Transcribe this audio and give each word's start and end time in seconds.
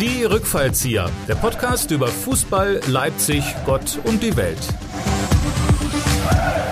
Die 0.00 0.24
Rückfallzieher, 0.24 1.08
der 1.28 1.34
Podcast 1.34 1.90
über 1.90 2.06
Fußball, 2.06 2.80
Leipzig, 2.86 3.44
Gott 3.66 3.98
und 4.04 4.22
die 4.22 4.34
Welt. 4.34 4.56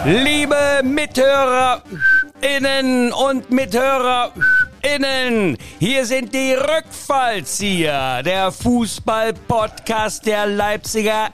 Liebe 0.06 0.80
MithörerInnen 0.82 3.12
und 3.12 3.50
MithörerInnen, 3.50 5.58
hier 5.78 6.06
sind 6.06 6.32
die 6.32 6.54
Rückfallzieher, 6.54 8.22
der 8.22 8.50
Fußball-Podcast 8.50 10.24
der 10.24 10.46
Leipziger 10.46 11.28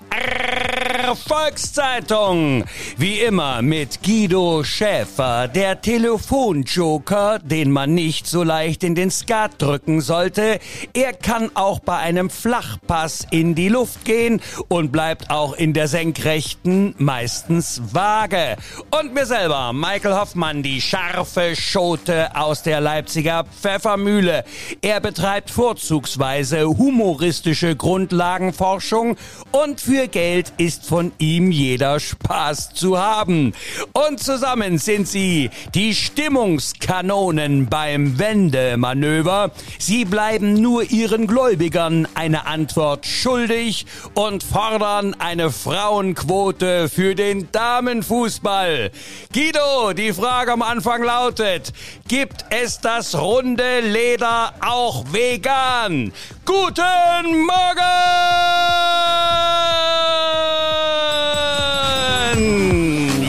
Volkszeitung. 1.12 2.64
Wie 2.96 3.20
immer 3.20 3.60
mit 3.60 4.02
Guido 4.02 4.64
Schäfer, 4.64 5.48
der 5.48 5.82
Telefonjoker, 5.82 7.40
den 7.40 7.70
man 7.70 7.92
nicht 7.92 8.26
so 8.26 8.42
leicht 8.42 8.82
in 8.82 8.94
den 8.94 9.10
Skat 9.10 9.60
drücken 9.60 10.00
sollte. 10.00 10.58
Er 10.94 11.12
kann 11.12 11.50
auch 11.54 11.80
bei 11.80 11.98
einem 11.98 12.30
Flachpass 12.30 13.26
in 13.30 13.54
die 13.54 13.68
Luft 13.68 14.06
gehen 14.06 14.40
und 14.68 14.92
bleibt 14.92 15.30
auch 15.30 15.52
in 15.52 15.74
der 15.74 15.88
Senkrechten 15.88 16.94
meistens 16.96 17.82
vage. 17.92 18.56
Und 18.98 19.12
mir 19.12 19.26
selber, 19.26 19.74
Michael 19.74 20.14
Hoffmann, 20.14 20.62
die 20.62 20.80
scharfe 20.80 21.54
Schote 21.54 22.34
aus 22.34 22.62
der 22.62 22.80
Leipziger 22.80 23.44
Pfeffermühle. 23.44 24.44
Er 24.80 25.00
betreibt 25.00 25.50
vorzugsweise 25.50 26.64
humoristische 26.66 27.76
Grundlagenforschung 27.76 29.16
und 29.52 29.82
für 29.82 30.08
Geld 30.08 30.52
ist 30.56 30.86
von 30.94 31.10
ihm 31.18 31.50
jeder 31.50 31.98
Spaß 31.98 32.72
zu 32.72 32.96
haben. 32.96 33.52
Und 33.94 34.20
zusammen 34.20 34.78
sind 34.78 35.08
sie 35.08 35.50
die 35.74 35.92
Stimmungskanonen 35.92 37.66
beim 37.66 38.16
Wendemanöver. 38.20 39.50
Sie 39.80 40.04
bleiben 40.04 40.54
nur 40.54 40.88
ihren 40.92 41.26
Gläubigern 41.26 42.06
eine 42.14 42.46
Antwort 42.46 43.06
schuldig 43.06 43.86
und 44.14 44.44
fordern 44.44 45.16
eine 45.18 45.50
Frauenquote 45.50 46.88
für 46.88 47.16
den 47.16 47.50
Damenfußball. 47.50 48.92
Guido, 49.32 49.94
die 49.94 50.12
Frage 50.12 50.52
am 50.52 50.62
Anfang 50.62 51.02
lautet, 51.02 51.72
gibt 52.06 52.44
es 52.50 52.78
das 52.80 53.20
runde 53.20 53.80
Leder 53.80 54.54
auch 54.60 55.12
vegan? 55.12 56.12
Guten 56.46 57.46
Morgen! 57.46 57.84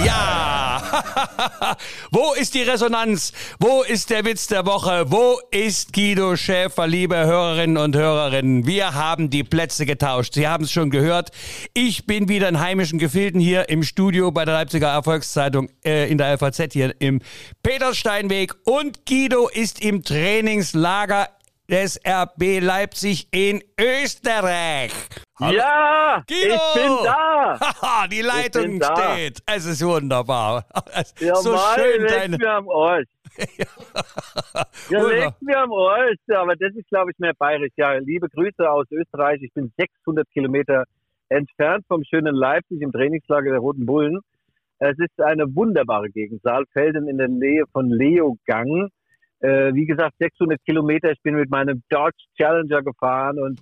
Ja! 0.06 0.82
Wo 2.12 2.34
ist 2.34 2.56
die 2.56 2.64
Resonanz? 2.64 3.32
Wo 3.58 3.84
ist 3.84 4.10
der 4.10 4.26
Witz 4.26 4.48
der 4.48 4.66
Woche? 4.66 5.06
Wo 5.08 5.40
ist 5.50 5.94
Guido 5.94 6.36
Schäfer, 6.36 6.88
liebe 6.88 7.16
Hörerinnen 7.16 7.78
und 7.78 7.96
Hörerinnen? 7.96 8.68
Wir 8.68 8.94
haben 8.94 9.30
die 9.30 9.46
Plätze 9.46 9.86
getauscht. 9.86 10.34
Sie 10.34 10.50
haben 10.50 10.66
es 10.66 10.72
schon 10.74 10.90
gehört. 10.90 11.32
Ich 11.74 12.06
bin 12.06 12.28
wieder 12.28 12.50
in 12.50 12.60
heimischen 12.60 13.00
Gefilden 13.00 13.40
hier 13.40 13.70
im 13.70 13.84
Studio 13.84 14.32
bei 14.32 14.44
der 14.44 14.56
Leipziger 14.56 14.90
Erfolgszeitung 14.90 15.70
äh, 15.86 16.12
in 16.12 16.18
der 16.18 16.38
FAZ 16.38 16.74
hier 16.74 16.94
im 17.00 17.22
Peterssteinweg 17.64 18.56
und 18.66 19.06
Guido 19.06 19.48
ist 19.48 19.82
im 19.82 20.04
Trainingslager 20.04 21.30
des 21.70 22.00
RB 22.06 22.60
Leipzig 22.62 23.28
in 23.32 23.62
Österreich. 23.80 24.92
Hallo. 25.40 25.58
Ja, 25.58 26.24
Guido! 26.28 26.56
ich 26.56 26.74
bin 26.82 26.92
da. 27.04 27.60
Haha, 27.82 28.08
die 28.08 28.22
Leitung 28.22 28.80
steht. 28.82 29.40
Es 29.46 29.66
ist 29.66 29.86
wunderbar. 29.86 30.66
Ja, 31.20 31.36
so 31.36 31.52
Mann, 31.52 31.60
schön 31.76 32.08
deine. 32.08 32.38
mir 32.38 32.52
am 32.52 32.70
Arsch. 32.70 33.08
Ja, 34.90 35.00
Wunder- 35.02 35.16
leckt 35.18 35.42
mir 35.42 35.58
am 35.60 35.74
Arsch. 35.74 36.20
Aber 36.34 36.56
das 36.56 36.74
ist, 36.76 36.88
glaube 36.90 37.12
ich, 37.12 37.20
mehr 37.20 37.34
bayerisch. 37.38 37.74
Ja, 37.76 37.94
liebe 37.96 38.30
Grüße 38.30 38.70
aus 38.70 38.86
Österreich. 38.92 39.42
Ich 39.42 39.52
bin 39.54 39.74
600 39.78 40.30
Kilometer 40.32 40.86
entfernt 41.30 41.84
vom 41.88 42.04
schönen 42.04 42.34
Leipzig 42.36 42.82
im 42.82 42.92
Trainingslager 42.92 43.50
der 43.52 43.60
Roten 43.60 43.86
Bullen. 43.86 44.20
Es 44.80 44.98
ist 45.00 45.20
eine 45.22 45.54
wunderbare 45.56 46.10
Gegend. 46.10 46.42
Saalfelden 46.44 47.08
in 47.10 47.18
der 47.18 47.28
Nähe 47.28 47.64
von 47.74 47.90
Leogang. 47.90 48.90
Äh, 49.46 49.76
wie 49.76 49.86
gesagt, 49.86 50.16
600 50.18 50.60
Kilometer. 50.66 51.12
Ich 51.12 51.22
bin 51.22 51.36
mit 51.36 51.52
meinem 51.52 51.84
Dodge 51.90 52.18
Challenger 52.36 52.82
gefahren 52.82 53.38
und 53.38 53.60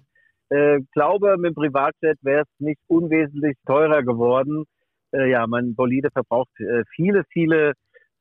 äh, 0.48 0.80
glaube, 0.94 1.36
mit 1.38 1.52
dem 1.52 1.56
Privatjet 1.56 2.18
wäre 2.22 2.44
es 2.44 2.48
nicht 2.60 2.80
unwesentlich 2.88 3.58
teurer 3.66 4.02
geworden. 4.02 4.64
Äh, 5.12 5.30
ja, 5.30 5.46
mein 5.46 5.76
Bolide 5.76 6.10
verbraucht 6.10 6.58
äh, 6.60 6.84
viele, 6.96 7.26
viele, 7.34 7.74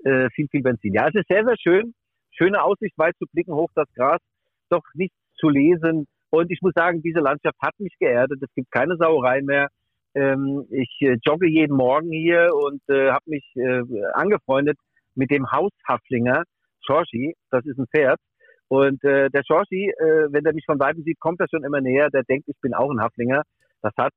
äh, 0.03 0.29
viel, 0.31 0.49
viel 0.49 0.63
Benzin. 0.63 0.95
Ja, 0.95 1.07
es 1.07 1.15
ist 1.15 1.29
sehr, 1.29 1.45
sehr 1.45 1.57
schön. 1.57 1.95
Schöne 2.33 2.61
Aussicht, 2.61 2.99
weit 2.99 3.17
zu 3.19 3.27
blicken, 3.33 3.55
hoch 3.55 3.71
das 3.77 3.87
Gras, 3.95 4.19
doch 4.69 4.83
nichts 4.95 5.17
zu 5.37 5.49
lesen. 5.49 6.09
Und 6.31 6.51
ich 6.51 6.63
muss 6.63 6.73
sagen, 6.75 7.01
diese 7.01 7.21
Landschaft 7.21 7.59
hat 7.63 7.79
mich 7.79 7.95
geerdet. 8.01 8.43
Es 8.43 8.53
gibt 8.57 8.73
keine 8.73 8.97
Sauerei 8.97 9.41
mehr. 9.41 9.69
Ähm, 10.17 10.67
ich 10.71 10.91
äh, 11.01 11.17
jogge 11.25 11.49
jeden 11.49 11.77
Morgen 11.77 12.11
hier 12.11 12.51
und 12.55 12.83
äh, 12.89 13.13
habe 13.13 13.25
mich 13.27 13.45
äh, 13.55 13.83
angefreundet 14.15 14.79
mit 15.15 15.31
dem 15.31 15.53
Haushaflinger 15.53 16.43
Schorschi. 16.85 17.35
Das 17.51 17.65
ist 17.67 17.79
ein 17.79 17.87
Pferd. 17.87 18.19
Und 18.69 19.05
äh, 19.05 19.29
der 19.31 19.43
Schorschi, 19.45 19.91
äh, 19.91 20.29
wenn 20.31 20.45
er 20.45 20.55
mich 20.55 20.65
von 20.65 20.79
Weitem 20.79 21.03
sieht, 21.03 21.21
kommt 21.21 21.41
er 21.41 21.47
schon 21.49 21.65
immer 21.65 21.81
näher. 21.81 22.09
Der 22.11 22.23
denkt, 22.25 22.49
ich 22.49 22.59
bin 22.61 22.75
auch 22.75 22.91
ein 22.91 23.01
Haflinger. 23.01 23.43
Das 23.83 23.93
hat 23.99 24.13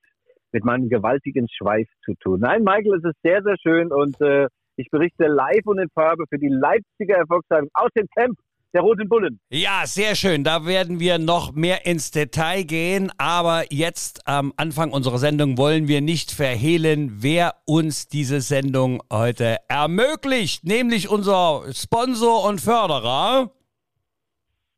mit 0.51 0.63
meinem 0.63 0.87
gewaltigen 0.87 1.47
Schweif 1.49 1.87
zu 2.05 2.13
tun. 2.21 2.39
Nein, 2.39 2.63
Michael, 2.63 2.95
es 2.95 3.03
ist 3.03 3.21
sehr, 3.21 3.43
sehr 3.43 3.57
schön 3.61 3.91
und 3.91 4.19
äh, 4.21 4.47
ich 4.77 4.89
berichte 4.89 5.27
live 5.27 5.65
und 5.65 5.79
in 5.79 5.89
Farbe 5.89 6.23
für 6.29 6.37
die 6.37 6.49
Leipziger 6.49 7.17
Erfolgszeitung 7.17 7.69
aus 7.73 7.89
dem 7.95 8.07
Camp 8.15 8.37
der 8.75 8.81
Roten 8.81 9.08
Bullen. 9.08 9.40
Ja, 9.50 9.84
sehr 9.86 10.16
schön. 10.16 10.44
Da 10.44 10.66
werden 10.66 11.00
wir 11.00 11.18
noch 11.18 11.53
mehr 11.53 11.86
ins 11.86 12.12
Detail 12.12 12.63
gehen. 12.63 13.09
Aber 13.18 13.63
jetzt 13.72 14.28
am 14.28 14.53
Anfang 14.58 14.91
unserer 14.91 15.18
Sendung 15.18 15.58
wollen 15.58 15.88
wir 15.88 16.02
nicht 16.02 16.31
verhehlen, 16.31 17.24
wer 17.24 17.56
uns 17.66 18.08
diese 18.08 18.41
Sendung 18.41 19.02
heute 19.12 19.58
ermöglicht. 19.69 20.66
Nämlich 20.66 21.09
unser 21.09 21.63
Sponsor 21.72 22.47
und 22.47 22.59
Förderer. 22.59 23.50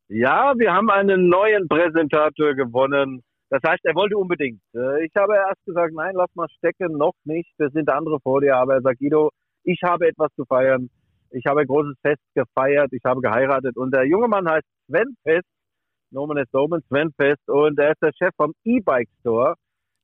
Ja, 0.09 0.53
wir 0.58 0.72
haben 0.72 0.90
einen 0.91 1.28
neuen 1.28 1.68
Präsentator 1.68 2.53
gewonnen. 2.53 3.24
Das 3.50 3.62
heißt, 3.66 3.84
er 3.84 3.96
wollte 3.96 4.16
unbedingt. 4.18 4.62
Äh, 4.75 5.06
Ich 5.06 5.12
habe 5.18 5.34
erst 5.35 5.66
gesagt, 5.66 5.94
nein, 5.96 6.14
lass 6.14 6.29
mal 6.35 6.47
stecken, 6.58 6.97
noch 6.97 7.16
nicht. 7.24 7.50
Es 7.58 7.74
sind 7.74 7.90
andere 7.90 8.19
vor 8.22 8.41
dir. 8.41 8.56
Aber 8.58 8.75
er 8.75 8.81
sagt, 8.81 9.00
Guido, 9.00 9.31
ich 9.64 9.79
habe 9.84 10.08
etwas 10.08 10.29
zu 10.35 10.46
feiern. 10.46 10.90
Ich 11.31 11.45
habe 11.45 11.61
ein 11.61 11.67
großes 11.67 11.95
Fest 12.01 12.21
gefeiert. 12.33 12.91
Ich 12.91 13.03
habe 13.05 13.21
geheiratet. 13.21 13.77
Und 13.77 13.93
der 13.93 14.05
junge 14.05 14.27
Mann 14.27 14.49
heißt 14.49 14.65
Sven 14.88 15.15
Fest. 15.23 15.47
Nomen 16.11 16.38
est 16.38 16.53
Omen, 16.53 16.81
Sven 16.88 17.11
Fest. 17.15 17.47
Und 17.47 17.79
er 17.79 17.91
ist 17.91 18.01
der 18.01 18.11
Chef 18.17 18.33
vom 18.38 18.53
E-Bike 18.63 19.09
Store 19.19 19.55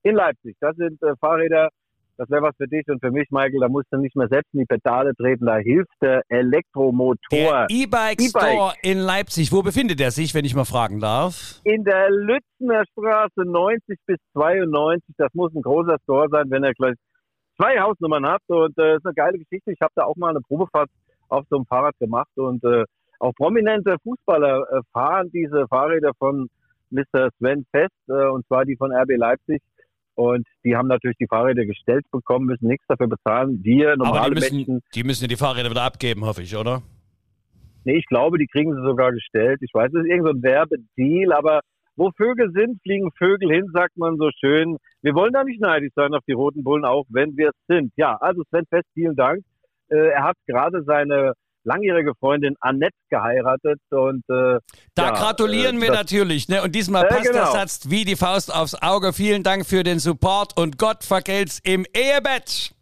in 0.04 0.16
Leipzig. 0.16 0.56
Das 0.60 0.76
sind 0.76 1.02
äh, 1.02 1.16
Fahrräder. 1.20 1.70
Das 2.16 2.30
wäre 2.30 2.44
was 2.44 2.56
für 2.58 2.68
dich 2.68 2.88
und 2.90 3.00
für 3.00 3.10
mich, 3.10 3.28
Michael. 3.32 3.60
Da 3.60 3.70
musst 3.70 3.88
du 3.92 3.98
nicht 3.98 4.16
mehr 4.16 4.28
selbst 4.28 4.54
in 4.54 4.60
die 4.60 4.66
Pedale 4.66 5.16
treten. 5.16 5.46
Da 5.48 5.58
hilft 5.58 5.92
der 6.02 6.22
Elektromotor. 6.30 7.18
Der 7.32 7.66
E-Bike 7.70 8.22
E-Bike. 8.22 8.30
Store 8.30 8.74
in 8.84 9.00
Leipzig. 9.00 9.52
Wo 9.52 9.64
befindet 9.64 10.00
er 10.00 10.12
sich, 10.12 10.36
wenn 10.36 10.46
ich 10.46 10.54
mal 10.54 10.66
fragen 10.66 11.00
darf? 11.00 11.60
in 11.64 11.84
der 11.84 12.12
Lützener 12.12 12.84
Straße 12.92 13.42
90 13.46 13.98
bis 14.06 14.18
92. 14.34 15.16
Das 15.18 15.34
muss 15.34 15.54
ein 15.56 15.62
großer 15.64 15.98
Store 16.04 16.28
sein, 16.30 16.52
wenn 16.52 16.64
er 16.64 16.74
gleich 16.74 16.96
zwei 17.58 17.80
Hausnummern 17.80 18.28
hat. 18.28 18.42
Und 18.48 18.78
äh, 18.78 18.98
ist 18.98 19.06
eine 19.06 19.16
geile 19.16 19.40
Geschichte. 19.40 19.72
Ich 19.72 19.82
habe 19.82 19.94
da 19.96 20.04
auch 20.04 20.16
mal 20.16 20.30
eine 20.30 20.42
Probefahrt 20.42 20.90
auf 21.30 21.46
so 21.50 21.58
einem 21.58 21.66
Fahrrad 21.66 21.98
gemacht. 22.00 22.30
Und 22.36 22.64
äh, 22.64 22.86
auch 23.20 23.34
prominente 23.34 23.98
Fußballer 24.04 24.64
äh, 24.72 24.82
fahren 24.92 25.30
diese 25.32 25.68
Fahrräder 25.68 26.12
von 26.18 26.50
Mr. 26.92 27.30
Sven 27.38 27.66
Fest, 27.72 27.92
äh, 28.08 28.28
und 28.30 28.46
zwar 28.48 28.66
die 28.66 28.76
von 28.76 28.92
RB 28.92 29.18
Leipzig. 29.18 29.62
Und 30.16 30.48
die 30.64 30.76
haben 30.76 30.88
natürlich 30.88 31.18
die 31.18 31.28
Fahrräder 31.28 31.66
gestellt 31.66 32.06
bekommen, 32.12 32.46
müssen 32.46 32.68
nichts 32.68 32.86
dafür 32.88 33.08
bezahlen. 33.08 33.64
Wir, 33.64 33.94
Aber 33.94 34.06
normale 34.06 34.36
die 34.36 34.42
müssen, 34.42 34.56
Menschen, 34.58 34.82
die 34.94 35.04
müssen 35.04 35.24
ja 35.24 35.28
die 35.28 35.36
Fahrräder 35.36 35.72
wieder 35.72 35.84
abgeben, 35.84 36.24
hoffe 36.24 36.44
ich, 36.44 36.56
oder? 36.56 36.84
Nee, 37.84 37.98
ich 37.98 38.06
glaube, 38.06 38.38
die 38.38 38.48
kriegen 38.48 38.74
sie 38.76 38.82
sogar 38.82 39.12
gestellt. 39.12 39.60
Ich 39.62 39.74
weiß, 39.74 39.92
es 39.92 40.04
ist 40.04 40.10
irgend 40.10 40.26
so 40.26 40.34
ein 40.34 40.44
Werbedeal, 40.44 41.34
aber 41.34 41.62
wo 41.96 42.12
Vögel 42.16 42.52
sind, 42.54 42.82
fliegen 42.82 43.12
Vögel 43.18 43.52
hin, 43.52 43.70
sagt 43.74 43.98
man 43.98 44.18
so 44.18 44.30
schön. 44.40 44.78
Wir 45.02 45.14
wollen 45.14 45.34
da 45.34 45.44
nicht 45.44 45.62
neidisch 45.62 45.92
sein 45.96 46.14
auf 46.14 46.24
die 46.28 46.34
Roten 46.34 46.64
Bullen, 46.64 46.86
auch 46.86 47.06
wenn 47.10 47.36
wir 47.38 47.50
es 47.50 47.56
sind. 47.68 47.92
Ja, 47.98 48.16
also 48.18 48.44
Sven 48.50 48.66
Fest, 48.70 48.88
vielen 48.94 49.16
Dank. 49.16 49.44
Äh, 49.94 50.10
er 50.10 50.24
hat 50.24 50.36
gerade 50.48 50.84
seine 50.84 51.34
langjährige 51.64 52.14
Freundin 52.20 52.56
Annette 52.60 52.96
geheiratet 53.10 53.80
und 53.90 54.24
äh, 54.30 54.60
Da 54.96 55.06
ja, 55.06 55.12
gratulieren 55.12 55.78
äh, 55.78 55.82
wir 55.82 55.92
natürlich. 55.92 56.50
Ne? 56.50 56.62
Und 56.62 56.74
diesmal 56.76 57.06
Äh, 57.06 57.10
passt 57.10 57.26
der 57.26 57.34
genau. 57.34 57.52
Satz 57.52 57.90
wie 57.90 58.04
die 58.06 58.16
Faust 58.16 58.54
aufs 58.54 58.76
Auge. 58.82 59.14
Vielen 59.14 59.44
Dank 59.44 59.66
für 59.66 59.84
den 59.84 60.00
Support 60.00 60.60
und 60.60 60.78
Gott 60.78 61.04
vergelt's 61.04 61.60
im 61.64 61.86
Ehebett. 61.96 62.74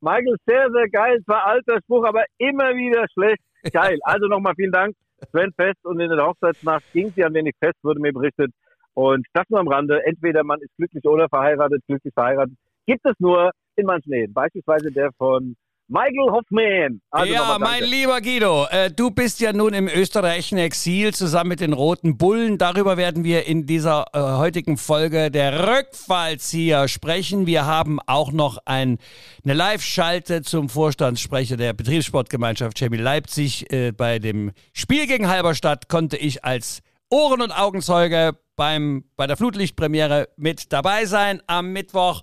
Michael, 0.00 0.36
sehr, 0.46 0.70
sehr 0.70 0.88
geil. 0.90 1.18
Zwar 1.24 1.46
alter 1.46 1.78
Spruch, 1.82 2.04
aber 2.04 2.24
immer 2.38 2.74
wieder 2.74 3.06
schlecht. 3.12 3.42
Geil. 3.72 3.98
Also 4.02 4.26
nochmal 4.26 4.52
vielen 4.54 4.70
Dank. 4.70 4.94
Sven 5.30 5.50
Fest 5.56 5.84
und 5.84 5.98
in 5.98 6.10
der 6.10 6.24
Hochzeitsnacht 6.24 6.84
ging 6.92 7.12
sie 7.16 7.24
ein 7.24 7.34
wenig 7.34 7.54
fest, 7.58 7.74
wurde 7.82 7.98
mir 7.98 8.12
berichtet. 8.12 8.52
Und 8.94 9.26
das 9.32 9.44
nur 9.48 9.58
am 9.58 9.66
Rande. 9.66 10.04
Entweder 10.04 10.44
man 10.44 10.60
ist 10.60 10.70
glücklich 10.76 11.04
oder 11.04 11.28
verheiratet, 11.28 11.82
glücklich 11.88 12.12
verheiratet. 12.14 12.54
Gibt 12.86 13.04
es 13.04 13.14
nur 13.18 13.50
in 13.74 13.86
manchen 13.86 14.12
Ehen. 14.12 14.32
Beispielsweise 14.32 14.92
der 14.92 15.10
von 15.18 15.56
Michael 15.88 16.30
Hoffman. 16.32 17.00
Also 17.10 17.32
ja, 17.32 17.58
mein 17.60 17.84
lieber 17.84 18.20
Guido, 18.20 18.66
äh, 18.70 18.90
du 18.90 19.10
bist 19.10 19.40
ja 19.40 19.52
nun 19.52 19.72
im 19.72 19.86
österreichischen 19.86 20.58
Exil 20.58 21.14
zusammen 21.14 21.50
mit 21.50 21.60
den 21.60 21.72
Roten 21.72 22.18
Bullen. 22.18 22.58
Darüber 22.58 22.96
werden 22.96 23.22
wir 23.22 23.46
in 23.46 23.66
dieser 23.66 24.06
äh, 24.12 24.18
heutigen 24.18 24.78
Folge 24.78 25.30
der 25.30 25.68
Rückfallzieher 25.68 26.88
sprechen. 26.88 27.46
Wir 27.46 27.66
haben 27.66 28.00
auch 28.06 28.32
noch 28.32 28.58
ein, 28.64 28.98
eine 29.44 29.54
Live-Schalte 29.54 30.42
zum 30.42 30.68
Vorstandssprecher 30.68 31.56
der 31.56 31.72
Betriebssportgemeinschaft 31.72 32.76
Chemie 32.78 32.96
Leipzig. 32.96 33.72
Äh, 33.72 33.92
bei 33.92 34.18
dem 34.18 34.50
Spiel 34.72 35.06
gegen 35.06 35.28
Halberstadt 35.28 35.88
konnte 35.88 36.16
ich 36.16 36.44
als 36.44 36.82
Ohren- 37.10 37.42
und 37.42 37.52
Augenzeuge 37.52 38.36
beim, 38.56 39.04
bei 39.16 39.28
der 39.28 39.36
Flutlichtpremiere 39.36 40.30
mit 40.36 40.72
dabei 40.72 41.04
sein 41.04 41.40
am 41.46 41.72
Mittwoch. 41.72 42.22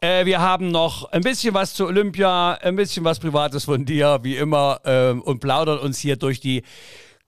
Äh, 0.00 0.26
wir 0.26 0.40
haben 0.40 0.70
noch 0.70 1.10
ein 1.12 1.22
bisschen 1.22 1.54
was 1.54 1.74
zu 1.74 1.86
Olympia, 1.86 2.52
ein 2.54 2.76
bisschen 2.76 3.04
was 3.04 3.18
Privates 3.18 3.64
von 3.64 3.84
dir, 3.84 4.18
wie 4.22 4.36
immer, 4.36 4.80
äh, 4.84 5.10
und 5.12 5.40
plaudern 5.40 5.78
uns 5.78 5.98
hier 5.98 6.16
durch 6.16 6.40
die 6.40 6.62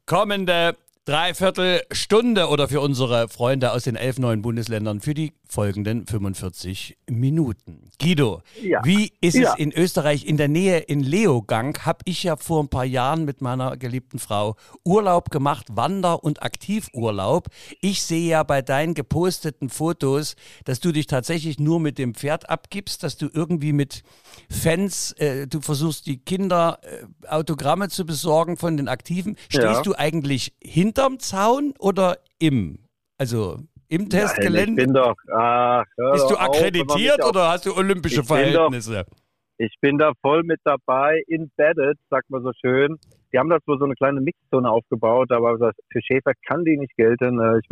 kommende 0.07 0.77
Dreiviertelstunde 1.07 2.49
oder 2.49 2.69
für 2.69 2.83
unsere 2.83 3.29
Freunde 3.29 3.73
aus 3.73 3.85
den 3.85 3.97
elf 3.97 4.19
neuen 4.19 4.43
Bundesländern 4.43 5.01
für 5.01 5.15
die 5.15 5.33
folgenden 5.49 6.07
45 6.07 6.99
Minuten. 7.09 7.89
Guido, 8.01 8.43
ja. 8.63 8.85
wie 8.85 9.13
ist 9.21 9.35
ja. 9.35 9.53
es 9.53 9.59
in 9.59 9.73
Österreich 9.73 10.27
in 10.27 10.37
der 10.37 10.49
Nähe 10.49 10.79
in 10.79 11.01
Leogang? 11.01 11.79
Habe 11.85 12.01
ich 12.05 12.23
ja 12.23 12.37
vor 12.37 12.63
ein 12.63 12.69
paar 12.69 12.85
Jahren 12.85 13.25
mit 13.25 13.41
meiner 13.41 13.77
geliebten 13.77 14.19
Frau 14.19 14.57
Urlaub 14.85 15.31
gemacht, 15.31 15.69
Wander- 15.71 16.23
und 16.23 16.43
Aktivurlaub. 16.43 17.49
Ich 17.81 18.03
sehe 18.03 18.29
ja 18.29 18.43
bei 18.43 18.61
deinen 18.61 18.95
geposteten 18.95 19.71
Fotos, 19.71 20.37
dass 20.65 20.81
du 20.81 20.93
dich 20.93 21.07
tatsächlich 21.07 21.59
nur 21.59 21.81
mit 21.81 21.99
dem 21.99 22.15
Pferd 22.15 22.51
abgibst, 22.51 23.03
dass 23.03 23.17
du 23.17 23.29
irgendwie 23.33 23.73
mit 23.73 24.03
Fans, 24.51 25.13
äh, 25.13 25.47
du 25.47 25.61
versuchst 25.63 26.07
die 26.07 26.19
Kinder 26.19 26.81
äh, 26.83 27.29
Autogramme 27.29 27.89
zu 27.89 28.05
besorgen 28.05 28.57
von 28.57 28.77
den 28.77 28.89
Aktiven. 28.89 29.37
Stehst 29.49 29.63
ja. 29.63 29.83
du 29.83 29.95
eigentlich 29.95 30.55
hinter 30.63 30.99
hinterm 30.99 31.19
Zaun 31.21 31.75
oder 31.79 32.19
im? 32.39 32.79
Also 33.19 33.61
im 33.89 34.09
Testgelände? 34.09 34.73
Nein, 34.73 34.79
ich 34.79 34.85
bin 34.85 34.95
doch. 34.95 35.17
Ach, 35.33 35.85
Bist 36.13 36.31
du 36.31 36.37
akkreditiert 36.37 37.23
auf, 37.23 37.31
oder 37.31 37.49
hast 37.51 37.67
du 37.67 37.77
olympische 37.77 38.21
ich 38.21 38.27
Verhältnisse? 38.27 39.05
Doch, 39.05 39.17
ich 39.59 39.75
bin 39.81 39.99
da 39.99 40.13
voll 40.23 40.45
mit 40.45 40.61
dabei, 40.63 41.23
embedded, 41.27 41.99
sagt 42.11 42.31
man 42.31 42.43
so 42.43 42.53
schön. 42.61 42.97
Die 43.33 43.39
haben 43.39 43.51
da 43.51 43.59
so 43.67 43.85
eine 43.85 43.95
kleine 43.95 44.21
Mixzone 44.21 44.71
aufgebaut, 44.71 45.33
aber 45.33 45.59
für 45.59 46.01
Schäfer 46.01 46.33
kann 46.47 46.65
die 46.65 46.77
nicht 46.77 46.97
gelten. 46.97 47.41
Äh, 47.41 47.59
ich 47.59 47.69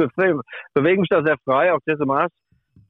bewege 0.74 1.00
mich 1.00 1.08
da 1.08 1.22
sehr 1.22 1.36
frei. 1.44 1.72
Auch 1.72 1.78
Jesse 1.86 2.04
Mars 2.04 2.32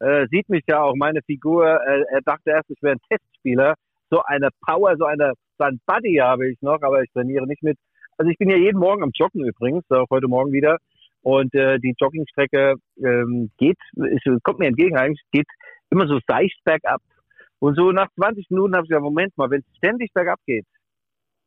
äh, 0.00 0.26
sieht 0.30 0.48
mich 0.48 0.64
ja 0.66 0.82
auch, 0.82 0.94
meine 0.94 1.20
Figur. 1.22 1.66
Äh, 1.66 2.04
er 2.10 2.22
dachte 2.22 2.50
erst, 2.50 2.70
ich 2.70 2.82
wäre 2.82 2.94
ein 2.94 3.00
Testspieler. 3.08 3.74
So 4.10 4.22
eine 4.22 4.48
Power, 4.66 4.96
so 4.96 5.04
eine, 5.04 5.34
so 5.58 5.64
ein 5.64 5.80
Buddy 5.86 6.16
habe 6.16 6.48
ich 6.48 6.60
noch, 6.62 6.80
aber 6.82 7.02
ich 7.02 7.10
trainiere 7.12 7.46
nicht 7.46 7.62
mit. 7.62 7.76
Also 8.18 8.30
ich 8.30 8.38
bin 8.38 8.48
ja 8.48 8.56
jeden 8.56 8.78
Morgen 8.78 9.02
am 9.02 9.10
Joggen 9.14 9.44
übrigens, 9.44 9.84
auch 9.90 10.08
heute 10.10 10.28
Morgen 10.28 10.52
wieder. 10.52 10.78
Und 11.26 11.52
äh, 11.56 11.80
die 11.80 11.92
Joggingstrecke 12.00 12.76
ähm, 13.02 13.50
geht, 13.58 13.78
ist, 13.96 14.44
kommt 14.44 14.60
mir 14.60 14.68
entgegen 14.68 14.96
eigentlich, 14.96 15.20
geht 15.32 15.48
immer 15.90 16.06
so 16.06 16.20
seicht 16.24 16.56
bergab. 16.62 17.02
Und 17.58 17.74
so 17.74 17.90
nach 17.90 18.06
20 18.14 18.48
Minuten 18.50 18.76
habe 18.76 18.84
ich 18.84 18.90
gesagt, 18.90 19.02
Moment 19.02 19.36
mal, 19.36 19.50
wenn 19.50 19.58
es 19.58 19.76
ständig 19.76 20.12
bergab 20.14 20.38
geht, 20.46 20.64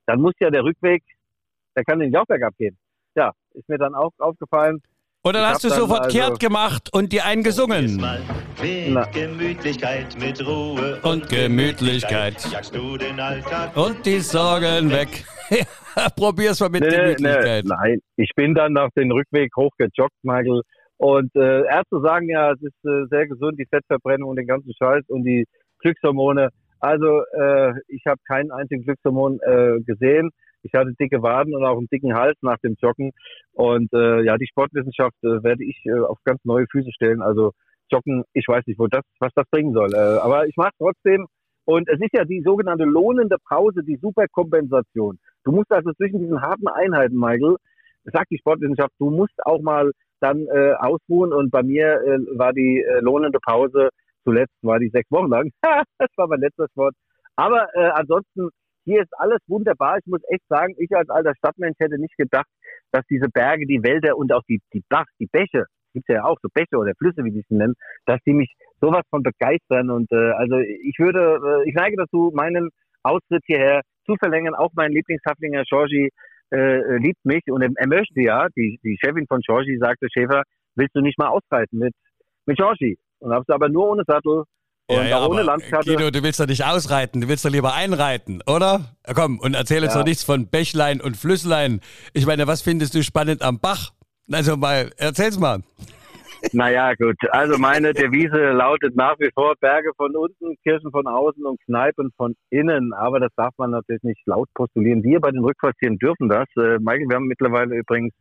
dann 0.06 0.20
muss 0.20 0.34
ja 0.42 0.50
der 0.50 0.66
Rückweg, 0.66 1.02
der 1.78 1.86
kann 1.86 2.00
nämlich 2.00 2.20
auch 2.20 2.26
bergab 2.26 2.58
gehen. 2.58 2.78
Ja, 3.16 3.32
ist 3.54 3.70
mir 3.70 3.78
dann 3.78 3.96
auch 3.96 4.12
aufgefallen. 4.18 4.82
Und 5.22 5.34
dann 5.34 5.44
ich 5.44 5.50
hast 5.50 5.64
du 5.64 5.70
sofort 5.70 6.08
also 6.08 6.18
kehrt 6.18 6.42
gemacht 6.42 6.90
und 6.92 7.14
die 7.14 7.22
einen 7.22 7.44
gesungen. 7.44 8.04
Mit 8.62 9.12
Gemütlichkeit, 9.14 10.14
mit 10.20 10.46
Ruhe 10.46 11.00
und, 11.04 11.06
und 11.06 11.30
Gemütlichkeit. 11.30 12.36
Und 13.76 14.06
die 14.06 14.20
Sorgen 14.20 14.92
weg. 14.92 15.24
Probier's 16.16 16.60
mal 16.60 16.70
mit 16.70 16.82
nee, 16.82 16.90
Gemütlichkeit. 16.90 17.64
Nee, 17.66 17.70
nein, 17.70 18.00
ich 18.16 18.32
bin 18.36 18.54
dann 18.54 18.74
nach 18.74 18.90
dem 18.96 19.12
Rückweg 19.12 19.56
hochgejoggt, 19.56 20.16
Michael. 20.24 20.62
Und 20.98 21.34
äh, 21.36 21.64
Ärzte 21.64 22.02
sagen 22.02 22.30
ja, 22.30 22.52
es 22.52 22.62
ist 22.62 22.86
äh, 22.86 23.06
sehr 23.10 23.28
gesund, 23.28 23.58
die 23.58 23.66
Fettverbrennung 23.66 24.30
und 24.30 24.36
den 24.36 24.48
ganzen 24.48 24.74
Scheiß 24.74 25.06
und 25.08 25.24
die 25.24 25.46
Glückshormone. 25.80 26.50
Also 26.80 27.24
äh, 27.34 27.74
ich 27.88 28.04
habe 28.06 28.20
keinen 28.28 28.52
einzigen 28.52 28.84
Glückshormon 28.84 29.40
äh, 29.42 29.80
gesehen. 29.86 30.30
Ich 30.62 30.74
hatte 30.74 30.94
dicke 31.00 31.22
Waden 31.22 31.56
und 31.56 31.64
auch 31.64 31.78
einen 31.78 31.88
dicken 31.88 32.14
Hals 32.16 32.38
nach 32.42 32.58
dem 32.58 32.76
Joggen. 32.82 33.12
Und 33.54 33.92
äh, 33.94 34.24
ja, 34.24 34.38
die 34.38 34.48
Sportwissenschaft 34.48 35.16
äh, 35.24 35.42
werde 35.42 35.64
ich 35.64 35.82
äh, 35.86 36.00
auf 36.00 36.18
ganz 36.26 36.44
neue 36.44 36.66
Füße 36.70 36.92
stellen. 36.92 37.22
Also 37.22 37.54
Joggen, 37.90 38.24
ich 38.34 38.48
weiß 38.48 38.66
nicht, 38.68 38.80
wo 38.80 38.88
das, 38.88 39.04
was 39.20 39.32
das 39.36 39.46
bringen 39.52 39.74
soll. 39.74 39.94
Äh, 39.94 40.20
aber 40.20 40.48
ich 40.48 40.58
mache 40.58 40.72
trotzdem. 40.78 41.28
Und 41.66 41.88
es 41.88 42.00
ist 42.02 42.14
ja 42.14 42.26
die 42.26 42.42
sogenannte 42.42 42.84
lohnende 42.84 43.38
Pause, 43.48 43.84
die 43.84 43.98
Superkompensation. 44.02 45.20
Du 45.44 45.52
musst 45.52 45.72
also 45.72 45.92
zwischen 45.94 46.20
diesen 46.20 46.42
harten 46.42 46.68
Einheiten, 46.68 47.18
Michael, 47.18 47.56
sagt 48.06 48.32
die 48.32 48.38
Sportwissenschaft, 48.38 48.94
du 49.00 49.10
musst 49.10 49.36
auch 49.46 49.62
mal 49.62 49.92
dann 50.20 50.48
äh, 50.48 50.74
ausruhen. 50.74 51.34
Und 51.34 51.52
bei 51.52 51.64
mir 51.64 52.02
äh, 52.02 52.38
war 52.38 52.54
die 52.54 52.82
äh, 52.82 53.00
lohnende 53.00 53.40
Pause 53.40 53.90
zuletzt 54.24 54.54
war 54.62 54.80
die 54.80 54.90
sechs 54.90 55.10
Wochen 55.12 55.30
lang. 55.30 55.50
das 55.98 56.10
war 56.18 56.28
mein 56.28 56.42
letztes 56.42 56.70
Wort. 56.76 56.94
Aber 57.36 57.68
äh, 57.74 57.90
ansonsten 57.94 58.50
hier 58.86 59.02
ist 59.02 59.14
alles 59.18 59.40
wunderbar. 59.48 59.98
Ich 59.98 60.06
muss 60.08 60.22
echt 60.30 60.44
sagen, 60.50 60.74
ich 60.78 60.90
als 60.96 61.10
alter 61.10 61.34
Stadtmensch 61.36 61.78
hätte 61.80 62.00
nicht 62.00 62.16
gedacht, 62.18 62.48
dass 62.92 63.06
diese 63.10 63.30
Berge, 63.30 63.66
die 63.66 63.84
Wälder 63.84 64.18
und 64.18 64.34
auch 64.34 64.44
die, 64.48 64.62
die 64.74 64.84
Bach, 64.90 65.06
die 65.20 65.28
Bäche, 65.32 65.66
gibt 65.94 66.10
ja 66.10 66.24
auch 66.24 66.38
so 66.42 66.50
Bäche 66.54 66.78
oder 66.78 66.94
Flüsse, 66.98 67.24
wie 67.24 67.32
sie 67.32 67.40
es 67.40 67.50
nennen, 67.50 67.76
dass 68.06 68.20
die 68.26 68.34
mich 68.34 68.54
sowas 68.82 69.04
von 69.10 69.24
begeistern. 69.24 69.90
Und 69.90 70.12
äh, 70.12 70.32
also 70.32 70.58
ich 70.58 70.98
würde, 71.00 71.64
äh, 71.64 71.70
ich 71.70 71.76
neige 71.76 71.98
dazu, 71.98 72.32
meinen 72.34 72.70
Austritt 73.10 73.44
hierher 73.46 73.82
zu 74.06 74.16
verlängern. 74.18 74.56
Auch 74.56 74.72
mein 74.74 74.92
Lieblingshaflinger 74.92 75.64
Georgi 75.64 76.10
äh, 76.52 76.98
liebt 76.98 77.24
mich 77.24 77.44
und 77.48 77.62
er, 77.62 77.70
er 77.76 77.88
möchte 77.88 78.22
ja, 78.22 78.48
die, 78.56 78.80
die 78.84 78.98
Chefin 79.04 79.28
von 79.28 79.42
Georgi 79.42 79.78
sagte, 79.80 80.08
Schäfer, 80.12 80.44
willst 80.76 80.96
du 80.96 81.02
nicht 81.02 81.18
mal 81.18 81.28
ausreiten 81.28 81.80
mit, 81.80 81.94
mit 82.46 82.58
Georgi? 82.58 82.98
Und 83.20 83.34
hab's 83.34 83.50
aber 83.50 83.70
nur 83.70 83.90
ohne 83.90 84.04
Sattel 84.08 84.44
und 84.90 84.96
ja, 84.96 85.04
ja, 85.04 85.26
ohne 85.28 85.44
Landkarte. 85.44 85.94
Guido, 85.94 86.10
du 86.10 86.24
willst 86.24 86.40
doch 86.40 86.48
nicht 86.48 86.66
ausreiten, 86.66 87.22
du 87.22 87.28
willst 87.28 87.46
doch 87.46 87.52
lieber 87.52 87.76
einreiten, 87.76 88.42
oder? 88.48 88.96
Komm, 89.14 89.38
und 89.38 89.54
erzähl 89.54 89.84
uns 89.84 89.94
ja. 89.94 90.00
doch 90.00 90.06
nichts 90.06 90.24
von 90.24 90.48
Bächlein 90.48 91.00
und 91.00 91.16
Flüsslein. 91.16 91.80
Ich 92.14 92.26
meine, 92.26 92.48
was 92.48 92.64
findest 92.64 92.96
du 92.96 93.04
spannend 93.04 93.44
am 93.44 93.60
Bach? 93.60 93.92
Also 94.32 94.58
mal, 94.58 94.90
erzähl's 94.98 95.38
mal. 95.38 95.62
Naja, 96.54 96.94
gut. 96.94 97.18
Also 97.32 97.58
meine 97.58 97.94
Devise 97.94 98.52
lautet 98.52 98.96
nach 98.96 99.20
wie 99.20 99.30
vor 99.34 99.56
Berge 99.60 99.92
von 99.98 100.16
unten, 100.16 100.56
Kirchen 100.64 100.92
von 100.92 101.06
außen 101.08 101.46
und 101.46 101.60
Kneipen 101.66 102.12
von 102.16 102.36
innen. 102.50 102.94
Aber 102.94 103.20
das 103.20 103.32
darf 103.36 103.54
man 103.58 103.72
natürlich 103.72 104.04
nicht 104.04 104.26
laut 104.26 104.48
postulieren. 104.54 105.04
Wir 105.04 105.20
bei 105.20 105.32
den 105.32 105.44
Rückquartieren 105.44 105.98
dürfen 105.98 106.30
das. 106.30 106.48
Äh, 106.58 106.80
Michael, 106.80 107.10
wir 107.10 107.16
haben 107.16 107.28
mittlerweile 107.28 107.76
übrigens 107.76 108.14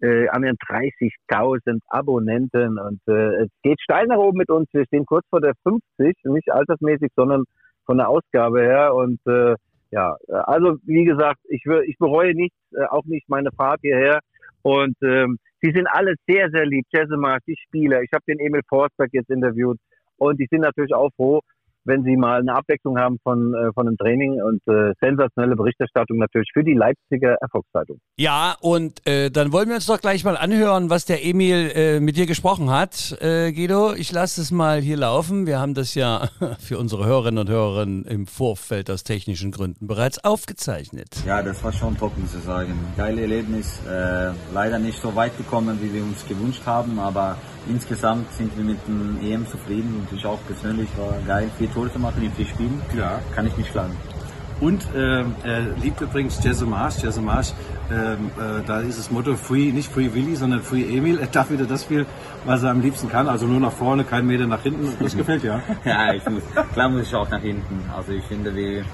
äh, 0.00 0.28
annähernd 0.28 0.60
30.000 0.68 1.80
Abonnenten 1.88 2.78
und 2.78 3.00
äh, 3.06 3.44
es 3.44 3.50
geht 3.62 3.80
steil 3.80 4.06
nach 4.06 4.18
oben 4.18 4.38
mit 4.38 4.50
uns. 4.50 4.68
Wir 4.72 4.84
stehen 4.84 5.06
kurz 5.06 5.24
vor 5.30 5.40
der 5.40 5.54
50, 5.62 6.16
nicht 6.24 6.52
altersmäßig, 6.52 7.12
sondern 7.14 7.44
von 7.86 7.98
der 7.98 8.08
Ausgabe 8.08 8.62
her 8.62 8.94
und 8.94 9.20
äh, 9.26 9.54
ja, 9.90 10.16
also 10.28 10.76
wie 10.84 11.04
gesagt, 11.04 11.40
ich, 11.48 11.64
ich 11.86 11.98
bereue 11.98 12.34
nichts, 12.34 12.56
äh, 12.72 12.84
auch 12.86 13.04
nicht 13.04 13.28
meine 13.28 13.50
Fahrt 13.52 13.80
hierher 13.82 14.20
und 14.62 14.96
ähm, 15.02 15.38
die 15.62 15.72
sind 15.72 15.86
alle 15.86 16.14
sehr, 16.26 16.50
sehr 16.50 16.66
lieb. 16.66 16.84
Jessica, 16.92 17.38
die 17.46 17.56
Spieler. 17.66 18.02
Ich 18.02 18.10
habe 18.12 18.24
den 18.26 18.40
Emil 18.40 18.62
Forsberg 18.68 19.10
jetzt 19.12 19.30
interviewt 19.30 19.78
und 20.16 20.40
die 20.40 20.46
sind 20.50 20.60
natürlich 20.60 20.94
auch 20.94 21.10
froh, 21.16 21.40
wenn 21.84 22.04
Sie 22.04 22.16
mal 22.16 22.40
eine 22.40 22.54
Abwechslung 22.54 22.98
haben 22.98 23.18
von, 23.22 23.54
äh, 23.54 23.72
von 23.72 23.86
einem 23.86 23.96
Training 23.96 24.40
und 24.42 24.60
äh, 24.68 24.92
sensationelle 25.00 25.56
Berichterstattung 25.56 26.18
natürlich 26.18 26.48
für 26.52 26.64
die 26.64 26.74
Leipziger 26.74 27.36
Erfolgszeitung. 27.40 27.98
Ja, 28.16 28.56
und 28.60 29.06
äh, 29.06 29.30
dann 29.30 29.52
wollen 29.52 29.68
wir 29.68 29.76
uns 29.76 29.86
doch 29.86 30.00
gleich 30.00 30.24
mal 30.24 30.36
anhören, 30.36 30.90
was 30.90 31.04
der 31.04 31.24
Emil 31.24 31.70
äh, 31.74 32.00
mit 32.00 32.16
dir 32.16 32.26
gesprochen 32.26 32.70
hat. 32.70 33.16
Äh, 33.20 33.52
Guido, 33.52 33.92
ich 33.94 34.12
lasse 34.12 34.40
es 34.40 34.50
mal 34.50 34.80
hier 34.80 34.96
laufen. 34.96 35.46
Wir 35.46 35.60
haben 35.60 35.74
das 35.74 35.94
ja 35.94 36.28
für 36.58 36.78
unsere 36.78 37.06
Hörerinnen 37.06 37.38
und 37.38 37.50
Hörer 37.50 37.82
im 37.82 38.26
Vorfeld 38.26 38.90
aus 38.90 39.04
technischen 39.04 39.50
Gründen 39.50 39.86
bereits 39.86 40.22
aufgezeichnet. 40.22 41.08
Ja, 41.26 41.42
das 41.42 41.62
war 41.64 41.72
schon 41.72 41.96
top, 41.96 42.16
muss 42.16 42.34
ich 42.34 42.42
sagen. 42.42 42.78
Geile 42.96 43.22
Erlebnis. 43.22 43.80
Äh, 43.88 44.32
leider 44.52 44.78
nicht 44.78 45.00
so 45.00 45.14
weit 45.14 45.36
gekommen, 45.36 45.78
wie 45.82 45.92
wir 45.92 46.02
uns 46.02 46.26
gewünscht 46.26 46.62
haben, 46.66 46.98
aber 46.98 47.36
insgesamt 47.68 48.32
sind 48.32 48.56
wir 48.56 48.64
mit 48.64 48.78
dem 48.86 49.18
EM 49.22 49.46
zufrieden 49.46 49.94
und 50.00 50.16
ich 50.16 50.24
auch 50.24 50.38
persönlich 50.46 50.88
war 50.96 51.14
geil, 51.26 51.50
Tore 51.72 51.92
zu 51.92 51.98
machen 51.98 52.22
in 52.22 52.32
vier 52.32 52.46
Spielen. 52.46 52.80
Ja. 52.96 53.20
Kann 53.34 53.46
ich 53.46 53.56
nicht 53.56 53.70
schlagen. 53.70 53.96
Und 54.60 54.86
äh, 54.94 55.24
er 55.42 55.60
liebt 55.82 56.00
übrigens 56.00 56.42
Jesse 56.42 56.64
Marsch. 56.66 57.02
Jesse 57.02 57.20
Marsch, 57.20 57.52
äh, 57.90 58.12
äh, 58.12 58.16
da 58.64 58.80
ist 58.80 58.96
das 58.96 59.10
Motto 59.10 59.34
Free, 59.34 59.72
nicht 59.72 59.90
Free 59.90 60.14
Willy, 60.14 60.36
sondern 60.36 60.62
Free 60.62 60.82
Emil. 60.96 61.18
Er 61.18 61.26
darf 61.26 61.50
wieder 61.50 61.64
das 61.64 61.82
spielen, 61.82 62.06
was 62.44 62.62
er 62.62 62.70
am 62.70 62.80
liebsten 62.80 63.08
kann. 63.08 63.28
Also 63.28 63.46
nur 63.46 63.58
nach 63.58 63.72
vorne, 63.72 64.04
kein 64.04 64.24
Meter 64.24 64.46
nach 64.46 64.62
hinten. 64.62 64.92
Das 65.00 65.16
gefällt 65.16 65.42
ja. 65.42 65.60
ja, 65.84 66.12
ich 66.14 66.24
muss, 66.28 66.44
klar 66.72 66.88
muss 66.88 67.02
ich 67.02 67.14
auch 67.14 67.28
nach 67.28 67.40
hinten. 67.40 67.90
Also 67.96 68.12
ich 68.12 68.24
finde, 68.24 68.54
wir 68.54 68.84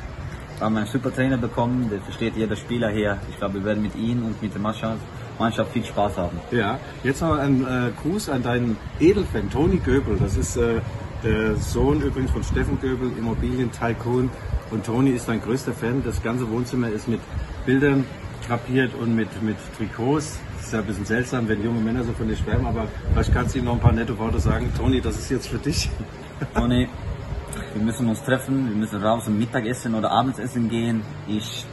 haben 0.58 0.75
einen 0.75 0.87
super 0.87 1.14
Trainer 1.14 1.37
bekommen. 1.37 1.90
Der 1.90 2.00
versteht 2.00 2.35
jeder 2.35 2.56
Spieler 2.56 2.88
hier. 2.88 3.18
Ich 3.28 3.37
glaube, 3.37 3.54
wir 3.54 3.64
werden 3.64 3.82
mit 3.82 3.94
ihm 3.94 4.25
und 4.25 4.40
mit 4.40 4.54
der 4.54 4.62
Mannschaft 4.62 5.00
Mannschaft 5.38 5.73
viel 5.73 5.85
Spaß 5.85 6.16
haben. 6.16 6.40
Ja, 6.50 6.78
jetzt 7.04 7.23
noch 7.23 7.38
ein 7.38 7.62
äh, 7.62 7.90
Gruß 8.02 8.28
an 8.30 8.42
deinen 8.42 8.76
Edelfan 8.99 9.50
Toni 9.50 9.78
Göbel. 9.78 10.16
Das 10.18 10.37
ist 10.37 10.56
äh, 10.56 10.80
Der 11.25 11.57
Sohn 11.57 12.01
übrigens 12.01 12.31
von 12.31 12.45
Steffen 12.45 12.81
Göbel, 12.81 13.11
Immobilien-Tycoon. 13.19 14.31
Und 14.71 14.87
Toni 14.87 15.11
ist 15.11 15.29
ein 15.29 15.43
größter 15.43 15.73
Fan. 15.73 16.03
Das 16.05 16.23
ganze 16.23 16.49
Wohnzimmer 16.49 16.89
ist 16.89 17.09
mit 17.09 17.21
Bildern 17.67 18.05
drapiert 18.47 18.95
und 18.95 19.17
mit, 19.17 19.43
mit 19.43 19.57
Trikots. 19.77 20.39
Das 20.57 20.67
ist 20.67 20.73
ja 20.73 20.79
ein 20.79 20.87
bisschen 20.87 21.07
seltsam, 21.07 21.49
wenn 21.49 21.63
junge 21.63 21.81
Männer 21.81 22.05
so 22.05 22.13
von 22.13 22.29
dir 22.29 22.37
schwärmen, 22.37 22.67
aber 22.67 22.87
vielleicht 23.13 23.33
kannst 23.33 23.55
du 23.55 23.59
ihm 23.59 23.65
noch 23.65 23.75
ein 23.75 23.81
paar 23.81 23.93
nette 23.93 24.17
Worte 24.19 24.39
sagen. 24.39 24.73
Toni, 24.77 25.01
das 25.01 25.19
ist 25.19 25.31
jetzt 25.31 25.49
für 25.49 25.59
dich. 25.59 25.91
Toni, 26.55 26.89
wir 27.75 27.83
müssen 27.83 28.09
uns 28.09 28.23
treffen, 28.23 28.69
wir 28.69 28.77
müssen 28.77 29.03
raus 29.03 29.27
und 29.27 29.39
Mittagessen 29.39 29.95
oder 29.95 30.11
Abendessen 30.13 30.69
gehen. 30.69 31.03
Ich 31.27 31.67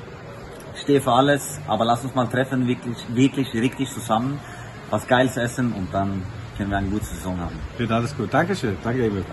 stehe 0.81 1.01
für 1.01 1.11
alles, 1.11 1.59
aber 1.67 1.85
lass 1.85 2.03
uns 2.03 2.15
mal 2.15 2.27
treffen, 2.27 2.67
wirklich, 2.67 2.97
wirklich 3.13 3.53
richtig 3.53 3.89
zusammen, 3.89 4.39
was 4.89 5.07
Geiles 5.07 5.37
essen 5.37 5.71
und 5.73 5.93
dann 5.93 6.23
können 6.57 6.69
wir 6.69 6.77
eine 6.77 6.89
gute 6.89 7.05
Saison 7.05 7.37
haben. 7.39 7.55
Wird 7.77 7.91
alles 7.91 8.15
gut. 8.15 8.33
Dankeschön. 8.33 8.75
Danke, 8.83 9.05
Emil. 9.05 9.23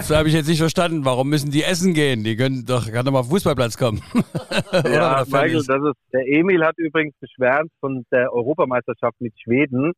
So 0.00 0.16
habe 0.16 0.28
ich 0.28 0.34
jetzt 0.34 0.48
nicht 0.48 0.58
verstanden. 0.58 1.04
Warum 1.04 1.28
müssen 1.28 1.50
die 1.50 1.62
essen 1.62 1.94
gehen? 1.94 2.22
Die 2.22 2.36
können 2.36 2.64
doch 2.66 2.86
gerade 2.86 3.10
mal 3.10 3.20
auf 3.20 3.26
den 3.26 3.32
Fußballplatz 3.32 3.76
kommen. 3.76 4.00
ja, 4.72 5.24
Michael, 5.26 5.64
das 5.66 5.82
ist, 5.82 5.96
der 6.12 6.26
Emil 6.28 6.64
hat 6.64 6.78
übrigens 6.78 7.14
geschwärmt 7.20 7.70
von 7.80 8.04
der 8.12 8.32
Europameisterschaft 8.32 9.20
mit 9.20 9.34
Schweden. 9.40 9.92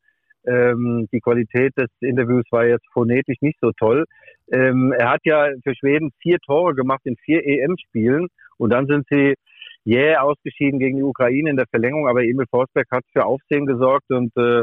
Ähm, 0.46 1.08
die 1.12 1.20
Qualität 1.20 1.72
des 1.76 1.88
Interviews 2.00 2.44
war 2.50 2.64
jetzt 2.64 2.86
phonetisch 2.92 3.36
nicht 3.42 3.58
so 3.60 3.72
toll. 3.72 4.06
Ähm, 4.50 4.92
er 4.96 5.10
hat 5.10 5.20
ja 5.24 5.48
für 5.62 5.74
Schweden 5.74 6.10
vier 6.22 6.38
Tore 6.38 6.74
gemacht 6.74 7.02
in 7.04 7.16
vier 7.24 7.46
EM-Spielen 7.46 8.28
und 8.56 8.70
dann 8.70 8.86
sind 8.86 9.06
sie 9.10 9.34
jäh 9.84 10.12
yeah, 10.12 10.22
ausgeschieden 10.22 10.78
gegen 10.78 10.96
die 10.96 11.02
Ukraine 11.02 11.50
in 11.50 11.56
der 11.56 11.66
Verlängerung, 11.68 12.08
aber 12.08 12.22
Emil 12.22 12.46
Forsberg 12.50 12.86
hat 12.90 13.04
für 13.12 13.24
Aufsehen 13.24 13.66
gesorgt 13.66 14.10
und 14.10 14.34
äh, 14.36 14.62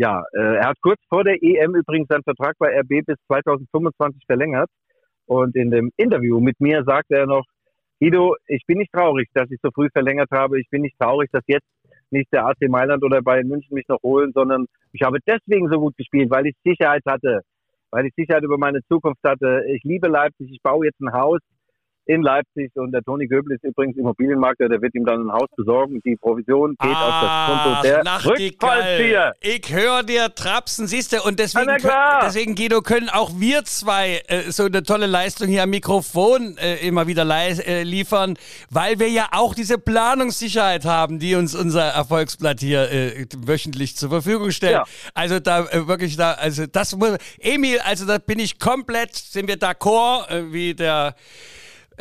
ja, 0.00 0.24
äh, 0.32 0.56
er 0.56 0.68
hat 0.68 0.80
kurz 0.80 0.98
vor 1.10 1.24
der 1.24 1.42
EM 1.42 1.74
übrigens 1.74 2.08
seinen 2.08 2.22
Vertrag 2.22 2.56
bei 2.58 2.70
RB 2.80 3.04
bis 3.04 3.18
2025 3.26 4.24
verlängert. 4.26 4.70
Und 5.26 5.54
in 5.54 5.70
dem 5.70 5.90
Interview 5.98 6.40
mit 6.40 6.58
mir 6.58 6.82
sagte 6.84 7.16
er 7.16 7.26
noch, 7.26 7.44
Guido, 8.00 8.34
ich 8.46 8.64
bin 8.66 8.78
nicht 8.78 8.92
traurig, 8.92 9.28
dass 9.34 9.50
ich 9.50 9.58
so 9.62 9.70
früh 9.74 9.88
verlängert 9.92 10.30
habe. 10.32 10.58
Ich 10.58 10.70
bin 10.70 10.80
nicht 10.80 10.98
traurig, 10.98 11.28
dass 11.32 11.42
jetzt 11.48 11.66
nicht 12.10 12.32
der 12.32 12.46
AC 12.46 12.62
Mailand 12.70 13.04
oder 13.04 13.20
Bayern 13.20 13.46
München 13.46 13.74
mich 13.74 13.86
noch 13.88 14.02
holen, 14.02 14.32
sondern 14.34 14.64
ich 14.92 15.02
habe 15.02 15.18
deswegen 15.26 15.68
so 15.68 15.78
gut 15.78 15.94
gespielt, 15.98 16.30
weil 16.30 16.46
ich 16.46 16.56
Sicherheit 16.64 17.02
hatte, 17.06 17.42
weil 17.90 18.06
ich 18.06 18.14
Sicherheit 18.16 18.42
über 18.42 18.56
meine 18.56 18.80
Zukunft 18.88 19.20
hatte. 19.22 19.64
Ich 19.68 19.84
liebe 19.84 20.08
Leipzig, 20.08 20.50
ich 20.50 20.62
baue 20.62 20.86
jetzt 20.86 21.00
ein 21.02 21.12
Haus 21.12 21.40
in 22.06 22.22
Leipzig 22.22 22.72
und 22.74 22.92
der 22.92 23.02
Toni 23.02 23.26
Göbel 23.26 23.54
ist 23.54 23.64
übrigens 23.64 23.96
Immobilienmakler, 23.96 24.68
der 24.68 24.82
wird 24.82 24.94
ihm 24.94 25.04
dann 25.04 25.28
ein 25.28 25.32
Haus 25.32 25.48
besorgen. 25.56 26.00
Die 26.04 26.16
Provision 26.16 26.70
geht 26.80 26.90
ah, 26.94 27.08
auf 27.08 27.82
das 27.82 27.84
Konto 27.84 28.04
der 28.04 28.24
Rückfallzieher. 28.24 29.34
Ich 29.40 29.72
höre 29.72 30.02
dir 30.02 30.34
trapsen, 30.34 30.86
siehst 30.86 31.12
du, 31.12 31.22
und 31.22 31.38
deswegen, 31.38 31.66
können, 31.66 31.92
deswegen, 32.22 32.54
Guido, 32.54 32.82
können 32.82 33.08
auch 33.08 33.30
wir 33.36 33.64
zwei 33.64 34.22
äh, 34.28 34.50
so 34.50 34.64
eine 34.64 34.82
tolle 34.82 35.06
Leistung 35.06 35.48
hier 35.48 35.62
am 35.62 35.70
Mikrofon 35.70 36.56
äh, 36.58 36.86
immer 36.86 37.06
wieder 37.06 37.24
äh, 37.30 37.82
liefern, 37.82 38.36
weil 38.70 38.98
wir 38.98 39.08
ja 39.08 39.28
auch 39.32 39.54
diese 39.54 39.78
Planungssicherheit 39.78 40.84
haben, 40.84 41.18
die 41.18 41.34
uns 41.34 41.54
unser 41.54 41.84
Erfolgsblatt 41.84 42.60
hier 42.60 42.90
äh, 42.90 43.26
wöchentlich 43.36 43.96
zur 43.96 44.10
Verfügung 44.10 44.50
stellt. 44.50 44.72
Ja. 44.72 44.84
Also 45.14 45.38
da 45.38 45.66
äh, 45.66 45.86
wirklich 45.86 46.16
da, 46.16 46.32
also 46.32 46.66
das 46.66 46.96
muss, 46.96 47.18
Emil, 47.38 47.78
also 47.80 48.06
da 48.06 48.18
bin 48.18 48.38
ich 48.38 48.58
komplett, 48.58 49.14
sind 49.14 49.48
wir 49.48 49.56
d'accord, 49.56 50.28
äh, 50.28 50.52
wie 50.52 50.74
der 50.74 51.14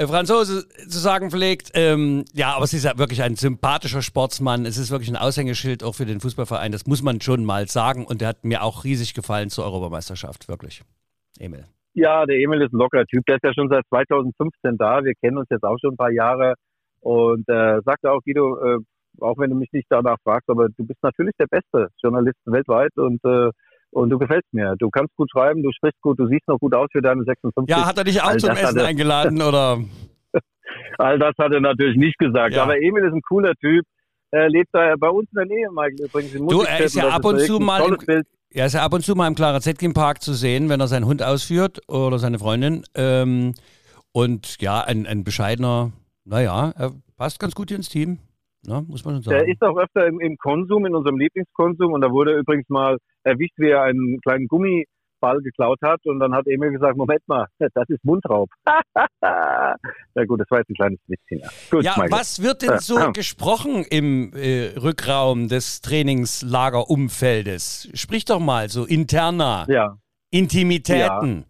Franzose 0.08 0.68
zu 0.70 1.00
sagen 1.00 1.32
pflegt. 1.32 1.72
Ähm, 1.74 2.26
ja, 2.34 2.56
aber 2.56 2.64
es 2.64 2.74
ist 2.74 2.86
ja 2.86 2.98
wirklich 2.98 3.22
ein 3.22 3.36
sympathischer 3.36 4.02
Sportsmann. 4.02 4.66
Es 4.66 4.78
ist 4.78 4.92
wirklich 4.92 5.10
ein 5.10 5.16
Aushängeschild 5.16 5.84
auch 5.84 5.96
für 5.96 6.06
den 6.06 6.20
Fußballverein. 6.20 6.72
Das 6.72 6.88
muss 6.88 7.02
man 7.02 7.22
schon 7.22 7.44
mal 7.46 7.68
sagen. 7.68 8.06
Und 8.06 8.22
der 8.22 8.30
hat 8.30 8.44
mir 8.44 8.64
auch 8.64 8.84
riesig 8.84 9.14
gefallen 9.14 9.50
zur 9.50 9.66
Europameisterschaft, 9.66 10.48
wirklich. 10.48 10.84
Emil. 11.40 11.66
Ja, 11.94 12.26
der 12.26 12.38
Emil 12.38 12.62
ist 12.62 12.74
ein 12.74 12.78
lockerer 12.78 13.06
Typ. 13.06 13.26
Der 13.26 13.36
ist 13.36 13.44
ja 13.44 13.54
schon 13.54 13.70
seit 13.70 13.86
2015 13.90 14.78
da. 14.78 15.04
Wir 15.04 15.14
kennen 15.16 15.38
uns 15.38 15.48
jetzt 15.50 15.64
auch 15.64 15.78
schon 15.82 15.94
ein 15.94 15.98
paar 15.98 16.12
Jahre. 16.12 16.54
Und 17.02 17.48
äh, 17.50 17.82
sagte 17.84 18.12
auch, 18.12 18.22
Guido, 18.24 18.58
äh, 18.58 18.80
auch 19.22 19.38
wenn 19.38 19.50
du 19.50 19.56
mich 19.56 19.72
nicht 19.72 19.88
danach 19.90 20.18
fragst, 20.24 20.50
aber 20.50 20.70
du 20.70 20.86
bist 20.86 21.02
natürlich 21.02 21.34
der 21.40 21.48
beste 21.48 21.90
Journalist 22.02 22.40
weltweit 22.46 22.96
und 22.98 23.24
äh, 23.26 23.50
und 23.92 24.10
du 24.10 24.18
gefällst 24.18 24.48
mir. 24.52 24.76
Du 24.78 24.90
kannst 24.90 25.16
gut 25.16 25.30
schreiben, 25.32 25.64
du 25.64 25.72
sprichst 25.72 26.02
gut, 26.02 26.20
du 26.20 26.28
siehst 26.28 26.48
noch 26.48 26.60
gut 26.60 26.74
aus 26.74 26.88
für 26.92 27.02
deine 27.02 27.24
56. 27.24 27.70
Ja, 27.70 27.86
hat 27.86 27.98
er 27.98 28.04
dich 28.04 28.22
auch 28.22 28.30
All 28.30 28.40
zum 28.40 28.52
Essen 28.52 28.80
eingeladen 28.80 29.42
oder? 29.42 29.80
All 30.98 31.18
das 31.20 31.34
hat 31.38 31.54
er 31.54 31.60
natürlich 31.60 31.98
nicht 31.98 32.18
gesagt. 32.18 32.56
Ja. 32.56 32.64
Aber 32.64 32.78
Emil 32.78 33.04
ist 33.06 33.14
ein 33.14 33.22
cooler 33.22 33.54
Typ. 33.56 33.86
Er 34.32 34.50
lebt 34.50 34.70
da 34.74 34.94
bei 35.00 35.10
uns 35.10 35.28
in 35.32 35.38
der 35.38 35.46
Nähe, 35.46 35.72
Michael, 35.72 36.06
übrigens. 36.06 36.34
Du, 36.34 36.62
er 36.62 36.80
ist 36.82 36.96
ja 36.96 37.10
ab 37.10 37.26
und 37.26 37.40
zu 37.40 37.60
mal. 37.60 37.82
Im, 37.82 38.24
er 38.52 38.66
ist 38.66 38.74
ja 38.74 38.84
ab 38.84 38.94
und 38.94 39.04
zu 39.04 39.16
mal 39.16 39.28
im 39.28 39.36
Clara 39.36 39.60
Zetkin 39.60 39.94
Park 39.94 40.22
zu 40.22 40.34
sehen, 40.34 40.70
wenn 40.70 40.80
er 40.80 40.88
seinen 40.88 41.06
Hund 41.06 41.24
ausführt 41.24 41.80
oder 41.88 42.20
seine 42.20 42.38
Freundin. 42.38 42.84
Ähm, 42.96 43.54
und 44.12 44.62
ja, 44.62 44.82
ein, 44.82 45.08
ein 45.08 45.24
bescheidener, 45.24 45.92
naja, 46.26 46.74
er 46.76 46.92
passt 47.18 47.40
ganz 47.40 47.56
gut 47.56 47.72
ins 47.72 47.90
Team. 47.90 48.20
Ne, 48.66 48.84
muss 48.88 49.06
man 49.06 49.16
schon 49.16 49.24
sagen. 49.24 49.38
Der 49.38 49.48
ist 49.48 49.62
auch 49.62 49.78
öfter 49.78 50.06
im, 50.08 50.20
im, 50.20 50.36
Konsum, 50.38 50.86
in 50.86 50.94
unserem 50.94 51.18
Lieblingskonsum. 51.18 51.94
Und 51.94 52.02
da 52.02 52.12
wurde 52.12 52.34
er 52.34 52.40
übrigens 52.40 52.68
mal 52.70 52.98
erwischt, 53.24 53.54
wie 53.58 53.70
er 53.70 53.84
einen 53.84 54.20
kleinen 54.22 54.48
Gummiball 54.48 55.42
geklaut 55.42 55.80
hat. 55.82 56.06
Und 56.06 56.20
dann 56.20 56.34
hat 56.34 56.46
Emil 56.46 56.72
gesagt, 56.72 56.98
Moment 56.98 57.26
mal, 57.28 57.48
das 57.60 57.72
ist 57.88 58.04
Mundraub. 58.04 58.50
Na 59.22 59.78
gut, 60.28 60.42
das 60.42 60.52
war 60.52 60.60
jetzt 60.60 60.70
ein 60.70 60.76
kleines 60.76 61.00
Witzchen. 61.08 61.40
Ja, 61.40 61.50
gut, 61.72 61.84
ja 61.84 61.96
was 62.10 62.42
wird 62.42 62.64
denn 62.64 62.80
so 62.80 63.00
äh, 63.00 63.12
gesprochen 63.14 63.86
im 63.90 64.34
äh, 64.34 64.78
Rückraum 64.78 65.48
des 65.48 65.80
Trainingslagerumfeldes? 65.82 67.92
Sprich 67.94 68.26
doch 68.26 68.42
mal 68.42 68.68
so 68.70 68.84
interner. 68.86 69.66
Ja. 69.70 69.98
Intimitäten. 70.32 71.38
Ja. 71.38 71.46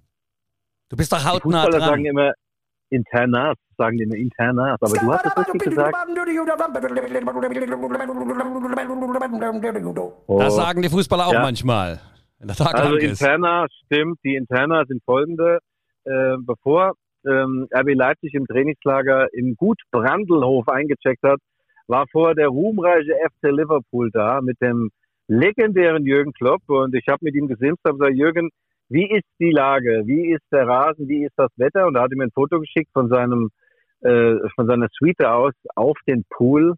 Du 0.90 0.98
bist 0.98 1.12
doch 1.12 1.26
hautnah 1.26 1.66
die 1.66 1.72
dran. 1.72 1.82
sagen 1.82 2.06
immer 2.06 2.34
Internas, 2.90 3.56
sagen 3.78 3.98
die 3.98 4.04
immer 4.04 4.16
Internas, 4.16 4.78
aber 4.82 4.94
du 4.94 5.14
hast 5.14 5.26
es 5.26 5.38
richtig 5.38 5.62
gesagt. 5.62 5.96
Das 10.28 10.56
sagen 10.56 10.82
die 10.82 10.90
Fußballer 10.90 11.28
auch 11.28 11.34
ja. 11.34 11.42
manchmal. 11.42 12.00
also 12.42 12.96
Interna 12.96 13.66
stimmt, 13.86 14.20
die 14.24 14.36
Interna 14.36 14.84
sind 14.88 15.04
folgende. 15.04 15.60
Äh, 16.06 16.38
bevor 16.40 16.94
ähm, 17.28 17.68
RB 17.74 17.94
Leipzig 17.96 18.34
im 18.34 18.46
Trainingslager 18.48 19.28
in 19.34 19.56
Gut 19.56 19.80
Brandelhof 19.92 20.68
eingecheckt 20.70 21.24
hat, 21.24 21.40
war 21.88 22.06
vorher 22.12 22.36
der 22.36 22.48
ruhmreiche 22.48 23.14
FC 23.14 23.52
Liverpool 23.52 24.10
da 24.12 24.42
mit 24.42 24.62
dem 24.62 24.90
legendären 25.28 26.06
Jürgen 26.06 26.34
Klopp 26.34 26.62
und 26.68 26.96
ich 26.96 27.06
habe 27.08 27.20
mit 27.22 27.36
ihm 27.36 27.48
gesimst 27.48 27.80
und 27.84 28.00
gesagt, 28.00 28.16
Jürgen, 28.16 28.50
wie 28.90 29.10
ist 29.10 29.28
die 29.40 29.52
Lage? 29.52 30.04
Wie 30.06 30.34
ist 30.34 30.46
der 30.52 30.68
Rasen? 30.68 31.08
Wie 31.08 31.24
ist 31.24 31.34
das 31.38 31.52
Wetter? 31.58 31.88
Und 31.88 31.94
da 31.94 32.02
hat 32.02 32.12
er 32.12 32.18
mir 32.18 32.26
ein 32.26 32.32
Foto 32.32 32.60
geschickt 32.60 32.90
von 32.92 33.08
seinem, 33.08 33.50
äh, 34.02 34.36
von 34.56 34.68
seiner 34.68 34.88
Suite 34.92 35.24
aus 35.26 35.54
auf 35.76 35.98
den 36.08 36.26
Pool. 36.30 36.74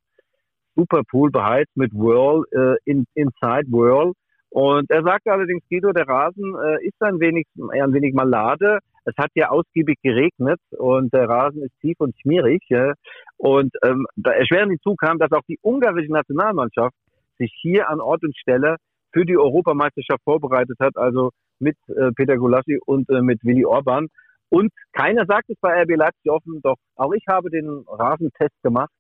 Super 0.75 1.01
Pool 1.09 1.31
beheizt 1.31 1.75
mit 1.75 1.93
Whirl, 1.93 2.43
äh, 2.51 2.77
in, 2.85 3.05
Inside 3.15 3.67
Whirl. 3.71 4.13
Und 4.49 4.89
er 4.89 5.03
sagte 5.03 5.31
allerdings, 5.31 5.63
Guido, 5.69 5.93
der 5.93 6.07
Rasen 6.07 6.53
äh, 6.55 6.85
ist 6.85 7.01
ein 7.01 7.19
wenig, 7.21 7.47
ein 7.55 7.93
wenig 7.93 8.13
malade. 8.13 8.79
Es 9.05 9.15
hat 9.17 9.31
ja 9.33 9.49
ausgiebig 9.49 9.97
geregnet 10.03 10.59
und 10.71 11.13
der 11.13 11.27
Rasen 11.29 11.63
ist 11.63 11.79
tief 11.79 11.95
und 11.99 12.13
schmierig. 12.21 12.61
Ja. 12.67 12.93
Und 13.37 13.71
ähm, 13.83 14.05
da 14.17 14.31
erschwerend 14.31 14.71
hinzu 14.71 14.95
kam, 14.95 15.17
dass 15.17 15.31
auch 15.31 15.45
die 15.47 15.57
ungarische 15.61 16.11
Nationalmannschaft 16.11 16.95
sich 17.37 17.53
hier 17.61 17.89
an 17.89 18.01
Ort 18.01 18.23
und 18.23 18.37
Stelle 18.37 18.75
für 19.13 19.25
die 19.25 19.37
Europameisterschaft 19.37 20.21
vorbereitet 20.23 20.77
hat. 20.79 20.97
Also 20.97 21.31
mit 21.61 21.77
äh, 21.87 22.11
Peter 22.15 22.37
Gulassi 22.37 22.79
und 22.85 23.09
äh, 23.09 23.21
mit 23.21 23.43
Willi 23.43 23.65
Orban. 23.65 24.07
Und 24.49 24.71
keiner 24.91 25.25
sagt 25.25 25.49
es 25.49 25.57
bei 25.61 25.81
RB 25.83 25.95
Leipzig 25.95 26.29
offen, 26.29 26.59
doch 26.61 26.75
auch 26.95 27.13
ich 27.13 27.23
habe 27.27 27.49
den 27.49 27.85
Rasentest 27.87 28.61
gemacht. 28.63 28.91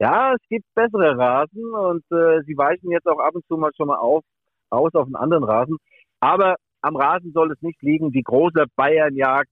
Ja, 0.00 0.34
es 0.34 0.40
gibt 0.48 0.66
bessere 0.74 1.16
Rasen 1.16 1.72
und 1.72 2.04
äh, 2.10 2.42
sie 2.44 2.56
weichen 2.56 2.90
jetzt 2.90 3.06
auch 3.06 3.20
ab 3.20 3.34
und 3.34 3.46
zu 3.46 3.56
mal 3.56 3.70
schon 3.76 3.86
mal 3.86 3.98
auf, 3.98 4.24
aus 4.70 4.92
auf 4.94 5.06
einen 5.06 5.14
anderen 5.14 5.44
Rasen. 5.44 5.76
Aber 6.18 6.56
am 6.80 6.96
Rasen 6.96 7.32
soll 7.32 7.52
es 7.52 7.62
nicht 7.62 7.80
liegen. 7.82 8.10
Die 8.10 8.22
große 8.22 8.64
Bayernjagd 8.74 9.48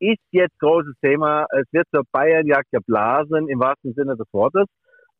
ist 0.00 0.22
jetzt 0.32 0.58
großes 0.58 0.94
Thema. 1.00 1.46
Es 1.50 1.66
wird 1.72 1.86
zur 1.92 2.02
Bayernjagd 2.12 2.70
geblasen 2.72 3.48
im 3.48 3.60
wahrsten 3.60 3.94
Sinne 3.94 4.16
des 4.16 4.26
Wortes. 4.32 4.66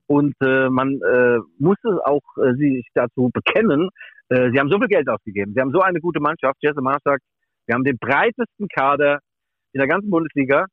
Und 0.07 0.35
äh, 0.43 0.69
man 0.69 1.01
äh, 1.03 1.39
muss 1.59 1.77
es 1.85 2.01
auch 2.05 2.23
äh, 2.39 2.55
sich 2.55 2.87
dazu 2.95 3.31
bekennen, 3.33 3.91
äh, 4.29 4.51
sie 4.51 4.59
haben 4.59 4.71
so 4.71 4.79
viel 4.79 4.89
Geld 4.89 5.09
ausgegeben. 5.09 5.53
Sie 5.55 5.61
haben 5.61 5.73
so 5.73 5.81
eine 5.81 6.01
gute 6.01 6.21
Mannschaft. 6.21 6.57
Jesse 6.61 6.83
Mars 6.83 7.03
sagt, 7.05 7.23
wir 7.67 7.75
haben 7.75 7.85
den 7.85 7.99
breitesten 7.99 8.69
Kader 8.69 9.21
in 9.73 9.79
der 9.79 9.89
ganzen 9.89 10.11
Bundesliga. 10.11 10.67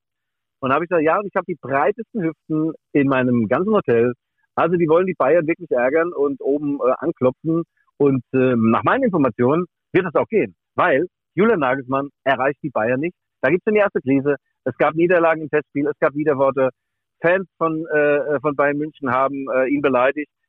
Und 0.60 0.74
habe 0.74 0.86
ich 0.86 0.90
gesagt, 0.90 1.06
ja, 1.06 1.20
ich 1.24 1.36
habe 1.36 1.46
die 1.48 1.58
breitesten 1.60 2.24
Hüften 2.24 2.74
in 2.94 3.08
meinem 3.08 3.48
ganzen 3.48 3.74
Hotel. 3.74 4.14
Also 4.56 4.78
die 4.78 4.88
wollen 4.88 5.06
die 5.06 5.14
Bayern 5.14 5.48
wirklich 5.48 5.70
ärgern 5.70 6.14
und 6.14 6.42
oben 6.42 6.80
äh, 6.80 6.94
anklopfen. 7.00 7.64
Und 7.98 8.24
äh, 8.34 8.56
nach 8.56 8.84
meinen 8.84 9.04
Informationen 9.04 9.66
wird 9.92 10.06
das 10.06 10.16
auch 10.16 10.28
gehen, 10.28 10.56
weil 10.76 11.08
Julian 11.36 11.60
Nagelsmann 11.60 12.10
erreicht 12.24 12.60
die 12.64 12.70
Bayern 12.70 13.00
nicht. 13.00 13.16
Da 13.42 13.50
gibt 13.50 13.64
es 13.66 13.72
eine 13.72 13.80
erste 13.80 14.02
Krise. 14.02 14.36
Es 14.64 14.76
gab 14.78 14.96
Niederlagen 14.96 15.42
im 15.42 15.50
Testspiel, 15.50 15.88
es 15.88 16.00
gab 16.00 16.14
Widerworte. 16.16 16.70
Fans 17.22 17.48
von, 17.58 17.86
äh, 17.88 18.40
von 18.42 18.56
Bayern 18.56 18.78
München 18.78 19.12
haben 19.12 19.46
äh, 19.54 19.68
ihn 19.68 19.82
beleidigt 19.82 20.30
äh, 20.30 20.45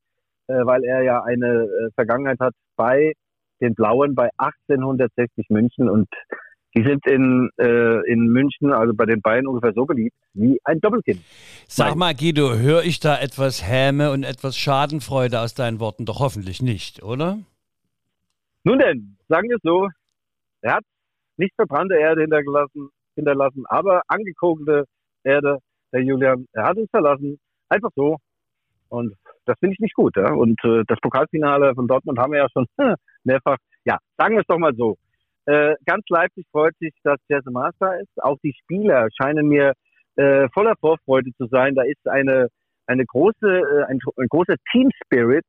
weil 0.52 0.84
er 0.84 1.02
ja 1.02 1.22
eine 1.22 1.64
äh, 1.64 1.90
Vergangenheit 1.94 2.38
hat 2.40 2.54
bei 2.76 3.12
den 3.60 3.74
Blauen 3.74 4.14
bei 4.14 4.28
1860 4.36 5.46
München 5.48 5.88
und 5.88 6.08
die 6.76 6.82
sind 6.82 7.06
in, 7.06 7.48
äh, 7.58 8.12
in 8.12 8.26
München, 8.26 8.70
also 8.70 8.92
bei 8.94 9.06
den 9.06 9.22
Bayern 9.22 9.46
ungefähr 9.46 9.72
so 9.72 9.86
beliebt 9.86 10.14
wie 10.34 10.60
ein 10.64 10.78
Doppelkind. 10.80 11.22
Sag 11.68 11.96
mal, 11.96 12.14
Guido, 12.14 12.54
höre 12.54 12.82
ich 12.82 13.00
da 13.00 13.18
etwas 13.18 13.66
Häme 13.66 14.10
und 14.10 14.24
etwas 14.24 14.58
Schadenfreude 14.58 15.40
aus 15.40 15.54
deinen 15.54 15.80
Worten? 15.80 16.04
Doch 16.04 16.20
hoffentlich 16.20 16.60
nicht, 16.60 17.02
oder? 17.02 17.38
Nun 18.64 18.78
denn, 18.78 19.16
sagen 19.28 19.48
wir 19.48 19.56
es 19.56 19.62
so, 19.62 19.88
er 20.60 20.74
hat 20.74 20.84
nicht 21.38 21.54
verbrannte 21.54 21.94
Erde 21.94 22.22
hinterlassen, 22.22 22.90
hinterlassen 23.14 23.64
aber 23.68 24.02
angekogelte 24.08 24.84
Erde, 25.22 25.58
der 25.92 26.02
Julian. 26.02 26.46
Er 26.52 26.64
hat 26.64 26.76
uns 26.76 26.90
verlassen, 26.90 27.38
einfach 27.70 27.90
so. 27.94 28.18
Und 28.88 29.14
das 29.46 29.58
finde 29.58 29.74
ich 29.74 29.80
nicht 29.80 29.94
gut. 29.94 30.16
Ja? 30.16 30.32
Und 30.32 30.62
äh, 30.64 30.82
das 30.86 30.98
Pokalfinale 31.00 31.74
von 31.74 31.86
Dortmund 31.86 32.18
haben 32.18 32.32
wir 32.32 32.40
ja 32.40 32.48
schon 32.52 32.66
mehrfach. 33.24 33.56
Ja, 33.84 33.98
sagen 34.18 34.34
wir 34.34 34.40
es 34.40 34.46
doch 34.46 34.58
mal 34.58 34.74
so. 34.76 34.96
Äh, 35.46 35.74
ganz 35.86 36.04
Leipzig 36.08 36.46
freut 36.50 36.74
sich, 36.78 36.92
dass 37.04 37.18
Jesse 37.28 37.50
Master 37.50 38.00
ist. 38.00 38.22
Auch 38.22 38.36
die 38.42 38.52
Spieler 38.62 39.08
scheinen 39.20 39.46
mir 39.46 39.72
äh, 40.16 40.48
voller 40.52 40.74
Vorfreude 40.80 41.30
zu 41.36 41.46
sein. 41.46 41.74
Da 41.74 41.82
ist 41.82 42.06
eine, 42.08 42.48
eine 42.86 43.04
große, 43.06 43.46
äh, 43.46 43.84
ein, 43.84 43.98
ein 44.16 44.28
großer 44.28 44.56
Team 44.72 44.90
Spirit 45.04 45.44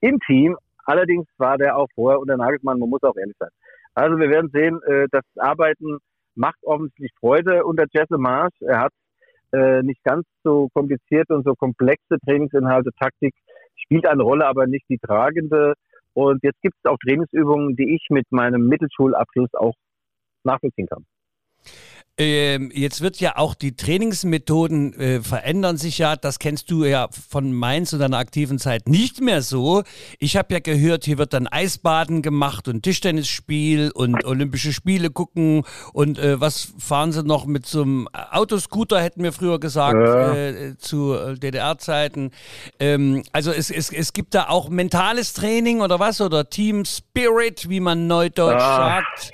im 0.00 0.18
Team. 0.20 0.56
Allerdings 0.84 1.26
war 1.38 1.58
der 1.58 1.76
auch 1.76 1.88
vorher 1.94 2.20
unter 2.20 2.36
Nagelsmann, 2.36 2.78
man 2.78 2.88
muss 2.88 3.02
auch 3.02 3.16
ehrlich 3.16 3.36
sein. 3.38 3.50
Also 3.94 4.18
wir 4.18 4.30
werden 4.30 4.50
sehen, 4.52 4.80
äh, 4.86 5.06
das 5.10 5.24
Arbeiten 5.36 5.98
macht 6.36 6.62
offensichtlich 6.62 7.10
Freude 7.18 7.64
unter 7.64 7.86
Jesse 7.92 8.18
Marsch. 8.18 8.54
Er 8.60 8.80
hat 8.80 8.92
äh, 9.52 9.82
nicht 9.82 10.02
ganz 10.04 10.26
so 10.44 10.68
komplizierte 10.72 11.34
und 11.34 11.44
so 11.44 11.54
komplexe 11.54 12.18
Trainingsinhalte, 12.24 12.90
Taktik 12.98 13.34
spielt 13.76 14.06
eine 14.06 14.22
Rolle, 14.22 14.46
aber 14.46 14.66
nicht 14.66 14.84
die 14.88 14.98
tragende. 14.98 15.74
Und 16.12 16.42
jetzt 16.42 16.60
gibt 16.60 16.74
es 16.82 16.90
auch 16.90 16.98
Trainingsübungen, 16.98 17.76
die 17.76 17.94
ich 17.94 18.06
mit 18.10 18.26
meinem 18.30 18.66
Mittelschulabschluss 18.66 19.54
auch 19.54 19.74
nachvollziehen 20.44 20.86
kann. 20.86 21.04
Ähm, 22.20 22.70
jetzt 22.74 23.00
wird 23.00 23.18
ja 23.18 23.38
auch 23.38 23.54
die 23.54 23.74
Trainingsmethoden 23.74 24.92
äh, 24.92 25.20
verändern 25.22 25.78
sich 25.78 25.96
ja. 25.96 26.16
Das 26.16 26.38
kennst 26.38 26.70
du 26.70 26.84
ja 26.84 27.08
von 27.10 27.50
Mainz 27.50 27.94
und 27.94 28.00
deiner 28.00 28.18
aktiven 28.18 28.58
Zeit 28.58 28.90
nicht 28.90 29.22
mehr 29.22 29.40
so. 29.40 29.84
Ich 30.18 30.36
habe 30.36 30.52
ja 30.52 30.60
gehört, 30.60 31.06
hier 31.06 31.16
wird 31.16 31.32
dann 31.32 31.46
Eisbaden 31.46 32.20
gemacht 32.20 32.68
und 32.68 32.82
Tischtennisspiel 32.82 33.90
und 33.94 34.22
Olympische 34.26 34.74
Spiele 34.74 35.08
gucken 35.08 35.62
und 35.94 36.18
äh, 36.18 36.38
was 36.38 36.74
fahren 36.78 37.12
sie 37.12 37.22
noch 37.22 37.46
mit 37.46 37.64
so 37.64 37.82
einem 37.82 38.08
Autoscooter, 38.12 39.00
hätten 39.00 39.22
wir 39.22 39.32
früher 39.32 39.58
gesagt, 39.58 39.96
ja. 39.96 40.34
äh, 40.34 40.76
zu 40.76 41.16
DDR-Zeiten. 41.36 42.32
Ähm, 42.78 43.22
also 43.32 43.50
es, 43.50 43.70
es, 43.70 43.90
es 43.90 44.12
gibt 44.12 44.34
da 44.34 44.50
auch 44.50 44.68
mentales 44.68 45.32
Training 45.32 45.80
oder 45.80 45.98
was? 45.98 46.20
Oder 46.20 46.50
Team 46.50 46.84
Spirit, 46.84 47.70
wie 47.70 47.80
man 47.80 48.06
neudeutsch 48.06 48.60
ah, 48.60 49.00
sagt. 49.00 49.32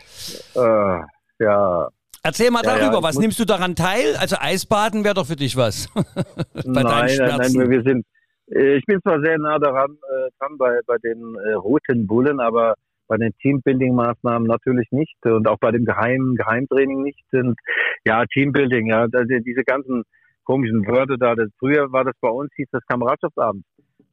Äh, 0.54 1.44
ja, 1.44 1.88
Erzähl 2.26 2.50
mal 2.50 2.62
darüber, 2.62 2.86
ja, 2.86 2.92
ja, 2.94 3.02
was 3.02 3.18
nimmst 3.18 3.38
du 3.38 3.44
daran 3.44 3.76
teil? 3.76 4.16
Also 4.18 4.36
Eisbaden 4.40 5.04
wäre 5.04 5.14
doch 5.14 5.26
für 5.26 5.36
dich 5.36 5.56
was. 5.56 5.88
bei 5.94 6.82
nein, 6.82 7.16
nein, 7.18 7.38
nein, 7.38 7.70
wir 7.70 7.82
sind, 7.82 8.04
äh, 8.50 8.78
ich 8.78 8.84
bin 8.84 9.00
zwar 9.00 9.20
sehr 9.22 9.38
nah 9.38 9.58
daran 9.60 9.92
äh, 9.92 10.30
dran 10.38 10.58
bei, 10.58 10.80
bei 10.86 10.96
den 10.98 11.36
äh, 11.36 11.52
roten 11.52 12.08
Bullen, 12.08 12.40
aber 12.40 12.74
bei 13.06 13.16
den 13.16 13.32
Teambuilding-Maßnahmen 13.40 14.48
natürlich 14.48 14.88
nicht 14.90 15.14
und 15.24 15.46
auch 15.46 15.58
bei 15.60 15.70
dem 15.70 15.84
geheimen 15.84 16.34
Geheimtraining 16.34 17.02
nicht. 17.02 17.24
Und 17.32 17.56
ja, 18.04 18.24
Teambuilding, 18.26 18.88
ja, 18.88 19.02
also 19.02 19.22
diese 19.44 19.62
ganzen 19.62 20.02
komischen 20.42 20.84
Wörter 20.86 21.16
da. 21.16 21.36
Das, 21.36 21.48
früher 21.60 21.92
war 21.92 22.02
das 22.02 22.14
bei 22.20 22.28
uns, 22.28 22.50
hieß 22.56 22.66
das 22.72 22.82
Kameradschaftsabend. 22.88 23.64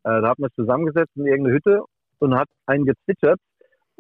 Äh, 0.04 0.22
da 0.22 0.30
hat 0.30 0.38
man 0.38 0.50
es 0.50 0.56
zusammengesetzt 0.56 1.12
in 1.16 1.26
irgendeine 1.26 1.56
Hütte 1.56 1.84
und 2.20 2.36
hat 2.36 2.50
einen 2.68 2.86
gezwitschert 2.86 3.40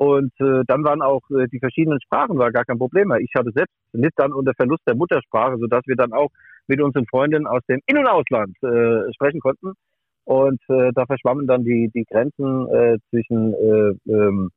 und 0.04 0.34
äh, 0.42 0.64
dann 0.68 0.84
waren 0.84 1.02
auch 1.02 1.22
äh, 1.30 1.48
die 1.48 1.60
verschiedenen 1.60 2.02
Sprachen 2.02 2.38
war 2.38 2.52
gar 2.52 2.66
kein 2.66 2.78
Problem 2.78 3.08
mehr. 3.08 3.20
Ich 3.20 3.32
hatte 3.38 3.52
selbst 3.56 3.74
nicht 3.94 4.12
dann 4.18 4.34
unter 4.34 4.54
Verlust 4.54 4.82
der 4.86 4.96
Muttersprache, 4.96 5.58
sodass 5.58 5.84
wir 5.86 5.96
dann 5.96 6.12
auch 6.12 6.30
mit 6.68 6.82
unseren 6.82 7.06
Freundinnen 7.08 7.48
aus 7.48 7.62
dem 7.70 7.80
In- 7.86 7.98
und 7.98 8.08
Ausland 8.08 8.54
äh, 8.64 9.14
sprechen 9.14 9.40
konnten. 9.40 9.72
Und 10.26 10.62
äh, 10.68 10.92
da 10.94 11.06
verschwammen 11.06 11.48
dann 11.48 11.64
die, 11.64 11.90
die 11.96 12.04
Grenzen 12.04 12.68
äh, 12.68 12.98
zwischen, 13.10 13.54
äh, 13.54 14.12
ähm, 14.12 14.50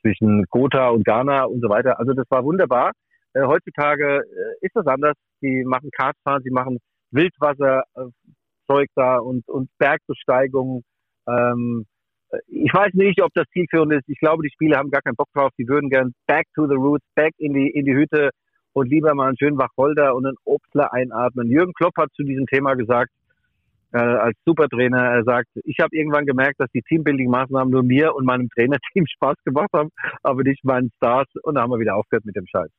zwischen 0.00 0.44
Gotha 0.48 0.88
und 0.88 1.04
Ghana 1.04 1.44
und 1.44 1.60
so 1.60 1.68
weiter. 1.68 1.98
Also 1.98 2.14
das 2.14 2.26
war 2.30 2.44
wunderbar. 2.44 2.92
Äh, 3.34 3.42
heutzutage 3.44 4.20
äh, 4.20 4.66
ist 4.66 4.74
das 4.74 4.86
anders. 4.86 5.16
Die 5.42 5.64
machen 5.64 5.90
Kartfahren, 5.90 6.42
sie 6.42 6.50
machen 6.50 6.78
Wildwasserzeug 7.10 8.88
da 8.94 9.18
und, 9.18 9.46
und 9.48 9.68
Bergbesteigung. 9.78 10.82
Ähm, 11.26 11.84
ich 12.46 12.72
weiß 12.72 12.92
nicht, 12.94 13.22
ob 13.22 13.32
das 13.34 13.46
zielführend 13.52 13.92
ist. 13.92 14.08
Ich 14.08 14.18
glaube, 14.18 14.42
die 14.42 14.50
Spieler 14.50 14.78
haben 14.78 14.90
gar 14.90 15.02
keinen 15.02 15.16
Bock 15.16 15.28
drauf. 15.34 15.50
Die 15.58 15.68
würden 15.68 15.90
gern 15.90 16.12
back 16.26 16.46
to 16.54 16.66
the 16.66 16.74
roots, 16.74 17.04
back 17.14 17.34
in 17.38 17.54
die, 17.54 17.68
in 17.70 17.84
die 17.84 17.94
Hütte 17.94 18.30
und 18.72 18.88
lieber 18.88 19.14
mal 19.14 19.28
einen 19.28 19.38
schönen 19.38 19.58
Wacholder 19.58 20.14
und 20.14 20.26
einen 20.26 20.36
Obstler 20.44 20.92
einatmen. 20.92 21.50
Jürgen 21.50 21.72
Klopp 21.72 21.96
hat 21.96 22.10
zu 22.14 22.22
diesem 22.22 22.46
Thema 22.46 22.74
gesagt, 22.74 23.10
äh, 23.92 23.98
als 23.98 24.36
Supertrainer, 24.44 24.98
er 24.98 25.24
sagt, 25.24 25.48
ich 25.64 25.78
habe 25.80 25.96
irgendwann 25.96 26.26
gemerkt, 26.26 26.60
dass 26.60 26.70
die 26.72 26.82
Teambuilding-Maßnahmen 26.82 27.70
nur 27.70 27.82
mir 27.82 28.14
und 28.14 28.26
meinem 28.26 28.48
Trainerteam 28.50 29.06
Spaß 29.14 29.36
gemacht 29.44 29.70
haben, 29.72 29.88
aber 30.22 30.42
nicht 30.42 30.64
meinen 30.64 30.90
Stars. 30.96 31.26
Und 31.42 31.54
da 31.54 31.62
haben 31.62 31.70
wir 31.70 31.78
wieder 31.78 31.96
aufgehört 31.96 32.26
mit 32.26 32.36
dem 32.36 32.46
Scheiß. 32.46 32.70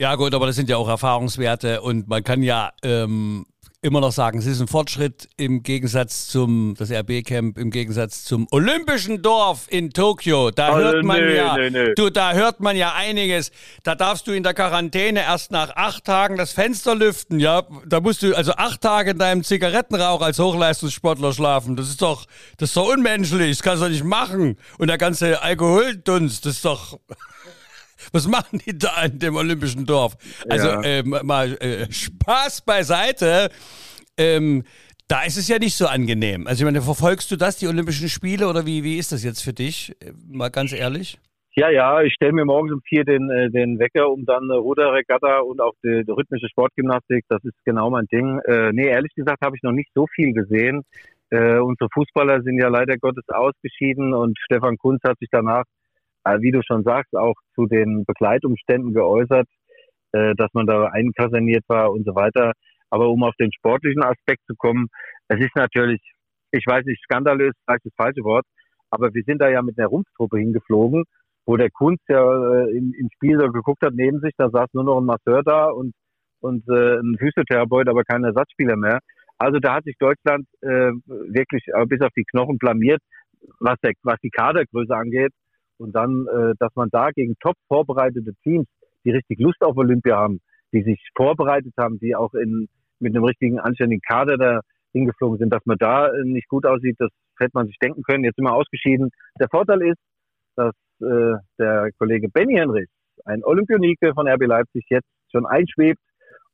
Ja 0.00 0.16
gut, 0.16 0.34
aber 0.34 0.46
das 0.46 0.56
sind 0.56 0.68
ja 0.68 0.76
auch 0.76 0.88
Erfahrungswerte 0.88 1.80
und 1.80 2.08
man 2.08 2.24
kann 2.24 2.42
ja 2.42 2.72
ähm, 2.82 3.46
immer 3.84 4.00
noch 4.00 4.12
sagen, 4.12 4.38
es 4.38 4.46
ist 4.46 4.62
ein 4.62 4.66
Fortschritt 4.66 5.28
im 5.36 5.62
Gegensatz 5.62 6.26
zum, 6.28 6.74
das 6.78 6.90
RB-Camp, 6.90 7.58
im 7.58 7.70
Gegensatz 7.70 8.24
zum 8.24 8.46
Olympischen 8.50 9.20
Dorf 9.20 9.66
in 9.68 9.90
Tokio. 9.90 10.50
Da 10.50 10.72
also 10.72 10.86
hört 10.86 11.04
man 11.04 11.20
nee, 11.22 11.36
ja, 11.36 11.56
nee, 11.58 11.68
nee. 11.68 11.94
du, 11.94 12.08
da 12.08 12.32
hört 12.32 12.60
man 12.60 12.76
ja 12.76 12.94
einiges. 12.94 13.50
Da 13.82 13.94
darfst 13.94 14.26
du 14.26 14.32
in 14.32 14.42
der 14.42 14.54
Quarantäne 14.54 15.20
erst 15.20 15.50
nach 15.50 15.76
acht 15.76 16.04
Tagen 16.04 16.38
das 16.38 16.52
Fenster 16.52 16.94
lüften, 16.94 17.38
ja. 17.38 17.62
Da 17.84 18.00
musst 18.00 18.22
du 18.22 18.34
also 18.34 18.52
acht 18.52 18.80
Tage 18.80 19.10
in 19.10 19.18
deinem 19.18 19.44
Zigarettenrauch 19.44 20.22
als 20.22 20.38
Hochleistungssportler 20.38 21.34
schlafen. 21.34 21.76
Das 21.76 21.88
ist 21.90 22.00
doch, 22.00 22.24
das 22.56 22.70
ist 22.70 22.76
doch 22.78 22.90
unmenschlich. 22.90 23.58
Das 23.58 23.62
kannst 23.62 23.82
du 23.82 23.86
doch 23.86 23.92
nicht 23.92 24.04
machen. 24.04 24.56
Und 24.78 24.88
der 24.88 24.96
ganze 24.96 25.42
Alkoholdunst, 25.42 26.46
das 26.46 26.54
ist 26.54 26.64
doch, 26.64 26.98
was 28.12 28.28
machen 28.28 28.60
die 28.66 28.76
da 28.76 29.04
in 29.04 29.18
dem 29.18 29.36
Olympischen 29.36 29.86
Dorf? 29.86 30.16
Also 30.48 30.68
ja. 30.68 30.82
äh, 30.82 31.02
mal 31.02 31.56
äh, 31.58 31.90
Spaß 31.90 32.62
beiseite. 32.62 33.50
Ähm, 34.16 34.64
da 35.08 35.22
ist 35.24 35.36
es 35.36 35.48
ja 35.48 35.58
nicht 35.58 35.76
so 35.76 35.86
angenehm. 35.86 36.46
Also 36.46 36.62
ich 36.62 36.64
meine, 36.64 36.82
verfolgst 36.82 37.30
du 37.30 37.36
das, 37.36 37.58
die 37.58 37.68
Olympischen 37.68 38.08
Spiele, 38.08 38.48
oder 38.48 38.64
wie, 38.66 38.84
wie 38.84 38.98
ist 38.98 39.12
das 39.12 39.22
jetzt 39.22 39.42
für 39.42 39.52
dich? 39.52 39.94
Äh, 40.00 40.12
mal 40.26 40.48
ganz 40.48 40.72
ehrlich. 40.72 41.18
Ja, 41.56 41.70
ja, 41.70 42.02
ich 42.02 42.12
stelle 42.14 42.32
mir 42.32 42.44
morgens 42.44 42.72
um 42.72 42.80
vier 42.82 43.04
den, 43.04 43.30
äh, 43.30 43.48
den 43.48 43.78
Wecker, 43.78 44.10
um 44.10 44.24
dann 44.24 44.50
Ruderregatta 44.50 45.38
und 45.38 45.60
auch 45.60 45.74
die, 45.84 46.02
die, 46.04 46.10
rhythmische 46.10 46.48
Sportgymnastik, 46.48 47.24
das 47.28 47.44
ist 47.44 47.54
genau 47.64 47.90
mein 47.90 48.06
Ding. 48.06 48.40
Äh, 48.40 48.72
nee, 48.72 48.88
ehrlich 48.88 49.14
gesagt 49.14 49.44
habe 49.44 49.54
ich 49.54 49.62
noch 49.62 49.70
nicht 49.70 49.88
so 49.94 50.06
viel 50.16 50.32
gesehen. 50.32 50.82
Äh, 51.30 51.58
unsere 51.58 51.88
Fußballer 51.94 52.42
sind 52.42 52.60
ja 52.60 52.68
leider 52.68 52.96
Gottes 52.96 53.24
ausgeschieden 53.28 54.14
und 54.14 54.36
Stefan 54.44 54.76
Kunz 54.78 55.00
hat 55.06 55.18
sich 55.20 55.28
danach 55.30 55.62
äh, 55.62 55.73
wie 56.24 56.50
du 56.50 56.62
schon 56.62 56.82
sagst, 56.82 57.14
auch 57.14 57.34
zu 57.54 57.66
den 57.66 58.04
Begleitumständen 58.06 58.94
geäußert, 58.94 59.46
äh, 60.12 60.34
dass 60.36 60.48
man 60.52 60.66
da 60.66 60.86
einkaserniert 60.86 61.64
war 61.68 61.92
und 61.92 62.04
so 62.04 62.14
weiter. 62.14 62.52
Aber 62.90 63.08
um 63.08 63.22
auf 63.24 63.34
den 63.36 63.52
sportlichen 63.52 64.02
Aspekt 64.02 64.42
zu 64.46 64.54
kommen, 64.56 64.88
es 65.28 65.40
ist 65.40 65.56
natürlich, 65.56 66.00
ich 66.52 66.64
weiß 66.66 66.84
nicht, 66.84 67.02
skandalös, 67.02 67.52
vielleicht 67.64 67.86
das 67.86 67.92
falsche 67.96 68.22
Wort, 68.22 68.46
aber 68.90 69.12
wir 69.12 69.22
sind 69.26 69.40
da 69.40 69.48
ja 69.48 69.62
mit 69.62 69.78
einer 69.78 69.88
Rumpftruppe 69.88 70.38
hingeflogen, 70.38 71.04
wo 71.46 71.56
der 71.56 71.70
Kunst 71.70 72.04
ja 72.08 72.22
äh, 72.22 72.76
im, 72.76 72.94
im 72.94 73.08
Spiel 73.14 73.38
so 73.38 73.50
geguckt 73.50 73.82
hat 73.84 73.94
neben 73.94 74.20
sich, 74.20 74.32
da 74.36 74.48
saß 74.50 74.68
nur 74.72 74.84
noch 74.84 74.98
ein 74.98 75.04
Masseur 75.04 75.42
da 75.42 75.66
und, 75.66 75.92
und 76.40 76.66
äh, 76.68 76.98
ein 77.00 77.16
Physiotherapeut, 77.18 77.88
aber 77.88 78.04
kein 78.04 78.24
Ersatzspieler 78.24 78.76
mehr. 78.76 79.00
Also 79.38 79.58
da 79.58 79.74
hat 79.74 79.84
sich 79.84 79.96
Deutschland 79.98 80.46
äh, 80.60 80.92
wirklich 81.08 81.64
äh, 81.74 81.84
bis 81.86 82.00
auf 82.00 82.12
die 82.16 82.24
Knochen 82.24 82.58
blamiert, 82.58 83.00
was, 83.58 83.76
der, 83.82 83.92
was 84.02 84.18
die 84.22 84.30
Kadergröße 84.30 84.94
angeht. 84.94 85.32
Und 85.78 85.94
dann, 85.94 86.26
äh, 86.26 86.54
dass 86.58 86.74
man 86.74 86.88
da 86.90 87.10
gegen 87.10 87.34
top 87.40 87.56
vorbereitete 87.68 88.32
Teams, 88.42 88.66
die 89.04 89.10
richtig 89.10 89.38
Lust 89.40 89.60
auf 89.62 89.76
Olympia 89.76 90.16
haben, 90.16 90.40
die 90.72 90.82
sich 90.82 91.00
vorbereitet 91.16 91.72
haben, 91.78 91.98
die 91.98 92.14
auch 92.14 92.34
in, 92.34 92.68
mit 93.00 93.14
einem 93.14 93.24
richtigen 93.24 93.58
anständigen 93.58 94.02
Kader 94.06 94.36
da 94.36 94.60
hingeflogen 94.92 95.38
sind, 95.38 95.52
dass 95.52 95.64
man 95.66 95.76
da 95.78 96.08
äh, 96.08 96.24
nicht 96.24 96.48
gut 96.48 96.66
aussieht, 96.66 96.96
das 96.98 97.10
hätte 97.38 97.52
man 97.54 97.66
sich 97.66 97.78
denken 97.78 98.02
können. 98.02 98.24
Jetzt 98.24 98.36
sind 98.36 98.44
wir 98.44 98.54
ausgeschieden. 98.54 99.10
Der 99.40 99.48
Vorteil 99.50 99.82
ist, 99.82 99.98
dass 100.56 100.74
äh, 101.00 101.34
der 101.58 101.90
Kollege 101.98 102.28
Benny 102.28 102.54
Henrich, 102.54 102.88
ein 103.24 103.44
Olympionike 103.44 104.12
von 104.14 104.28
RB 104.28 104.46
Leipzig, 104.46 104.84
jetzt 104.88 105.08
schon 105.32 105.46
einschwebt 105.46 106.00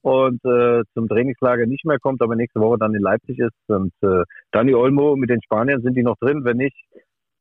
und 0.02 0.42
äh, 0.44 0.83
zum 0.94 1.09
Trainingslager 1.09 1.66
nicht 1.66 1.85
mehr 1.85 1.98
kommt, 1.98 2.22
aber 2.22 2.35
nächste 2.35 2.61
Woche 2.61 2.78
dann 2.78 2.94
in 2.94 3.02
Leipzig 3.02 3.38
ist. 3.38 3.56
Und 3.68 3.92
äh, 4.02 4.22
Dani 4.50 4.74
Olmo 4.74 5.16
mit 5.16 5.30
den 5.30 5.42
Spaniern 5.42 5.83
sind 5.83 5.96
die 5.96 6.02
noch 6.02 6.16
drin. 6.18 6.44
Wenn 6.44 6.56
nicht, 6.56 6.76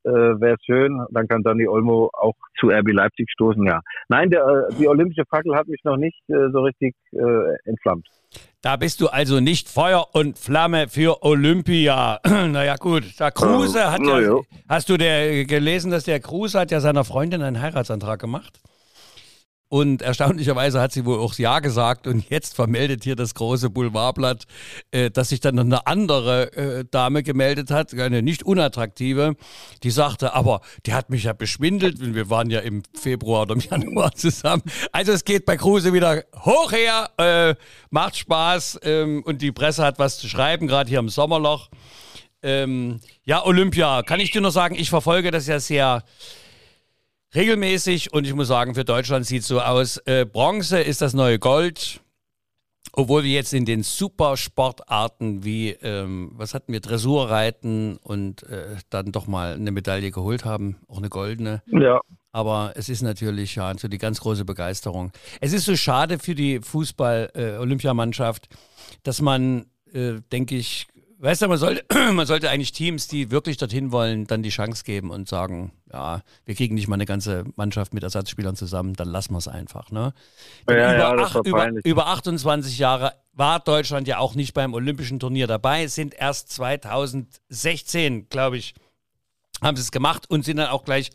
äh, 0.04 0.10
wäre 0.10 0.58
schön. 0.66 1.06
Dann 1.12 1.28
kann 1.28 1.44
Dani 1.44 1.68
Olmo 1.68 2.10
auch 2.14 2.36
zu 2.60 2.68
RB 2.68 2.92
Leipzig 2.92 3.30
stoßen, 3.32 3.66
ja. 3.66 3.82
Nein, 4.08 4.30
der, 4.30 4.44
äh, 4.46 4.74
die 4.76 4.88
olympische 4.88 5.24
Fackel 5.30 5.56
hat 5.56 5.68
mich 5.68 5.82
noch 5.84 5.98
nicht 5.98 6.20
äh, 6.30 6.50
so 6.52 6.62
richtig 6.62 6.96
äh, 7.14 7.70
entflammt. 7.70 8.08
Da 8.62 8.76
bist 8.76 9.02
du 9.02 9.08
also 9.08 9.40
nicht 9.40 9.70
Feuer 9.70 10.08
und 10.14 10.38
Flamme 10.38 10.88
für 10.88 11.24
Olympia. 11.24 12.20
naja, 12.26 12.76
gut. 12.76 13.20
Der 13.20 13.32
Kruse 13.32 13.92
hat 13.92 14.02
ja, 14.02 14.20
ja, 14.20 14.40
hast 14.68 14.90
du 14.90 14.98
der 14.98 15.46
gelesen, 15.46 15.92
dass 15.92 16.04
der 16.04 16.20
Kruse 16.20 16.60
hat 16.60 16.72
ja 16.72 16.80
seiner 16.80 17.06
Freundin 17.06 17.42
einen 17.42 17.62
Heiratsantrag 17.62 18.20
gemacht? 18.20 18.60
Und 19.70 20.02
erstaunlicherweise 20.02 20.82
hat 20.82 20.92
sie 20.92 21.06
wohl 21.06 21.20
auch 21.20 21.36
Ja 21.36 21.60
gesagt. 21.60 22.08
Und 22.08 22.28
jetzt 22.30 22.56
vermeldet 22.56 23.04
hier 23.04 23.16
das 23.16 23.36
große 23.36 23.70
Boulevardblatt, 23.70 24.46
äh, 24.90 25.12
dass 25.12 25.30
sich 25.30 25.40
dann 25.40 25.56
noch 25.56 25.64
eine 25.64 25.86
andere 25.86 26.54
äh, 26.54 26.86
Dame 26.90 27.22
gemeldet 27.22 27.70
hat, 27.70 27.94
eine 27.94 28.24
nicht 28.24 28.42
unattraktive, 28.42 29.36
die 29.84 29.92
sagte, 29.92 30.34
aber 30.34 30.62
die 30.88 30.94
hat 30.94 31.12
mich 31.12 31.26
ja 31.26 31.34
beschwindelt. 31.34 32.02
Und 32.02 32.16
wir 32.16 32.32
waren 32.32 32.50
ja 32.50 32.62
im 32.62 32.82
Februar 33.00 33.44
oder 33.44 33.54
im 33.54 33.60
Januar 33.70 34.16
zusammen. 34.16 34.64
Also 34.92 35.12
es 35.12 35.24
geht 35.24 35.46
bei 35.46 35.56
Kruse 35.56 35.94
wieder 35.94 36.24
hoch 36.44 36.72
her, 36.72 37.12
äh, 37.18 37.56
macht 37.92 38.18
Spaß 38.18 38.80
ähm, 38.82 39.22
und 39.24 39.44
die 39.44 39.52
Presse 39.52 39.86
hat 39.86 40.00
was 40.00 40.18
zu 40.18 40.28
schreiben, 40.28 40.66
gerade 40.66 40.90
hier 40.90 41.00
im 41.00 41.10
Sommerloch. 41.10 41.70
Ähm, 42.42 43.02
ja, 43.24 43.46
Olympia, 43.46 44.02
kann 44.02 44.20
ich 44.20 44.32
dir 44.32 44.42
nur 44.42 44.52
sagen, 44.52 44.76
ich 44.76 44.90
verfolge 44.90 45.30
das 45.30 45.46
ja 45.46 45.60
sehr 45.60 46.04
regelmäßig 47.36 48.13
und 48.13 48.26
ich 48.26 48.34
muss 48.34 48.48
sagen, 48.48 48.76
für 48.76 48.86
Deutschland 48.86 49.26
sieht 49.26 49.42
es 49.42 49.48
so 49.48 49.62
aus. 49.62 49.98
Äh, 50.06 50.26
Bronze 50.26 50.80
ist 50.80 51.02
das 51.02 51.13
neue 51.13 51.39
Gold. 51.39 52.02
Obwohl 52.94 53.24
wir 53.24 53.32
jetzt 53.32 53.54
in 53.54 53.65
den 53.65 53.84
Supersportarten 53.84 55.44
wie, 55.44 55.70
ähm, 55.70 56.32
was 56.34 56.54
hatten 56.54 56.74
wir, 56.74 56.80
Dressurreiten 56.80 57.98
und 57.98 58.44
äh, 58.44 58.78
dann 58.89 59.12
doch 59.12 59.28
mal 59.28 59.54
eine 59.54 59.72
Medaille 59.72 60.10
geholt 60.12 60.44
haben, 60.44 60.78
auch 60.88 60.98
eine 60.98 61.10
goldene. 61.10 61.62
Ja. 61.68 62.02
Aber 62.32 62.74
es 62.76 62.89
ist 62.89 63.02
natürlich 63.02 63.56
ja 63.56 63.78
so 63.78 63.88
die 63.88 64.00
ganz 64.00 64.22
große 64.22 64.44
Begeisterung. 64.44 65.12
Es 65.39 65.54
ist 65.54 65.65
so 65.65 65.76
schade 65.76 66.20
für 66.20 66.36
die 66.36 66.62
Fußball-Olympiamannschaft, 66.62 68.48
äh, 68.50 68.56
dass 69.04 69.22
man, 69.22 69.68
äh, 69.94 70.22
denke 70.32 70.56
ich, 70.56 70.88
weißt 71.20 71.42
du, 71.42 71.48
man 71.48 71.58
sollte, 71.58 71.86
man 72.14 72.26
sollte 72.26 72.50
eigentlich 72.50 72.72
Teams, 72.72 73.08
die 73.08 73.32
wirklich 73.32 73.58
dorthin 73.58 73.92
wollen, 73.92 74.26
dann 74.26 74.42
die 74.42 74.50
Chance 74.50 74.84
geben 74.84 75.12
und 75.12 75.28
sagen, 75.28 75.72
ja, 75.92 76.22
wir 76.46 76.56
kriegen 76.56 76.76
nicht 76.76 76.88
mal 76.88 76.96
eine 76.96 77.06
ganze 77.06 77.46
Mannschaft 77.56 77.94
mit 77.94 78.04
Ersatzspielern 78.04 78.56
zusammen, 78.56 78.94
dann 78.94 79.10
lassen 79.10 79.34
wir 79.34 79.38
es 79.38 79.48
einfach. 79.48 79.92
Ne? 79.92 80.14
Ja, 80.68 80.74
über, 80.74 80.98
ja, 80.98 81.16
das 81.16 81.36
ach, 81.36 81.42
über, 81.46 81.70
über 81.84 82.08
28 82.08 82.78
Jahre 82.80 83.14
war 83.34 83.60
Deutschland 83.60 84.08
ja 84.08 84.18
auch 84.18 84.36
nicht 84.36 84.54
beim 84.54 84.74
Olympischen 84.74 85.20
Turnier 85.20 85.48
dabei, 85.48 85.88
sind 85.88 86.14
erst 86.14 86.52
2016, 86.52 88.30
glaube 88.30 88.58
ich, 88.58 88.74
haben 89.62 89.76
sie 89.76 89.82
es 89.82 89.92
gemacht 89.92 90.30
und 90.30 90.46
sind 90.46 90.58
dann 90.58 90.70
auch 90.70 90.86
gleich 90.86 91.12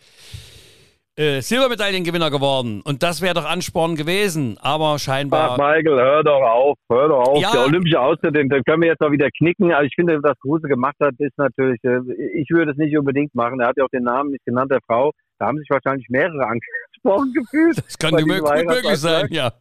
äh, 1.16 1.40
Silbermedaillengewinner 1.40 2.31
geworden. 2.31 2.83
Und 2.85 3.03
das 3.03 3.22
wäre 3.22 3.35
doch 3.35 3.44
Ansporn 3.44 3.96
gewesen, 3.96 4.59
aber 4.61 4.94
Ach, 4.94 4.98
scheinbar. 4.98 5.57
Michael, 5.57 5.96
hör 5.96 6.22
doch 6.24 6.42
auf, 6.42 6.79
hör 6.90 7.09
doch 7.09 7.29
auf. 7.29 7.40
Ja. 7.40 7.53
Der 7.53 7.64
olympische 7.66 8.00
Austritt, 8.00 8.35
den, 8.35 8.48
können 8.48 8.83
wir 8.83 8.88
jetzt 8.88 9.00
auch 9.00 9.11
wieder 9.11 9.31
knicken. 9.31 9.72
Also 9.72 9.87
ich 9.87 9.94
finde, 9.94 10.22
was 10.22 10.38
Kruse 10.40 10.68
gemacht 10.68 10.96
hat, 11.00 11.14
ist 11.18 11.38
natürlich, 11.38 11.83
äh, 11.85 12.00
ich 12.35 12.50
würde 12.50 12.72
es 12.72 12.77
nicht 12.77 12.96
unbedingt 12.98 13.35
machen. 13.35 13.61
Er 13.61 13.68
hat 13.68 13.77
ja 13.77 13.85
auch 13.85 13.90
den 13.90 14.05
Namen 14.05 14.31
nicht 14.31 14.44
genannt, 14.44 14.70
der 14.70 14.81
Frau. 14.87 15.12
Da 15.38 15.46
haben 15.46 15.59
sich 15.59 15.68
wahrscheinlich 15.70 16.09
mehrere 16.09 16.46
angesprochen 16.48 17.33
gefühlt. 17.33 17.79
Das 17.79 17.98
kann 17.98 18.12
gut 18.12 18.27
möglich 18.27 18.98
sein, 18.98 19.29
ja. 19.31 19.53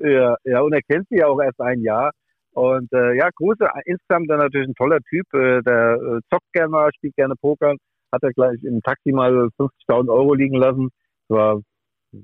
Ja, 0.00 0.36
ja, 0.44 0.60
und 0.60 0.72
er 0.72 0.82
kennt 0.82 1.08
sie 1.08 1.16
ja 1.16 1.26
auch 1.26 1.40
erst 1.40 1.60
ein 1.60 1.80
Jahr. 1.80 2.10
Und 2.52 2.92
äh, 2.92 3.16
ja, 3.16 3.30
Kruse, 3.30 3.68
insgesamt 3.84 4.28
dann 4.30 4.38
natürlich 4.38 4.68
ein 4.68 4.74
toller 4.74 4.98
Typ. 5.08 5.26
Äh, 5.32 5.62
der 5.62 5.94
äh, 5.94 6.20
zockt 6.28 6.52
gerne 6.52 6.70
mal, 6.70 6.90
spielt 6.94 7.14
gerne 7.14 7.34
Poker. 7.40 7.74
Hat 8.12 8.22
er 8.22 8.32
gleich 8.32 8.62
im 8.64 8.80
Taxi 8.82 9.12
mal 9.12 9.48
50.000 9.58 10.10
Euro 10.10 10.34
liegen 10.34 10.56
lassen. 10.56 10.88
Das 11.28 11.38
war, 11.38 11.60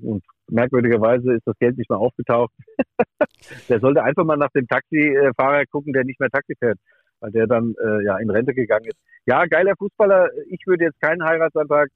und 0.01 0.23
merkwürdigerweise 0.49 1.33
ist 1.33 1.45
das 1.45 1.57
Geld 1.59 1.77
nicht 1.77 1.89
mehr 1.89 1.99
aufgetaucht. 1.99 2.51
der 3.69 3.79
sollte 3.79 4.03
einfach 4.03 4.23
mal 4.23 4.37
nach 4.37 4.51
dem 4.51 4.67
Taxifahrer 4.67 5.65
gucken, 5.65 5.93
der 5.93 6.03
nicht 6.03 6.19
mehr 6.19 6.29
Taxi 6.29 6.55
fährt, 6.57 6.79
weil 7.19 7.31
der 7.31 7.47
dann 7.47 7.75
äh, 7.83 8.03
ja 8.03 8.17
in 8.17 8.29
Rente 8.29 8.53
gegangen 8.53 8.85
ist. 8.85 8.97
Ja, 9.25 9.45
geiler 9.45 9.75
Fußballer. 9.77 10.29
Ich 10.49 10.65
würde 10.65 10.85
jetzt 10.85 11.01
keinen 11.01 11.23
Heiratsantrag 11.23 11.89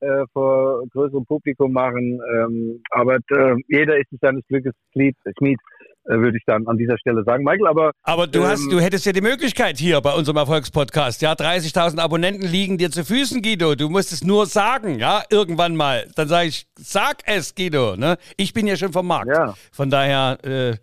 äh, 0.00 0.24
vor 0.32 0.86
größerem 0.88 1.26
Publikum 1.26 1.72
machen, 1.72 2.20
ähm, 2.34 2.82
aber 2.90 3.16
äh, 3.30 3.56
jeder 3.68 3.98
ist 3.98 4.08
sich 4.10 4.20
seines 4.20 4.46
Glückes 4.46 4.72
Schmied, 4.92 5.58
würde 6.04 6.36
ich 6.36 6.42
dann 6.46 6.66
an 6.66 6.76
dieser 6.76 6.98
Stelle 6.98 7.22
sagen. 7.24 7.44
Michael, 7.44 7.68
aber 7.68 7.92
Aber 8.02 8.26
du 8.26 8.44
hast, 8.46 8.62
Ähm, 8.62 8.70
du 8.70 8.80
hättest 8.80 9.06
ja 9.06 9.12
die 9.12 9.20
Möglichkeit 9.20 9.78
hier 9.78 10.00
bei 10.00 10.12
unserem 10.14 10.36
Erfolgspodcast. 10.38 11.22
Ja, 11.22 11.34
30.000 11.34 11.98
Abonnenten 12.00 12.46
liegen 12.48 12.78
dir 12.78 12.90
zu 12.90 13.04
Füßen, 13.04 13.42
Guido. 13.42 13.74
Du 13.74 13.88
musst 13.88 14.12
es 14.12 14.24
nur 14.24 14.46
sagen, 14.46 14.98
ja, 14.98 15.22
irgendwann 15.30 15.76
mal. 15.76 16.06
Dann 16.16 16.28
sage 16.28 16.48
ich, 16.48 16.66
sag 16.78 17.18
es, 17.26 17.54
Guido. 17.54 17.96
Ne? 17.96 18.16
Ich 18.36 18.52
bin 18.52 18.66
ja 18.66 18.76
schon 18.76 18.92
vom 18.92 19.06
Markt. 19.06 19.28
Ja. 19.28 19.54
Von 19.72 19.90
daher 19.90 20.38
äh, 20.44 20.70
Ja, 20.70 20.76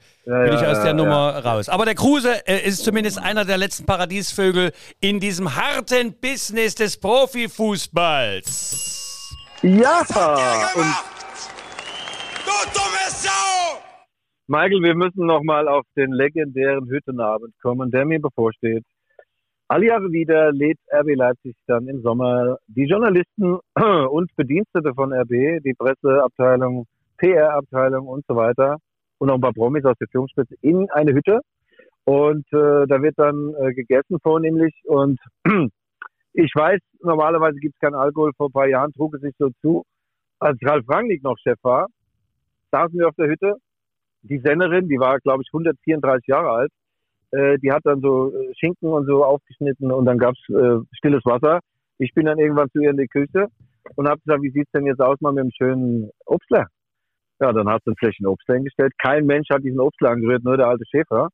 bin 0.44 0.54
ich 0.54 0.66
aus 0.66 0.78
der 0.80 0.88
ja, 0.88 0.94
Nummer 0.94 1.44
raus. 1.44 1.70
Aber 1.70 1.86
der 1.86 1.96
Kruse 1.96 2.48
äh, 2.48 2.66
ist 2.68 2.84
zumindest 2.84 3.20
einer 3.20 3.46
der 3.46 3.58
letzten 3.58 3.86
Paradiesvögel 3.86 4.72
in 5.02 5.20
diesem 5.20 5.56
harten 5.56 6.14
Business 6.20 6.76
des 6.76 6.98
Profifußballs. 7.00 9.36
ja, 10.38 10.70
und 10.76 10.86
Michael, 14.50 14.82
wir 14.82 14.96
müssen 14.96 15.26
nochmal 15.26 15.68
auf 15.68 15.84
den 15.98 16.14
legendären 16.14 16.88
Hüttenabend 16.88 17.54
kommen, 17.62 17.92
der 17.92 18.06
mir 18.06 18.22
bevorsteht. 18.22 18.86
Alle 19.68 19.88
Jahre 19.88 20.10
wieder 20.10 20.54
lädt 20.54 20.80
RB 20.90 21.16
Leipzig 21.16 21.54
dann 21.68 21.90
im 21.90 22.02
Sommer 22.02 22.58
die 22.68 22.86
Journalisten 22.86 23.60
und 24.10 24.34
Bedienstete 24.38 24.94
von 24.94 25.12
RB, 25.12 25.62
die 25.66 25.74
Presseabteilung, 25.78 26.86
PR-Abteilung 27.18 28.08
und 28.08 28.24
so 28.26 28.38
weiter 28.38 28.78
und 29.18 29.28
noch 29.28 29.36
ein 29.36 29.42
paar 29.42 29.52
Promis 29.52 29.84
aus 29.84 29.98
der 30.00 30.08
Führungsspitze 30.08 30.56
in 30.62 30.90
eine 30.92 31.12
Hütte. 31.12 31.42
Und 32.06 32.48
äh, 32.54 32.88
da 32.88 33.02
wird 33.02 33.16
dann 33.18 33.54
äh, 33.60 33.74
gegessen 33.74 34.18
vornehmlich. 34.24 34.74
Und 34.86 35.20
ich 36.32 36.54
weiß, 36.56 36.80
normalerweise 37.02 37.58
gibt 37.60 37.76
es 37.76 37.82
keinen 37.82 37.96
Alkohol. 37.96 38.32
Vor 38.38 38.48
ein 38.48 38.54
paar 38.54 38.70
Jahren 38.70 38.94
trug 38.94 39.14
es 39.16 39.20
sich 39.20 39.36
so 39.38 39.50
zu, 39.62 39.84
als 40.40 40.58
Ralf 40.64 40.88
Rangnick 40.88 41.22
noch 41.22 41.38
Chef 41.38 41.60
war, 41.64 41.88
saßen 42.72 42.98
wir 42.98 43.10
auf 43.10 43.16
der 43.16 43.28
Hütte. 43.28 43.58
Die 44.28 44.40
Sennerin, 44.40 44.88
die 44.88 45.00
war, 45.00 45.20
glaube 45.20 45.44
ich, 45.44 45.50
134 45.54 46.28
Jahre 46.28 46.52
alt, 46.52 46.72
äh, 47.32 47.58
die 47.60 47.72
hat 47.72 47.82
dann 47.84 48.02
so 48.02 48.34
äh, 48.34 48.54
Schinken 48.58 48.90
und 48.90 49.06
so 49.06 49.24
aufgeschnitten 49.24 49.92
und 49.92 50.06
dann 50.06 50.18
gab's 50.18 50.40
äh, 50.50 50.80
stilles 50.94 51.24
Wasser. 51.26 51.60
Ich 51.98 52.14
bin 52.14 52.26
dann 52.26 52.40
irgendwann 52.40 52.70
zu 52.70 52.80
ihr 52.80 52.92
in 52.92 52.98
die 52.98 53.08
Küche 53.08 53.48
und 53.96 54.08
habe 54.08 54.22
gesagt, 54.22 54.44
wie 54.44 54.52
sieht's 54.52 54.72
denn 54.72 54.86
jetzt 54.86 55.02
aus 55.02 55.20
mal 55.22 55.34
mit 55.34 55.44
dem 55.44 55.52
schönen 55.52 56.10
Obstler? 56.26 56.68
Ja, 57.40 57.52
dann 57.54 57.70
hast 57.70 57.86
du 57.86 57.92
ein 57.92 57.98
Fläschchen 57.98 58.28
Obstler 58.28 58.56
hingestellt. 58.56 58.94
Kein 58.98 59.26
Mensch 59.26 59.48
hat 59.52 59.64
diesen 59.64 59.80
Obstler 59.80 60.12
angerührt, 60.12 60.44
nur 60.44 60.58
der 60.58 60.68
alte 60.68 60.86
Schäfer. 60.90 61.30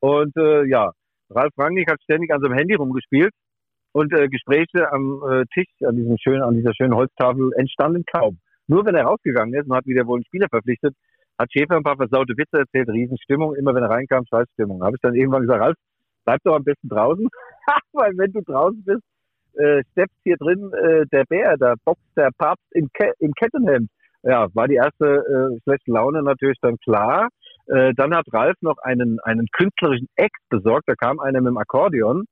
Und 0.00 0.36
äh, 0.36 0.64
ja, 0.66 0.92
Ralf 1.30 1.52
Rangnick 1.56 1.90
hat 1.90 2.02
ständig 2.02 2.32
an 2.32 2.40
seinem 2.40 2.54
Handy 2.54 2.74
rumgespielt 2.74 3.32
und 3.92 4.12
äh, 4.12 4.28
Gespräche 4.28 4.90
am 4.92 5.22
äh, 5.30 5.44
Tisch, 5.54 5.70
an 5.86 5.96
diesem 5.96 6.16
schönen, 6.18 6.42
an 6.42 6.54
dieser 6.54 6.74
schönen 6.74 6.94
Holztafel 6.94 7.52
entstanden 7.56 8.04
kaum. 8.12 8.38
Nur 8.66 8.84
wenn 8.86 8.94
er 8.94 9.04
rausgegangen 9.04 9.54
ist 9.54 9.68
und 9.68 9.76
hat 9.76 9.86
wieder 9.86 10.06
wohl 10.06 10.18
einen 10.18 10.24
Spieler 10.24 10.48
verpflichtet, 10.48 10.94
hat 11.38 11.52
Schäfer 11.52 11.76
ein 11.76 11.82
paar 11.82 11.96
versaute 11.96 12.36
Witze 12.36 12.58
erzählt, 12.58 12.88
Riesenstimmung. 12.88 13.54
Immer 13.54 13.74
wenn 13.74 13.82
er 13.82 13.90
reinkam, 13.90 14.24
Scheißstimmung. 14.26 14.82
Habe 14.82 14.96
ich 14.96 15.02
dann 15.02 15.14
irgendwann 15.14 15.42
gesagt, 15.42 15.60
Ralf, 15.60 15.76
bleib 16.24 16.40
doch 16.44 16.56
am 16.56 16.64
besten 16.64 16.88
draußen, 16.88 17.28
weil 17.92 18.12
wenn 18.16 18.32
du 18.32 18.40
draußen 18.42 18.82
bist, 18.84 19.02
äh, 19.54 19.82
steppt 19.92 20.14
hier 20.24 20.36
drin 20.36 20.72
äh, 20.72 21.06
der 21.12 21.24
Bär, 21.28 21.56
da 21.56 21.74
boxt 21.84 22.02
der 22.16 22.30
Papst 22.36 22.64
im, 22.72 22.88
Ke 22.92 23.12
im 23.18 23.32
Kettenhemd. 23.34 23.88
Ja, 24.22 24.48
war 24.54 24.68
die 24.68 24.76
erste 24.76 25.06
äh, 25.06 25.60
schlechte 25.62 25.90
Laune 25.92 26.22
natürlich 26.22 26.58
dann 26.60 26.78
klar. 26.78 27.28
Äh, 27.66 27.92
dann 27.94 28.14
hat 28.14 28.24
Ralf 28.32 28.56
noch 28.62 28.78
einen, 28.78 29.20
einen 29.20 29.46
künstlerischen 29.52 30.08
Ex 30.16 30.32
besorgt. 30.48 30.84
Da 30.88 30.94
kam 30.94 31.20
einer 31.20 31.40
mit 31.40 31.50
dem 31.50 31.58
Akkordeon 31.58 32.24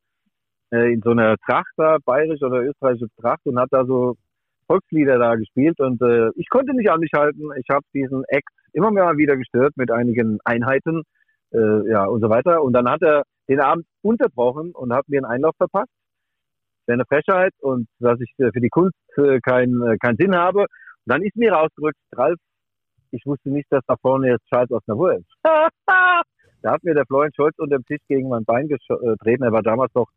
äh, 0.72 0.92
in 0.92 1.02
so 1.02 1.10
einer 1.10 1.36
Tracht 1.46 1.72
da, 1.76 1.98
bayerisch 2.04 2.42
oder 2.42 2.62
österreichische 2.62 3.08
Tracht 3.20 3.44
und 3.44 3.58
hat 3.58 3.68
da 3.70 3.84
so 3.84 4.16
Volkslieder 4.72 5.18
da 5.18 5.34
gespielt 5.34 5.78
und 5.80 6.00
äh, 6.00 6.30
ich 6.34 6.48
konnte 6.48 6.74
nicht 6.74 6.90
an 6.90 7.00
mich 7.00 7.10
halten. 7.14 7.50
Ich 7.60 7.68
habe 7.70 7.84
diesen 7.92 8.24
Act 8.28 8.48
immer 8.72 8.90
mal 8.90 9.18
wieder 9.18 9.36
gestört 9.36 9.76
mit 9.76 9.90
einigen 9.90 10.38
Einheiten 10.44 11.02
äh, 11.52 11.90
ja 11.90 12.06
und 12.06 12.22
so 12.22 12.30
weiter. 12.30 12.62
Und 12.62 12.72
dann 12.72 12.88
hat 12.88 13.02
er 13.02 13.24
den 13.50 13.60
Abend 13.60 13.84
unterbrochen 14.00 14.72
und 14.72 14.94
hat 14.94 15.06
mir 15.08 15.18
einen 15.18 15.26
Einlauf 15.26 15.54
verpasst. 15.58 15.92
Wäre 16.86 16.94
eine 16.94 17.04
Frechheit 17.04 17.52
und 17.60 17.86
dass 17.98 18.18
ich 18.20 18.32
äh, 18.38 18.50
für 18.50 18.62
die 18.62 18.70
Kunst 18.70 18.96
äh, 19.18 19.40
keinen 19.40 19.82
äh, 19.82 19.98
keinen 19.98 20.16
Sinn 20.16 20.34
habe. 20.34 20.60
Und 20.60 20.68
dann 21.04 21.22
ist 21.22 21.36
mir 21.36 21.52
rausgerückt, 21.52 21.98
Ralf, 22.16 22.38
ich 23.10 23.26
wusste 23.26 23.50
nicht, 23.50 23.70
dass 23.70 23.84
da 23.86 23.96
vorne 24.00 24.30
jetzt 24.30 24.46
Charles 24.48 24.70
Osnabrück 24.70 25.18
ist. 25.18 25.28
da 26.62 26.72
hat 26.72 26.82
mir 26.82 26.94
der 26.94 27.04
Florian 27.04 27.34
Scholz 27.34 27.58
unter 27.58 27.76
dem 27.76 27.84
Tisch 27.84 28.00
gegen 28.08 28.30
mein 28.30 28.46
Bein 28.46 28.68
getreten. 28.68 29.42
Er 29.42 29.52
war 29.52 29.62
damals 29.62 29.94
noch 29.94 30.08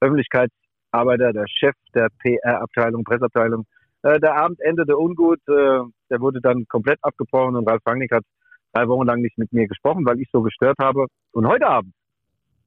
Öffentlichkeitsarbeiter, 0.00 1.32
der 1.32 1.46
Chef 1.46 1.76
der 1.94 2.08
PR-Abteilung, 2.18 3.04
Presseabteilung. 3.04 3.64
Äh, 4.02 4.20
der 4.20 4.34
Abend 4.34 4.60
endete 4.60 4.96
ungut. 4.96 5.40
Äh, 5.48 5.80
der 6.10 6.20
wurde 6.20 6.40
dann 6.40 6.66
komplett 6.68 6.98
abgebrochen 7.02 7.56
und 7.56 7.68
Ralf 7.68 7.82
Rangnick 7.86 8.12
hat 8.12 8.24
drei 8.72 8.88
Wochen 8.88 9.06
lang 9.06 9.20
nicht 9.20 9.38
mit 9.38 9.52
mir 9.52 9.66
gesprochen, 9.66 10.04
weil 10.04 10.20
ich 10.20 10.28
so 10.32 10.42
gestört 10.42 10.78
habe. 10.80 11.06
Und 11.32 11.46
heute 11.46 11.66
Abend 11.66 11.92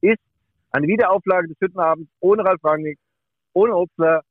ist 0.00 0.20
eine 0.70 0.86
Wiederauflage 0.86 1.48
des 1.48 1.56
Hüttenabends 1.60 2.10
ohne 2.20 2.44
Ralf 2.44 2.62
Rangnick, 2.64 2.98
ohne 3.52 3.74
Obstler 3.74 4.22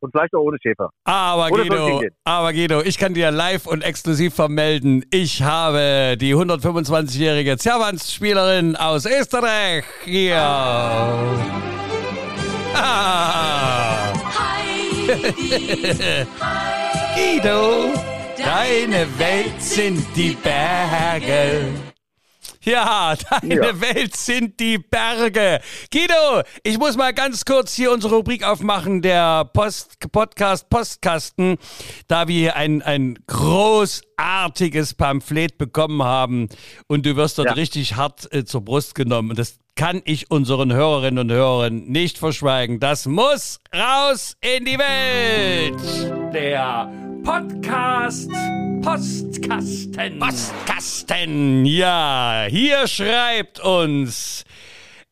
und 0.00 0.12
vielleicht 0.12 0.34
auch 0.34 0.42
ohne 0.42 0.58
Schäfer. 0.62 0.90
Aber 1.04 1.50
Oder 1.52 1.64
Guido, 1.64 2.02
aber 2.24 2.52
Guido, 2.52 2.80
ich 2.82 2.98
kann 2.98 3.14
dir 3.14 3.30
live 3.30 3.66
und 3.66 3.82
exklusiv 3.82 4.34
vermelden, 4.34 5.04
ich 5.10 5.42
habe 5.42 6.16
die 6.20 6.34
125-jährige 6.34 7.56
Zerwands-Spielerin 7.56 8.76
aus 8.76 9.06
Österreich 9.06 9.84
hier. 10.04 10.38
Ah. 12.80 13.67
Guido 17.14 17.92
Deine 18.38 19.06
Welt 19.18 19.60
sind 19.60 20.04
die 20.14 20.36
Berge. 20.36 21.87
Ja, 22.68 23.14
deine 23.30 23.54
Ja. 23.54 23.80
Welt 23.80 24.14
sind 24.16 24.60
die 24.60 24.78
Berge. 24.78 25.60
Guido, 25.92 26.42
ich 26.62 26.78
muss 26.78 26.96
mal 26.96 27.12
ganz 27.14 27.44
kurz 27.44 27.74
hier 27.74 27.92
unsere 27.92 28.16
Rubrik 28.16 28.44
aufmachen, 28.44 29.00
der 29.02 29.44
Post 29.46 29.96
Podcast 30.12 30.68
Postkasten, 30.68 31.56
da 32.08 32.28
wir 32.28 32.36
hier 32.36 32.56
ein, 32.56 32.82
ein 32.82 33.18
großartiges 33.26 34.94
Pamphlet 34.94 35.56
bekommen 35.58 36.02
haben 36.02 36.48
und 36.86 37.06
du 37.06 37.16
wirst 37.16 37.38
dort 37.38 37.48
Ja. 37.48 37.54
richtig 37.54 37.96
hart 37.96 38.32
äh, 38.32 38.44
zur 38.44 38.60
Brust 38.62 38.94
genommen. 38.94 39.30
Und 39.30 39.38
das 39.38 39.58
kann 39.74 40.02
ich 40.04 40.30
unseren 40.30 40.72
Hörerinnen 40.72 41.30
und 41.30 41.32
Hörern 41.34 41.84
nicht 41.86 42.18
verschweigen. 42.18 42.80
Das 42.80 43.06
muss 43.06 43.60
raus 43.74 44.36
in 44.40 44.64
die 44.64 44.76
Welt. 44.78 46.34
Der 46.34 46.90
Podcast 47.24 48.30
Postkasten. 48.82 50.18
Postkasten, 50.18 51.64
ja. 51.66 52.46
Hier 52.48 52.86
schreibt 52.86 53.60
uns 53.60 54.44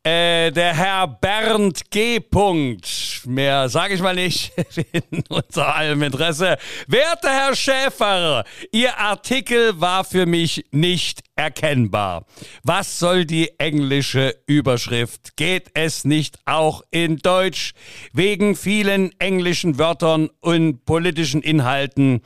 äh, 0.06 0.52
der 0.52 0.72
Herr 0.72 1.08
Bernd 1.08 1.90
G. 1.90 2.20
Punkt. 2.20 3.22
Mehr 3.26 3.68
sage 3.68 3.94
ich 3.94 4.00
mal 4.00 4.14
nicht 4.14 4.52
in 4.92 5.24
unser 5.28 5.74
allem 5.74 6.00
Interesse. 6.00 6.58
Werter 6.86 7.30
Herr 7.30 7.56
Schäfer, 7.56 8.44
Ihr 8.70 8.96
Artikel 8.98 9.80
war 9.80 10.04
für 10.04 10.24
mich 10.26 10.64
nicht 10.70 11.24
erkennbar. 11.34 12.24
Was 12.62 13.00
soll 13.00 13.24
die 13.24 13.58
englische 13.58 14.36
Überschrift? 14.46 15.36
Geht 15.36 15.70
es 15.74 16.04
nicht 16.04 16.38
auch 16.44 16.82
in 16.92 17.16
Deutsch? 17.16 17.72
Wegen 18.12 18.54
vielen 18.54 19.10
englischen 19.18 19.76
Wörtern 19.76 20.30
und 20.40 20.84
politischen 20.84 21.42
Inhalten. 21.42 22.22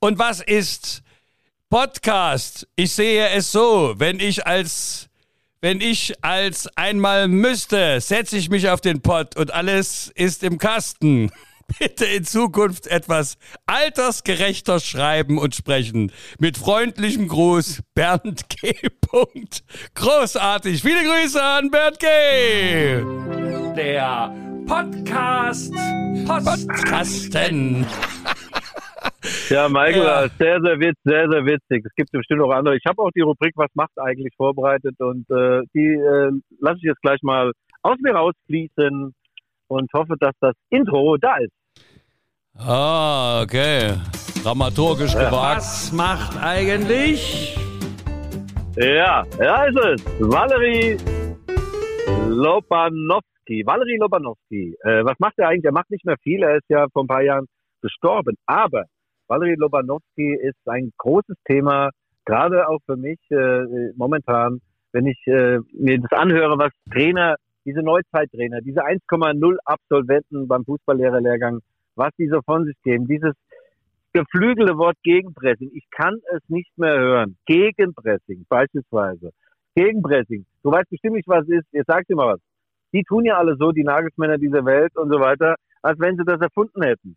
Und 0.00 0.18
was 0.18 0.42
ist 0.42 1.02
Podcast? 1.70 2.68
Ich 2.76 2.92
sehe 2.92 3.30
es 3.30 3.50
so, 3.52 3.94
wenn 3.96 4.20
ich 4.20 4.46
als 4.46 5.08
wenn 5.62 5.80
ich 5.80 6.12
als 6.22 6.68
einmal 6.76 7.28
müsste, 7.28 8.00
setze 8.00 8.36
ich 8.36 8.50
mich 8.50 8.68
auf 8.68 8.80
den 8.80 9.00
Pott 9.00 9.36
und 9.36 9.54
alles 9.54 10.10
ist 10.14 10.42
im 10.42 10.58
Kasten. 10.58 11.30
Bitte 11.78 12.04
in 12.04 12.24
Zukunft 12.24 12.88
etwas 12.88 13.38
altersgerechter 13.64 14.80
schreiben 14.80 15.38
und 15.38 15.54
sprechen. 15.54 16.12
Mit 16.38 16.58
freundlichem 16.58 17.28
Gruß, 17.28 17.80
Bernd 17.94 18.48
G. 18.50 18.74
Großartig. 19.94 20.82
Viele 20.82 21.04
Grüße 21.04 21.42
an 21.42 21.70
Bernd 21.70 21.98
G. 22.00 22.06
Der 23.76 24.34
Podcast 24.66 25.72
Postkasten. 26.26 27.86
Ja, 29.48 29.68
Michael, 29.68 30.02
Ja. 30.02 30.28
sehr, 30.38 30.60
sehr 30.60 30.80
witzig, 30.80 31.02
sehr, 31.04 31.28
sehr 31.30 31.44
witzig. 31.44 31.84
Es 31.84 31.94
gibt 31.94 32.10
bestimmt 32.10 32.40
noch 32.40 32.50
andere. 32.50 32.76
Ich 32.76 32.84
habe 32.86 33.00
auch 33.02 33.10
die 33.14 33.20
Rubrik 33.20 33.52
Was 33.56 33.70
macht 33.74 33.96
eigentlich 33.98 34.34
vorbereitet 34.36 34.94
und 34.98 35.28
äh, 35.30 35.62
die 35.74 35.94
äh, 35.94 36.30
lasse 36.60 36.78
ich 36.78 36.84
jetzt 36.84 37.02
gleich 37.02 37.22
mal 37.22 37.52
aus 37.82 37.96
mir 38.00 38.14
rausfließen 38.14 39.12
und 39.68 39.92
hoffe, 39.94 40.14
dass 40.18 40.34
das 40.40 40.54
Intro 40.70 41.16
da 41.18 41.36
ist. 41.36 41.52
Ah, 42.58 43.42
okay. 43.42 43.94
Dramaturgisch 44.42 45.14
gewagt. 45.14 45.32
Was 45.32 45.92
macht 45.92 46.36
eigentlich? 46.42 47.56
Ja, 48.76 49.24
ja 49.38 49.64
ist 49.64 49.78
es. 49.78 50.04
Valerie 50.20 50.96
Lobanowski. 52.28 53.62
Valerie 53.64 53.98
Lobanowski. 53.98 54.76
Äh, 54.82 55.04
was 55.04 55.18
macht 55.18 55.38
er 55.38 55.48
eigentlich? 55.48 55.64
Er 55.64 55.72
macht 55.72 55.90
nicht 55.90 56.04
mehr 56.04 56.16
viel. 56.22 56.42
Er 56.42 56.56
ist 56.56 56.68
ja 56.68 56.86
vor 56.92 57.04
ein 57.04 57.08
paar 57.08 57.22
Jahren 57.22 57.46
gestorben. 57.82 58.36
Aber 58.46 58.84
Valerie 59.32 59.56
Lobanowski 59.56 60.34
ist 60.42 60.60
ein 60.68 60.92
großes 60.98 61.36
Thema, 61.46 61.88
gerade 62.26 62.68
auch 62.68 62.80
für 62.84 62.98
mich 62.98 63.18
äh, 63.30 63.90
momentan, 63.96 64.60
wenn 64.92 65.06
ich 65.06 65.18
äh, 65.26 65.58
mir 65.72 66.00
das 66.00 66.12
anhöre, 66.12 66.58
was 66.58 66.70
Trainer, 66.92 67.36
diese 67.64 67.80
Neuzeittrainer, 67.80 68.60
diese 68.60 68.84
1,0 68.84 69.56
Absolventen 69.64 70.46
beim 70.48 70.66
Fußballlehrerlehrgang, 70.66 71.60
was 71.96 72.10
die 72.18 72.28
so 72.28 72.42
von 72.42 72.66
sich 72.66 72.76
geben, 72.82 73.06
dieses 73.06 73.32
geflügelte 74.12 74.76
Wort 74.76 74.98
Gegenpressing. 75.02 75.70
Ich 75.72 75.88
kann 75.90 76.20
es 76.34 76.42
nicht 76.48 76.76
mehr 76.76 76.98
hören. 76.98 77.38
Gegenpressing 77.46 78.44
beispielsweise. 78.50 79.30
Gegenpressing. 79.74 80.44
Du 80.62 80.72
weißt 80.72 80.90
bestimmt 80.90 81.16
nicht, 81.16 81.28
was 81.28 81.44
es 81.44 81.60
ist. 81.60 81.68
Jetzt 81.72 81.86
sag 81.86 82.06
dir 82.06 82.16
mal 82.16 82.34
was. 82.34 82.40
Die 82.92 83.02
tun 83.04 83.24
ja 83.24 83.38
alle 83.38 83.56
so, 83.56 83.72
die 83.72 83.82
Nagelsmänner 83.82 84.36
dieser 84.36 84.66
Welt 84.66 84.94
und 84.94 85.10
so 85.10 85.18
weiter, 85.18 85.54
als 85.80 85.98
wenn 86.00 86.18
sie 86.18 86.24
das 86.26 86.42
erfunden 86.42 86.82
hätten. 86.82 87.16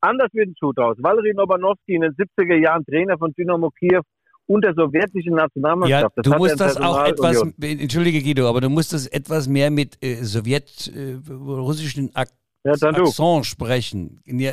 Anders 0.00 0.28
wird 0.32 0.48
ein 0.48 0.54
Schuh 0.58 0.72
draus. 0.72 0.96
Valery 1.00 1.32
Lobanowski 1.34 1.94
in 1.94 2.02
den 2.02 2.12
70er 2.12 2.56
Jahren 2.62 2.84
Trainer 2.84 3.16
von 3.18 3.32
Dynamo 3.32 3.70
Kiew 3.70 4.02
und 4.46 4.62
der 4.64 4.74
sowjetischen 4.74 5.32
Ja, 5.36 5.44
Nationalmannschaft. 5.44 6.14
du 6.22 6.30
hat 6.30 6.38
musst 6.38 6.60
er 6.60 6.66
in 6.68 6.74
das 6.74 6.76
auch 6.76 7.04
etwas, 7.06 7.30
Personalunion. 7.40 7.80
entschuldige 7.80 8.22
Guido, 8.22 8.46
aber 8.48 8.60
du 8.60 8.68
musst 8.68 8.92
das 8.92 9.06
etwas 9.06 9.48
mehr 9.48 9.70
mit 9.70 9.96
äh, 10.04 10.22
sowjet-russischen 10.22 12.10
Ak 12.14 12.28
Ja, 12.66 12.72
dann 12.76 12.94
du. 12.94 13.02
Akzent 13.04 13.44
sprechen. 13.46 14.20
Ja, 14.24 14.52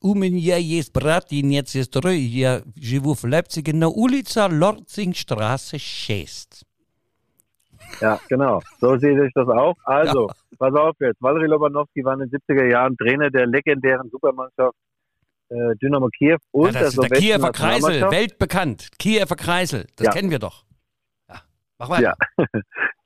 У 0.00 0.14
меня 0.14 0.56
есть 0.56 0.92
брат 0.92 1.30
и 1.32 1.42
нет 1.42 1.68
сестры. 1.68 2.14
Я 2.14 2.62
живу 2.76 3.14
в 3.14 3.24
Leipzig 3.24 3.72
на 3.72 3.88
улице 3.88 4.48
Lorzingstraße 4.48 5.78
6. 5.78 6.64
Ja, 7.99 8.19
genau. 8.29 8.61
So 8.79 8.97
sehe 8.97 9.25
ich 9.25 9.33
das 9.33 9.47
auch. 9.47 9.75
Also, 9.83 10.29
pass 10.57 10.73
auf 10.73 10.95
jetzt. 10.99 11.21
Valery 11.21 11.47
Lobanowski 11.47 12.03
war 12.03 12.13
in 12.19 12.19
den 12.21 12.29
70er 12.29 12.65
Jahren 12.69 12.95
Trainer 12.97 13.29
der 13.29 13.47
legendären 13.47 14.09
Supermannschaft 14.09 14.75
äh, 15.49 15.75
Dynamo 15.81 16.07
Kiew 16.17 16.37
und 16.51 16.67
Ja, 16.67 16.71
das 16.71 16.81
der 16.81 16.91
sowjetischen 16.91 17.37
Kiewer 17.39 17.51
Kreisel, 17.51 18.01
weltbekannt. 18.11 18.87
Kiewer 18.97 19.25
Kreisel, 19.35 19.85
das 19.97 20.07
Ja. 20.07 20.11
kennen 20.13 20.31
wir 20.31 20.39
doch. 20.39 20.63
Ja, 21.29 21.41
mach 21.77 21.89
weiter. 21.89 22.13
Ja. 22.37 22.45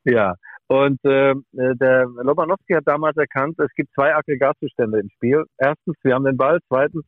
Ja. 0.07 0.35
Und 0.67 0.99
ähm, 1.03 1.45
äh, 1.57 1.75
der 1.75 2.05
Lobanowski 2.05 2.73
hat 2.73 2.83
damals 2.85 3.17
erkannt, 3.17 3.59
es 3.59 3.73
gibt 3.75 3.91
zwei 3.95 4.13
Aggregatzustände 4.15 4.99
im 4.99 5.09
Spiel. 5.09 5.43
Erstens, 5.57 5.95
wir 6.03 6.13
haben 6.13 6.25
den 6.25 6.37
Ball. 6.37 6.59
Zweitens, 6.67 7.03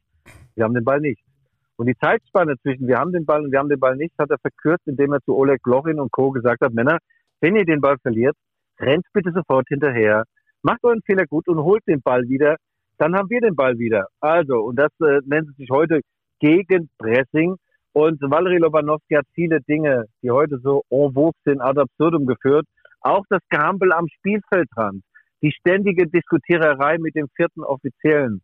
wir 0.56 0.64
haben 0.64 0.74
den 0.74 0.84
Ball 0.84 1.00
nicht. 1.00 1.22
Und 1.76 1.86
die 1.86 1.96
Zeitspanne 1.98 2.56
zwischen 2.64 2.88
wir 2.88 2.98
haben 2.98 3.12
den 3.14 3.26
Ball 3.26 3.44
und 3.44 3.52
wir 3.52 3.60
haben 3.60 3.70
den 3.70 3.80
Ball 3.80 3.96
nicht, 3.96 4.14
hat 4.18 4.32
er 4.32 4.40
verkürzt, 4.40 4.88
indem 4.88 5.14
er 5.14 5.22
zu 5.22 5.36
Oleg 5.36 5.60
Lorin 5.66 6.00
und 6.00 6.12
Co. 6.12 6.32
gesagt 6.32 6.62
hat, 6.62 6.74
Männer, 6.74 6.98
wenn 7.42 7.56
ihr 7.56 7.66
den 7.66 7.82
Ball 7.82 7.98
verliert, 8.02 8.36
rennt 8.80 9.06
bitte 9.14 9.32
sofort 9.32 9.68
hinterher, 9.68 10.24
macht 10.62 10.84
euren 10.84 11.02
Fehler 11.06 11.26
gut 11.26 11.48
und 11.48 11.60
holt 11.60 11.84
den 11.88 12.02
Ball 12.02 12.24
wieder, 12.24 12.58
dann 12.98 13.16
haben 13.16 13.30
wir 13.30 13.42
den 13.42 13.56
Ball 13.56 13.78
wieder. 13.78 14.08
Also, 14.20 14.60
und 14.62 14.78
das 14.78 14.92
äh, 15.02 15.20
nennt 15.26 15.56
sich 15.56 15.70
heute 15.70 16.02
Gegenpressing. 16.40 17.56
Und 17.94 18.22
Valery 18.22 18.58
Lobanowski 18.58 19.16
hat 19.16 19.26
viele 19.34 19.60
Dinge, 19.62 20.06
die 20.22 20.30
heute 20.30 20.60
so 20.60 20.84
en 20.90 21.14
vogue 21.14 21.40
sind, 21.46 21.62
ad 21.62 21.80
absurdum 21.80 22.26
geführt. 22.26 22.66
Auch 23.02 23.24
das 23.30 23.42
Gehampel 23.50 23.92
am 23.92 24.08
Spielfeldrand, 24.08 25.02
die 25.42 25.52
ständige 25.52 26.08
Diskutiererei 26.08 26.98
mit 27.00 27.16
dem 27.16 27.28
vierten 27.36 27.64
Offiziellen, 27.64 28.42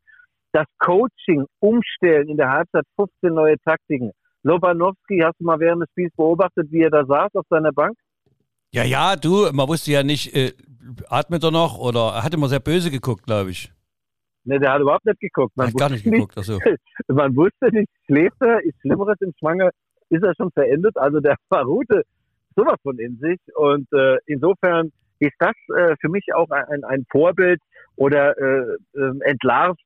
das 0.53 0.65
Coaching, 0.79 1.45
Umstellen 1.59 2.29
in 2.29 2.37
der 2.37 2.49
Halbzeit, 2.49 2.85
15 2.95 3.33
neue 3.33 3.57
Taktiken. 3.59 4.11
Lobanowski, 4.43 5.19
hast 5.23 5.39
du 5.39 5.45
mal 5.45 5.59
während 5.59 5.81
des 5.81 5.89
Spiels 5.91 6.13
beobachtet, 6.15 6.71
wie 6.71 6.81
er 6.81 6.89
da 6.89 7.05
saß 7.05 7.35
auf 7.35 7.45
seiner 7.49 7.71
Bank? 7.71 7.95
Ja, 8.73 8.83
ja, 8.83 9.15
du, 9.15 9.51
man 9.53 9.67
wusste 9.67 9.91
ja 9.91 10.01
nicht, 10.01 10.35
äh, 10.35 10.51
atmet 11.07 11.43
er 11.43 11.51
noch 11.51 11.77
oder 11.77 12.13
er 12.15 12.23
hat 12.23 12.33
immer 12.33 12.47
sehr 12.47 12.59
böse 12.59 12.89
geguckt, 12.89 13.23
glaube 13.23 13.51
ich. 13.51 13.71
Ne, 14.45 14.59
der 14.59 14.73
hat 14.73 14.81
überhaupt 14.81 15.05
nicht 15.05 15.19
geguckt. 15.19 15.55
Man 15.55 15.67
hat 15.67 15.75
gar 15.75 15.89
nicht 15.91 16.03
wusste 16.03 16.11
geguckt, 16.11 16.37
also. 16.37 16.59
Man 17.07 17.35
wusste 17.35 17.67
nicht, 17.71 17.89
schläft 18.05 18.35
er, 18.39 18.63
ist 18.63 18.75
Schlimmeres 18.81 19.21
im 19.21 19.31
Schwanger, 19.37 19.69
ist 20.09 20.23
er 20.23 20.33
schon 20.35 20.51
verendet. 20.51 20.97
Also 20.97 21.19
der 21.19 21.35
verruhte 21.53 22.01
sowas 22.55 22.77
von 22.81 22.97
in 22.97 23.17
sich. 23.17 23.39
Und 23.55 23.87
äh, 23.93 24.17
insofern 24.25 24.91
ist 25.19 25.35
das 25.37 25.53
äh, 25.77 25.95
für 26.01 26.09
mich 26.09 26.25
auch 26.33 26.49
ein, 26.49 26.83
ein 26.83 27.05
Vorbild 27.11 27.61
oder 27.95 28.35
äh, 28.39 28.75
äh, 28.95 29.11
entlarvt 29.21 29.81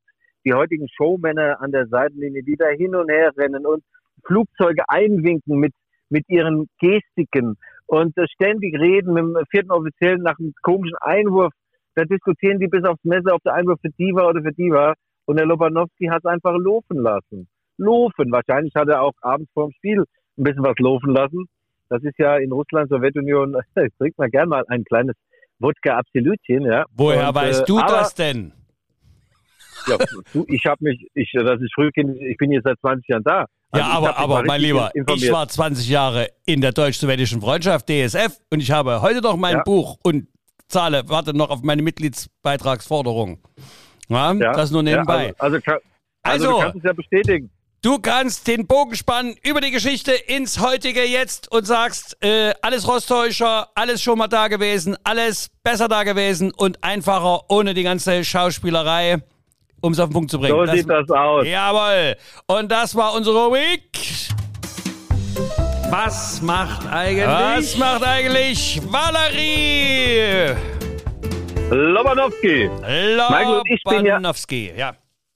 die 0.46 0.54
heutigen 0.54 0.88
Showmänner 0.96 1.60
an 1.60 1.74
der 1.74 1.88
Seitenlinie, 1.88 2.42
die 2.42 2.56
da 2.56 2.68
hin 2.70 2.96
und 2.96 3.10
her 3.12 3.32
rennen 3.36 3.66
und 3.66 3.84
Flugzeuge 4.26 4.84
einwinken 4.88 5.60
mit, 5.60 5.74
mit 6.10 6.24
ihren 6.30 6.70
Gestiken 6.80 7.58
und 7.88 8.14
ständig 8.34 8.80
reden 8.80 9.14
mit 9.14 9.24
dem 9.24 9.38
vierten 9.50 9.72
Offiziellen 9.72 10.22
nach 10.22 10.38
einem 10.40 10.54
komischen 10.62 10.98
Einwurf. 11.02 11.52
Da 11.96 12.04
diskutieren 12.04 12.60
die 12.60 12.68
bis 12.68 12.84
aufs 12.86 13.04
Messer, 13.04 13.34
ob 13.34 13.42
der 13.44 13.54
Einwurf 13.56 13.80
für 13.82 13.90
die 13.98 14.14
war 14.14 14.30
oder 14.30 14.42
für 14.42 14.54
die 14.54 14.70
war. 14.72 14.94
Und 15.26 15.38
der 15.38 15.46
Lobanowski 15.46 16.06
hat 16.08 16.20
es 16.24 16.26
einfach 16.26 16.56
laufen 16.58 16.98
lassen. 17.02 17.48
Laufen. 17.78 18.32
Wahrscheinlich 18.32 18.74
hat 18.76 18.88
er 18.88 19.02
auch 19.02 19.14
abends 19.22 19.50
vor 19.54 19.68
dem 19.68 19.74
Spiel 19.74 20.04
ein 20.38 20.44
bisschen 20.44 20.64
was 20.64 20.78
laufen 20.80 21.12
lassen. 21.12 21.46
Das 21.90 22.04
ist 22.04 22.18
ja 22.20 22.38
in 22.38 22.52
Russland, 22.52 22.90
Sowjetunion, 22.90 23.56
trinkt 23.98 24.18
man 24.18 24.30
gern 24.30 24.50
mal 24.50 24.64
ein 24.68 24.84
kleines 24.84 25.16
Wodka 25.60 25.98
Absolutchen, 25.98 26.64
ja. 26.64 26.86
Woher 26.96 27.30
Und, 27.30 27.36
weißt 27.36 27.62
äh, 27.62 27.66
du 27.66 27.80
aber- 27.80 27.88
das 27.88 28.14
denn? 28.14 28.54
Ja, 29.88 29.98
du, 30.34 30.46
ich 30.50 30.66
habe 30.66 30.84
mich, 30.84 31.08
ich, 31.14 31.32
das 31.34 31.62
ist 31.62 31.74
Frühkind, 31.74 32.20
ich 32.20 32.36
bin 32.38 32.52
jetzt 32.52 32.66
seit 32.66 32.80
20 32.80 33.08
Jahren 33.08 33.24
da. 33.24 33.46
Also 33.72 33.86
ja, 33.90 33.96
aber, 33.98 34.18
aber 34.18 34.44
mein 34.44 34.62
Lieber, 34.62 34.92
informiert. 34.96 35.26
ich 35.26 35.32
war 35.32 35.48
20 35.48 35.90
Jahre 35.90 36.30
in 36.46 36.62
der 36.62 36.72
deutsch-sowjetischen 36.72 37.42
Freundschaft, 37.42 37.88
DSF, 37.90 38.38
und 38.50 38.62
ich 38.62 38.72
habe 38.72 39.02
heute 39.02 39.22
noch 39.22 39.36
mein 39.36 39.58
Ja. 39.58 39.64
Buch 39.64 39.98
und 40.04 40.28
zahle, 40.70 41.04
warte 41.08 41.34
noch 41.36 41.50
auf 41.50 41.62
meine 41.64 41.82
Mitgliedsbeitragsforderung. 41.82 43.40
Ja, 44.10 44.32
Ja, 44.34 44.54
das 44.54 44.72
nur 44.72 44.84
nebenbei. 44.84 45.34
also, 45.38 45.58
also, 45.58 45.62
also, 45.68 45.80
Also- 46.24 46.52
du 46.52 46.60
kannst 46.60 46.78
es 46.78 46.84
ja 46.84 46.94
bestätigen. 46.94 47.50
Du 47.84 48.00
kannst 48.00 48.48
den 48.48 48.66
Bogen 48.66 48.96
spannen 48.96 49.36
über 49.44 49.62
die 49.62 49.70
Geschichte 49.70 50.12
ins 50.12 50.60
heutige 50.60 51.04
Jetzt 51.06 51.50
und 51.52 51.66
sagst, 51.68 52.18
äh, 52.24 52.54
alles 52.62 52.88
Rostäuscher, 52.88 53.70
alles 53.76 54.02
schon 54.02 54.18
mal 54.18 54.28
da 54.28 54.48
gewesen, 54.48 54.98
alles 55.04 55.50
besser 55.64 55.88
da 55.88 56.04
gewesen 56.04 56.52
und 56.52 56.84
einfacher 56.84 57.42
ohne 57.50 57.74
die 57.76 57.84
ganze 57.84 58.26
Schauspielerei, 58.26 59.18
um 59.82 59.92
es 59.94 60.00
auf 60.00 60.10
den 60.10 60.14
Punkt 60.14 60.32
zu 60.32 60.40
bringen. 60.40 60.56
So 60.56 60.66
sieht 60.74 60.90
das 60.90 61.10
aus. 61.10 61.46
Jawohl. 61.48 62.16
Und 62.48 62.72
das 62.72 62.96
war 62.96 63.14
unsere 63.16 63.46
Rubrik. 63.46 63.90
Was 65.90 66.42
macht 66.42 66.86
eigentlich? 66.92 67.26
Was 67.28 67.78
macht 67.78 68.04
eigentlich 68.04 68.82
Valerie 68.92 70.56
Lobanowski. 71.70 72.70
Michael, 72.82 73.62
ich 73.66 73.84
bin 73.84 74.06
ja- 74.06 74.16
Lobanowski? 74.16 74.72
Ja. 74.76 74.94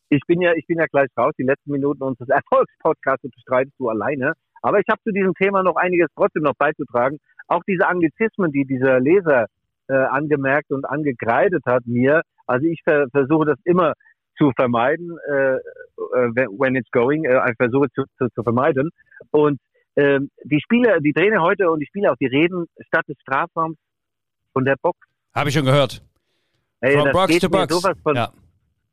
Ich 0.09 0.21
bin 0.27 0.41
ja, 0.41 0.51
ich 0.53 0.65
bin 0.65 0.77
ja 0.77 0.85
gleich 0.91 1.09
raus. 1.17 1.33
Die 1.37 1.43
letzten 1.43 1.71
Minuten 1.71 2.03
unseres 2.03 2.29
Erfolgspodcasts 2.51 3.29
bestreitest 3.33 3.75
du 3.79 3.89
alleine. 3.89 4.33
Aber 4.61 4.79
ich 4.79 4.85
habe 4.89 5.01
zu 5.03 5.11
diesem 5.11 5.33
Thema 5.33 5.63
noch 5.63 5.75
einiges 5.75 6.07
trotzdem 6.15 6.43
noch 6.43 6.55
beizutragen. 6.57 7.17
Auch 7.47 7.61
diese 7.67 7.87
Anglizismen, 7.87 8.51
die 8.51 8.65
dieser 8.65 8.99
Leser 8.99 9.45
äh, 9.87 9.93
angemerkt 9.93 10.71
und 10.71 10.85
angekreidet 10.85 11.63
hat 11.65 11.85
mir. 11.85 12.21
Also 12.47 12.65
ich 12.67 12.79
ver 12.83 13.07
versuche 13.11 13.45
das 13.45 13.57
immer 13.65 13.93
zu 14.41 14.51
vermeiden, 14.55 15.17
äh, 15.29 15.55
äh, 15.55 15.59
when 16.57 16.75
it's 16.75 16.89
going. 16.91 17.25
Äh, 17.25 17.37
ich 17.51 17.55
versuche 17.57 17.87
zu, 17.93 18.03
zu, 18.17 18.27
zu 18.33 18.43
vermeiden. 18.43 18.89
Und 19.29 19.59
ähm, 19.95 20.29
die 20.43 20.59
Spieler, 20.61 20.99
die 20.99 21.13
Trainer 21.13 21.41
heute 21.41 21.69
und 21.69 21.79
die 21.79 21.85
Spieler 21.85 22.13
auch, 22.13 22.17
die 22.19 22.25
reden 22.25 22.65
statt 22.87 23.05
des 23.07 23.17
Strafraums 23.21 23.77
von 24.53 24.65
der 24.65 24.75
Box. 24.81 24.97
Habe 25.35 25.49
ich 25.49 25.55
schon 25.55 25.65
gehört. 25.65 26.01
Ey, 26.79 26.93
From 26.93 27.05
das 27.05 27.13
Box 27.13 27.27
geht 27.27 27.41
to 27.43 27.49
mir 27.49 27.67
Box. 27.67 27.75
sowas 27.75 27.97
von, 28.01 28.15
Ja. 28.15 28.31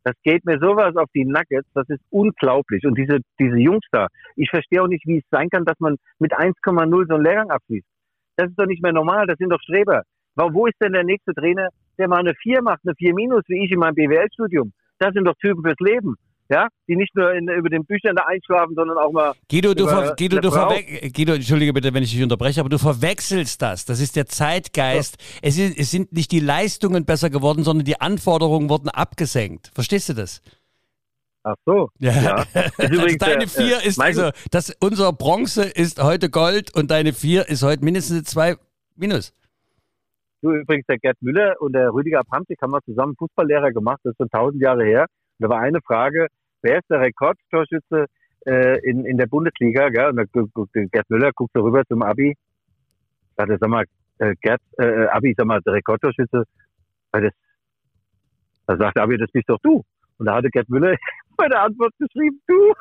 das 0.04 0.14
geht 0.22 0.44
mir 0.44 0.58
sowas 0.58 0.94
auf 0.96 1.08
die 1.14 1.24
Nuggets, 1.24 1.68
das 1.72 1.88
ist 1.88 2.02
unglaublich. 2.10 2.84
Und 2.84 2.98
diese, 2.98 3.18
diese 3.38 3.56
Jungs 3.56 3.84
da, 3.90 4.08
ich 4.36 4.50
verstehe 4.50 4.82
auch 4.82 4.88
nicht, 4.88 5.06
wie 5.06 5.18
es 5.18 5.24
sein 5.30 5.48
kann, 5.48 5.64
dass 5.64 5.78
man 5.80 5.96
mit 6.18 6.32
1,0 6.34 7.06
so 7.08 7.14
einen 7.14 7.24
Lehrgang 7.24 7.50
abschließt. 7.50 7.86
Das 8.36 8.50
ist 8.50 8.58
doch 8.58 8.66
nicht 8.66 8.82
mehr 8.82 8.92
normal, 8.92 9.26
das 9.26 9.38
sind 9.38 9.50
doch 9.50 9.60
Streber. 9.62 10.02
Wo 10.34 10.52
wo 10.52 10.66
ist 10.66 10.76
denn 10.80 10.92
der 10.92 11.04
nächste 11.04 11.32
Trainer, 11.34 11.70
der 11.96 12.06
mal 12.08 12.18
eine 12.20 12.34
4 12.34 12.62
macht, 12.62 12.80
eine 12.84 12.94
4 12.94 13.14
minus, 13.14 13.42
wie 13.48 13.64
ich 13.64 13.72
in 13.72 13.78
meinem 13.80 13.94
BWL-Studium? 13.94 14.72
Das 14.98 15.12
sind 15.14 15.24
doch 15.24 15.34
Typen 15.40 15.62
fürs 15.62 15.78
Leben. 15.80 16.16
Ja, 16.50 16.68
die 16.88 16.96
nicht 16.96 17.14
nur 17.14 17.30
in, 17.34 17.46
über 17.46 17.68
den 17.68 17.84
Büchern 17.84 18.16
da 18.16 18.24
einschlafen, 18.26 18.74
sondern 18.74 18.96
auch 18.96 19.12
mal. 19.12 19.34
Guido, 19.50 19.74
du, 19.74 19.86
ver 19.86 20.14
Guido, 20.18 20.40
du 20.40 20.50
Guido, 20.50 21.34
entschuldige 21.34 21.74
bitte, 21.74 21.92
wenn 21.92 22.02
ich 22.02 22.10
dich 22.10 22.22
unterbreche, 22.22 22.60
aber 22.60 22.70
du 22.70 22.78
verwechselst 22.78 23.60
das. 23.60 23.84
Das 23.84 24.00
ist 24.00 24.16
der 24.16 24.24
Zeitgeist. 24.24 25.18
Es, 25.42 25.58
ist, 25.58 25.78
es 25.78 25.90
sind 25.90 26.14
nicht 26.14 26.32
die 26.32 26.40
Leistungen 26.40 27.04
besser 27.04 27.28
geworden, 27.28 27.64
sondern 27.64 27.84
die 27.84 28.00
Anforderungen 28.00 28.70
wurden 28.70 28.88
abgesenkt. 28.88 29.70
Verstehst 29.74 30.08
du 30.08 30.14
das? 30.14 30.40
Ach 31.42 31.54
so. 31.66 31.90
Ja. 31.98 32.42
Ist 32.78 32.78
Also 32.78 33.16
deine 33.18 33.44
äh, 33.44 33.46
vier 33.46 33.82
äh, 33.82 33.86
ist 33.86 34.00
also, 34.00 34.30
das, 34.50 34.74
unser 34.80 35.12
Bronze 35.12 35.64
ist 35.64 36.02
heute 36.02 36.30
Gold 36.30 36.74
und 36.74 36.90
deine 36.90 37.12
vier 37.12 37.48
ist 37.48 37.62
heute 37.62 37.84
mindestens 37.84 38.24
zwei 38.24 38.56
Minus. 38.96 39.32
Du 40.40 40.52
übrigens, 40.52 40.86
der 40.86 40.98
Gerd 40.98 41.20
Müller 41.20 41.56
und 41.60 41.72
der 41.72 41.92
Rüdiger 41.92 42.22
Pramtik 42.22 42.62
haben 42.62 42.70
wir 42.70 42.80
zusammen 42.82 43.16
Fußballlehrer 43.16 43.72
gemacht, 43.72 44.00
das 44.04 44.12
ist 44.12 44.18
schon 44.18 44.30
tausend 44.30 44.62
Jahre 44.62 44.84
her. 44.84 45.06
Und 45.38 45.44
da 45.44 45.48
war 45.48 45.60
eine 45.60 45.80
Frage, 45.80 46.28
wer 46.62 46.78
ist 46.78 46.88
der 46.88 47.00
Rekordtorschütze 47.00 48.06
äh, 48.46 48.78
in, 48.88 49.04
in 49.04 49.16
der 49.16 49.26
Bundesliga? 49.26 49.88
Gell? 49.88 50.10
Und 50.10 50.16
der 50.16 50.86
Gerd 50.86 51.10
Müller 51.10 51.32
guckt 51.32 51.52
so 51.54 51.62
rüber 51.62 51.82
zum 51.88 52.02
Abi, 52.02 52.36
sagt 53.36 53.50
er, 53.50 53.58
sag 53.58 53.68
mal, 53.68 53.84
äh, 54.18 54.34
Gerd, 54.40 54.60
äh, 54.78 55.06
Abi, 55.06 55.34
sag 55.36 55.46
mal, 55.46 55.60
der 55.62 55.74
Rekordtorschütze, 55.74 56.44
weil 57.10 57.22
das, 57.22 57.32
da 58.66 58.76
sagt 58.76 58.98
Abi, 58.98 59.18
das 59.18 59.30
bist 59.32 59.48
doch 59.48 59.58
du. 59.62 59.82
Und 60.18 60.26
da 60.26 60.36
hatte 60.36 60.50
Gerd 60.50 60.68
Müller 60.68 60.94
bei 61.36 61.48
der 61.48 61.62
Antwort 61.62 61.92
geschrieben, 61.98 62.40
du. 62.46 62.72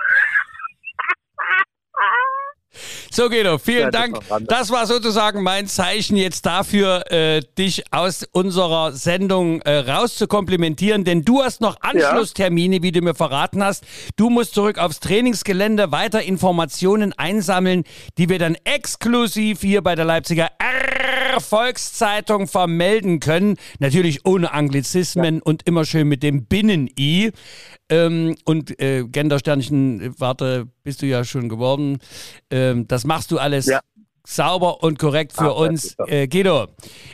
So, 3.18 3.30
Guido, 3.30 3.58
vielen 3.58 3.90
Dank. 3.90 4.20
Das 4.42 4.70
war 4.70 4.86
sozusagen 4.86 5.42
mein 5.42 5.66
Zeichen 5.66 6.18
jetzt 6.18 6.46
dafür, 6.46 7.12
äh, 7.12 7.42
dich 7.58 7.92
aus 7.92 8.24
unserer 8.32 8.92
Sendung 8.92 9.60
äh, 9.62 9.80
rauszukomplimentieren, 9.80 11.04
denn 11.04 11.26
du 11.26 11.42
hast 11.42 11.60
noch 11.60 11.78
Anschlusstermine, 11.82 12.84
wie 12.84 12.92
du 12.92 13.02
mir 13.02 13.16
verraten 13.16 13.64
hast. 13.64 13.84
Du 14.18 14.30
musst 14.30 14.54
zurück 14.54 14.78
aufs 14.78 15.00
Trainingsgelände 15.00 15.92
weiter 15.92 16.22
Informationen 16.22 17.12
einsammeln, 17.18 17.86
die 18.20 18.30
wir 18.30 18.38
dann 18.38 18.56
exklusiv 18.66 19.62
hier 19.62 19.82
bei 19.82 19.96
der 19.96 20.06
Leipziger 20.06 20.50
R 20.60 20.97
Volkszeitung 21.40 22.48
vermelden 22.48 23.20
können. 23.20 23.58
Natürlich 23.80 24.26
ohne 24.26 24.54
Anglizismen 24.54 25.42
und 25.42 25.64
immer 25.68 25.86
schön 25.86 26.08
mit 26.08 26.24
dem 26.24 26.46
Binnen-I. 26.46 27.32
Ähm, 27.90 28.36
und 28.46 28.80
äh, 28.82 29.04
Gendersternchen, 29.06 30.14
warte, 30.20 30.68
bist 30.84 31.02
du 31.02 31.06
ja 31.06 31.24
schon 31.24 31.50
geworden. 31.50 32.00
Ähm, 32.52 32.88
das 32.88 33.06
machst 33.06 33.32
du 33.32 33.38
alles 33.38 33.66
Ja. 33.68 33.80
sauber 34.28 34.84
und 34.84 35.00
korrekt 35.00 35.34
für 35.34 35.46
Ah, 35.56 35.66
uns. 35.66 35.96
Äh, 36.08 36.28
Guido, 36.28 36.68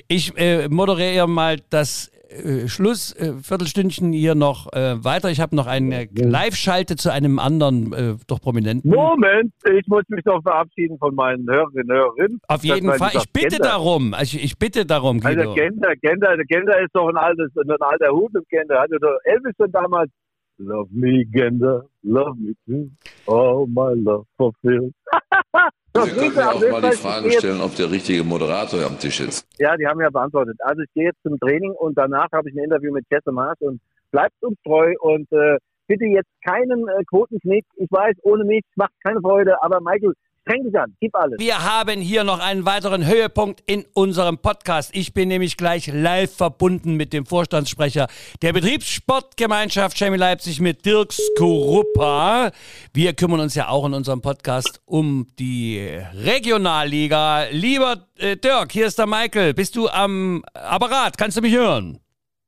ich 0.08 0.36
äh, 0.38 0.68
moderiere 0.70 1.28
mal 1.28 1.60
das 1.70 2.10
äh, 2.34 2.68
Schluss, 2.68 3.14
äh, 3.16 3.34
Viertelstündchen 3.42 4.12
hier 4.12 4.36
noch 4.36 4.72
äh, 4.74 5.04
weiter. 5.04 5.30
Ich 5.30 5.40
habe 5.40 5.56
noch 5.56 5.68
eine 5.68 6.08
Live-Schalte 6.14 6.96
zu 6.96 7.12
einem 7.12 7.40
anderen, 7.40 7.94
äh, 7.94 8.16
doch 8.28 8.42
Prominenten. 8.42 8.90
Moment, 8.90 9.54
ich 9.66 9.88
muss 9.88 10.04
mich 10.10 10.24
doch 10.24 10.42
verabschieden 10.42 10.98
von 10.98 11.16
meinen 11.16 11.50
Hörerinnen 11.50 11.90
und 11.90 11.96
Hörern. 11.96 12.40
Auf 12.48 12.64
jeden 12.64 12.92
Fall. 12.94 13.12
Ich 13.14 13.32
bitte 13.32 13.58
Gender. 13.58 13.70
darum. 13.70 14.14
Also 14.14 14.38
ich 14.38 14.58
bitte 14.58 14.86
darum, 14.86 15.20
Guido. 15.20 15.42
Also 15.42 15.54
Gender, 15.56 15.96
Gender, 16.02 16.38
Gender 16.48 16.82
ist 16.82 16.94
doch 16.94 17.08
ein 17.10 17.18
altes, 17.18 17.52
ein 17.56 17.70
alter 17.70 18.12
Hut 18.12 18.32
im 18.36 18.44
Gender. 18.50 18.82
Hatte 18.82 18.98
doch 19.00 19.18
Elvis 19.24 19.54
schon 19.58 19.72
damals. 19.72 20.12
Love 20.58 20.90
me, 20.92 21.26
Gender, 21.26 21.86
love 22.04 22.38
me 22.40 22.54
too. 22.66 22.90
All 23.26 23.66
my 23.68 24.00
love 24.00 24.26
fulfilled. 24.38 24.94
Wir 25.94 26.08
können 26.08 26.36
ja 26.36 26.52
auf 26.52 26.64
auch 26.64 26.72
mal 26.72 26.82
die 26.82 26.98
Frage 26.98 27.32
stellen, 27.32 27.62
ob 27.62 27.76
der 27.76 27.92
richtige 27.92 28.24
Moderator 28.24 28.84
am 28.84 28.98
Tisch 28.98 29.20
ist. 29.20 29.48
Ja, 29.60 29.78
die 29.78 29.86
haben 29.86 30.02
ja 30.02 30.10
beantwortet. 30.10 30.58
Also 30.62 30.82
ich 30.82 30.94
gehe 30.94 31.06
jetzt 31.06 31.22
zum 31.22 31.40
Training 31.40 31.72
und 31.72 31.96
danach 31.98 32.32
habe 32.32 32.50
ich 32.50 32.56
ein 32.56 32.64
Interview 32.64 32.92
mit 32.92 33.06
Jesse 33.12 33.32
Maas 33.32 33.58
und 33.60 33.80
bleibt 34.12 34.34
uns 34.42 34.58
treu 34.64 34.94
und 35.02 35.32
äh, 35.32 35.58
bitte 35.88 36.06
jetzt 36.06 36.30
keinen 36.44 36.88
äh, 36.88 37.04
Quotenknick. 37.10 37.66
Ich 37.76 37.92
weiß, 37.92 38.16
ohne 38.24 38.44
mich 38.44 38.64
macht 38.76 38.94
keine 39.06 39.22
Freude, 39.22 39.62
aber 39.62 39.82
Michael, 39.82 40.14
streng 40.44 40.64
dich 40.64 40.78
an, 40.78 40.94
gib 41.00 41.16
alles. 41.16 41.40
Wir 41.40 41.64
haben 41.64 42.02
hier 42.02 42.24
noch 42.24 42.40
einen 42.40 42.66
weiteren 42.66 43.06
Höhepunkt 43.06 43.62
in 43.66 43.86
unserem 43.94 44.38
Podcast. 44.38 44.92
Ich 44.94 45.14
bin 45.14 45.30
nämlich 45.30 45.58
gleich 45.58 45.88
live 45.88 46.36
verbunden 46.36 46.96
mit 46.96 47.14
dem 47.14 47.26
Vorstandssprecher 47.26 48.08
der 48.42 48.54
Betriebssportgemeinschaft 48.54 49.98
Chemie 49.98 50.18
Leipzig 50.18 50.60
mit 50.60 50.86
Dirk 50.86 51.14
Skoruppa. 51.14 52.52
Wir 52.94 53.14
kümmern 53.14 53.40
uns 53.40 53.56
ja 53.56 53.70
auch 53.70 53.86
in 53.86 53.94
unserem 53.94 54.22
Podcast 54.22 54.82
um 54.86 55.28
die 55.40 55.80
Regionalliga. 56.14 57.46
Lieber 57.52 58.08
äh, 58.18 58.36
Dirk, 58.36 58.72
hier 58.72 58.88
ist 58.88 59.00
der 59.00 59.08
Michael. 59.08 59.54
Bist 59.54 59.76
du 59.76 59.88
am 59.88 60.44
Apparat? 60.54 61.18
Kannst 61.18 61.38
du 61.38 61.42
mich 61.42 61.54
hören? 61.54 62.03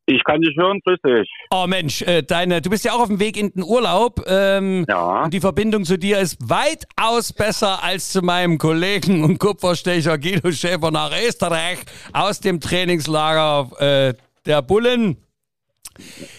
Ich 0.07 0.23
kann 0.23 0.39
dich 0.41 0.55
hören, 0.55 0.79
grüß 0.85 0.99
dich. 1.03 1.29
Oh 1.49 1.65
Mensch, 1.67 2.03
äh, 2.03 2.21
deine, 2.21 2.61
du 2.61 2.69
bist 2.69 2.85
ja 2.85 2.93
auch 2.93 2.99
auf 3.01 3.07
dem 3.07 3.19
Weg 3.19 3.37
in 3.37 3.51
den 3.51 3.63
Urlaub. 3.63 4.23
Ähm, 4.27 4.85
Ja. 4.87 5.23
Und 5.23 5.33
die 5.33 5.39
Verbindung 5.39 5.83
zu 5.83 5.97
dir 5.97 6.19
ist 6.19 6.37
weitaus 6.47 7.33
besser 7.33 7.83
als 7.83 8.11
zu 8.11 8.21
meinem 8.21 8.59
Kollegen 8.59 9.23
und 9.23 9.39
Kupferstecher 9.39 10.19
Guido 10.19 10.51
Schäfer 10.51 10.91
nach 10.91 11.11
Österreich 11.27 11.79
aus 12.13 12.39
dem 12.39 12.59
Trainingslager 12.59 13.71
äh, 13.79 14.13
der 14.45 14.61
Bullen. 14.61 15.17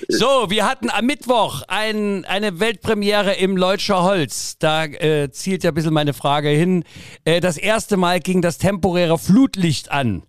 So, 0.09 0.51
wir 0.51 0.69
hatten 0.69 0.91
am 0.91 1.07
Mittwoch 1.07 1.63
ein, 1.67 2.25
eine 2.27 2.61
Weltpremiere 2.61 3.33
im 3.35 3.57
Leutscher 3.57 4.03
Holz. 4.03 4.59
Da 4.59 4.85
äh, 4.85 5.31
zielt 5.31 5.65
ja 5.65 5.71
ein 5.71 5.75
bisschen 5.75 5.95
meine 5.95 6.13
Frage 6.13 6.51
hin. 6.51 6.85
Äh, 7.25 7.41
das 7.41 7.57
erste 7.57 7.97
Mal 7.97 8.21
ging 8.21 8.43
das 8.43 8.59
temporäre 8.59 9.19
Flutlicht 9.19 9.91
an. 9.91 10.23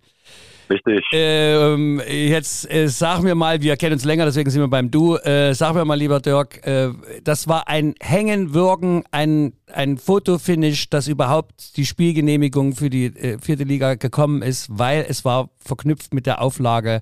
Richtig. 0.69 1.05
Ähm, 1.13 2.01
jetzt 2.07 2.69
äh, 2.69 2.87
sag 2.87 3.21
mir 3.21 3.35
mal, 3.35 3.61
wir 3.61 3.77
kennen 3.77 3.93
uns 3.93 4.05
länger, 4.05 4.25
deswegen 4.25 4.49
sind 4.49 4.61
wir 4.61 4.67
beim 4.67 4.91
Du. 4.91 5.15
Äh, 5.15 5.53
sag 5.53 5.75
mir 5.75 5.85
mal, 5.85 5.95
lieber 5.95 6.19
Dirk, 6.19 6.65
äh, 6.65 6.89
das 7.23 7.47
war 7.47 7.67
ein 7.67 7.95
Hängenwürgen, 8.01 9.03
ein, 9.11 9.53
ein 9.71 9.97
Fotofinish, 9.97 10.89
dass 10.89 11.07
überhaupt 11.07 11.77
die 11.77 11.85
Spielgenehmigung 11.85 12.75
für 12.75 12.89
die 12.89 13.05
äh, 13.05 13.37
vierte 13.39 13.63
Liga 13.63 13.95
gekommen 13.95 14.41
ist, 14.41 14.67
weil 14.69 15.05
es 15.07 15.23
war 15.23 15.49
verknüpft 15.59 16.13
mit 16.13 16.25
der 16.25 16.41
Auflage, 16.41 17.01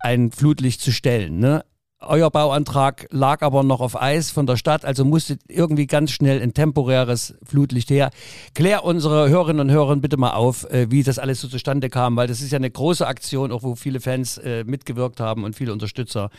ein 0.00 0.32
Flutlicht 0.32 0.80
zu 0.80 0.92
stellen. 0.92 1.38
Ne? 1.38 1.64
Euer 2.08 2.30
Bauantrag 2.30 3.06
lag 3.10 3.42
aber 3.42 3.62
noch 3.62 3.80
auf 3.80 4.00
Eis 4.00 4.30
von 4.30 4.46
der 4.46 4.56
Stadt, 4.56 4.84
also 4.84 5.04
musste 5.04 5.36
irgendwie 5.48 5.86
ganz 5.86 6.12
schnell 6.12 6.40
ein 6.42 6.54
temporäres 6.54 7.38
Flutlicht 7.44 7.90
her. 7.90 8.10
Klär 8.54 8.84
unsere 8.84 9.28
Hörerinnen 9.28 9.68
und 9.68 9.72
Hörer 9.72 9.96
bitte 9.96 10.16
mal 10.16 10.32
auf, 10.32 10.64
äh, 10.70 10.90
wie 10.90 11.02
das 11.02 11.18
alles 11.18 11.40
so 11.40 11.48
zustande 11.48 11.88
kam, 11.88 12.16
weil 12.16 12.26
das 12.26 12.40
ist 12.40 12.52
ja 12.52 12.58
eine 12.58 12.70
große 12.70 13.06
Aktion, 13.06 13.52
auch 13.52 13.62
wo 13.62 13.74
viele 13.74 14.00
Fans 14.00 14.38
äh, 14.38 14.64
mitgewirkt 14.64 15.20
haben 15.20 15.44
und 15.44 15.54
viele 15.54 15.72
Unterstützer, 15.72 16.30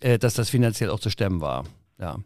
äh, 0.00 0.18
dass 0.18 0.34
das 0.34 0.50
finanziell 0.50 0.90
auch 0.90 1.00
zu 1.00 1.10
stemmen 1.10 1.40
war. 1.40 1.64
Ja. 1.98 2.16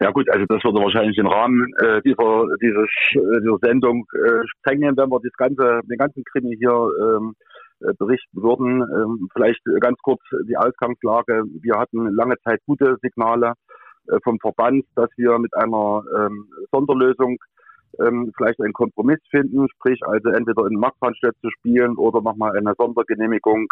Ja 0.00 0.10
gut, 0.10 0.28
also 0.30 0.44
das 0.46 0.64
würde 0.64 0.80
wahrscheinlich 0.80 1.14
den 1.14 1.28
Rahmen 1.28 1.72
äh, 1.78 2.02
dieser, 2.02 2.44
dieses, 2.60 2.90
äh, 3.12 3.40
dieser 3.40 3.58
Sendung 3.62 4.04
äh, 4.14 4.42
sprengen, 4.48 4.96
wenn 4.96 5.08
wir 5.08 5.20
das 5.22 5.32
ganze, 5.36 5.80
den 5.88 5.96
ganzen 5.96 6.24
Krimi 6.24 6.56
hier 6.58 6.72
ähm, 6.72 7.34
äh, 7.38 7.61
berichten 7.98 8.42
würden. 8.42 8.82
Ähm, 8.82 9.28
vielleicht 9.32 9.60
ganz 9.80 9.98
kurz 10.02 10.20
die 10.48 10.56
Ausgangslage. 10.56 11.44
Wir 11.60 11.78
hatten 11.78 12.08
lange 12.14 12.36
Zeit 12.44 12.60
gute 12.66 12.96
Signale 13.02 13.54
äh, 14.08 14.18
vom 14.24 14.38
Verband, 14.40 14.84
dass 14.94 15.10
wir 15.16 15.38
mit 15.38 15.54
einer 15.54 16.02
ähm, 16.16 16.48
Sonderlösung 16.72 17.38
ähm, 18.00 18.32
vielleicht 18.36 18.60
einen 18.60 18.72
Kompromiss 18.72 19.20
finden, 19.30 19.68
sprich 19.76 20.00
also 20.06 20.30
entweder 20.30 20.66
in 20.66 20.78
Marktbrandstädt 20.78 21.36
zu 21.40 21.50
spielen 21.50 21.96
oder 21.96 22.22
nochmal 22.22 22.56
eine 22.56 22.74
Sondergenehmigung 22.78 23.68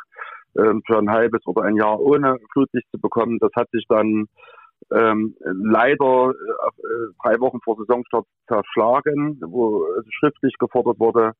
für 0.53 0.99
ein 0.99 1.09
halbes 1.09 1.47
oder 1.47 1.63
ein 1.63 1.77
Jahr 1.77 2.01
ohne 2.01 2.37
Flutlicht 2.53 2.89
zu 2.91 2.99
bekommen. 3.01 3.39
Das 3.39 3.53
hat 3.55 3.71
sich 3.71 3.85
dann 3.89 4.27
ähm, 4.93 5.37
leider 5.45 6.31
äh, 6.31 7.13
drei 7.23 7.39
Wochen 7.39 7.61
vor 7.63 7.77
Saisonstart 7.77 8.27
zerschlagen, 8.49 9.41
wo 9.47 9.85
schriftlich 10.19 10.55
gefordert 10.59 10.99
wurde, 10.99 11.33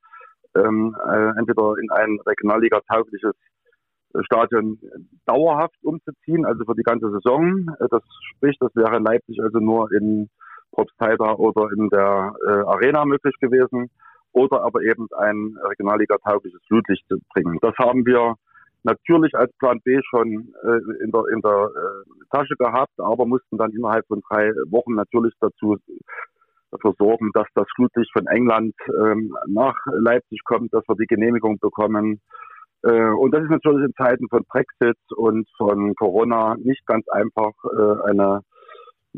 ähm, 0.57 0.96
äh, 1.07 1.38
entweder 1.38 1.74
in 1.80 1.90
ein 1.90 2.18
Regionalliga 2.26 2.80
taugliches 2.88 3.34
Stadion 4.22 4.78
dauerhaft 5.26 5.76
umzuziehen, 5.82 6.44
also 6.44 6.64
für 6.64 6.74
die 6.74 6.82
ganze 6.82 7.11
Saison. 7.11 7.68
Äh, 7.78 7.86
das 7.90 8.03
spricht, 8.34 8.61
das 8.61 8.74
wäre 8.74 8.98
Leipzig 8.98 9.40
also 9.40 9.59
nur 9.59 9.90
in 9.92 10.28
Propstheida 10.72 11.34
oder 11.34 11.70
in 11.76 11.88
der 11.90 12.32
äh, 12.46 12.51
Arena 12.51 13.05
möglich 13.05 13.34
gewesen 13.40 13.90
oder 14.32 14.62
aber 14.62 14.82
eben 14.82 15.09
ein 15.16 15.57
Regionalliga-taugliches 15.62 16.61
Flutlicht 16.66 17.05
zu 17.09 17.18
bringen. 17.32 17.59
Das 17.61 17.74
haben 17.78 18.07
wir 18.07 18.36
natürlich 18.84 19.34
als 19.34 19.53
Plan 19.59 19.80
B 19.84 20.01
schon 20.09 20.55
äh, 20.62 21.03
in 21.05 21.11
der, 21.11 21.24
in 21.34 21.40
der 21.42 21.70
äh, 21.74 22.26
Tasche 22.30 22.55
gehabt, 22.57 22.92
aber 22.98 23.26
mussten 23.26 23.59
dann 23.59 23.72
innerhalb 23.72 24.07
von 24.07 24.22
drei 24.28 24.51
Wochen 24.70 24.94
natürlich 24.94 25.34
dazu 25.40 25.76
dafür 26.71 26.95
sorgen, 26.99 27.31
dass 27.35 27.47
das 27.55 27.66
Flutlicht 27.75 28.11
von 28.12 28.27
England 28.27 28.75
ähm, 28.89 29.35
nach 29.47 29.75
Leipzig 29.87 30.43
kommt, 30.45 30.73
dass 30.73 30.85
wir 30.89 30.97
die 30.97 31.07
Genehmigung 31.07 31.59
bekommen. 31.59 32.21
Äh, 32.83 33.11
und 33.11 33.33
das 33.33 33.43
ist 33.43 33.51
natürlich 33.51 33.87
in 33.87 33.95
Zeiten 33.95 34.29
von 34.29 34.45
Brexit 34.49 34.99
und 35.16 35.49
von 35.57 35.95
Corona 35.95 36.57
nicht 36.57 36.87
ganz 36.87 37.07
einfach, 37.09 37.53
äh, 37.64 38.11
eine 38.11 38.41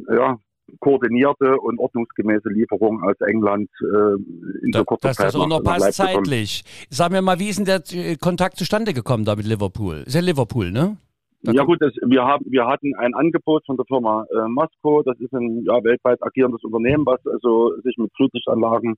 ja, 0.09 0.38
koordinierte 0.80 1.59
und 1.59 1.78
ordnungsgemäße 1.78 2.48
Lieferung 2.48 3.03
aus 3.03 3.16
England 3.20 3.68
äh, 3.80 4.64
in 4.64 4.72
so 4.72 4.84
kurzer 4.84 5.09
Dass 5.09 5.16
Zeit. 5.16 5.26
das 5.28 5.36
auch 5.36 5.46
noch 5.46 5.62
passt 5.62 5.94
zeitlich. 5.94 6.64
Sag 6.88 7.12
mir 7.12 7.22
mal, 7.22 7.38
wie 7.38 7.48
ist 7.48 7.59
denn 7.59 7.66
der 7.66 7.82
äh, 7.92 8.16
Kontakt 8.16 8.57
zustande 8.57 8.94
gekommen 8.94 9.24
da 9.24 9.36
mit 9.36 9.46
Liverpool? 9.46 10.03
Ist 10.07 10.14
ja 10.14 10.20
Liverpool, 10.20 10.70
ne? 10.70 10.96
Ja 11.45 11.64
gut, 11.64 11.78
das, 11.80 11.93
wir 12.07 12.22
haben, 12.24 12.45
wir 12.49 12.66
hatten 12.66 12.95
ein 12.95 13.14
Angebot 13.14 13.64
von 13.66 13.76
der 13.76 13.84
Firma 13.86 14.24
äh, 14.30 14.49
Masco. 14.49 15.03
Das 15.03 15.18
ist 15.18 15.32
ein 15.32 15.64
ja, 15.64 15.82
weltweit 15.82 16.22
agierendes 16.22 16.62
Unternehmen, 16.62 17.05
was 17.05 17.20
also 17.26 17.74
sich 17.82 17.97
mit 17.97 18.12
Flutlichtanlagen 18.14 18.95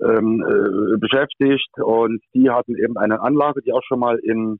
ähm, 0.00 0.40
äh, 0.40 0.98
beschäftigt. 0.98 1.70
Und 1.82 2.22
die 2.32 2.48
hatten 2.48 2.76
eben 2.76 2.96
eine 2.96 3.20
Anlage, 3.20 3.60
die 3.62 3.72
auch 3.72 3.82
schon 3.82 3.98
mal 3.98 4.18
in 4.18 4.58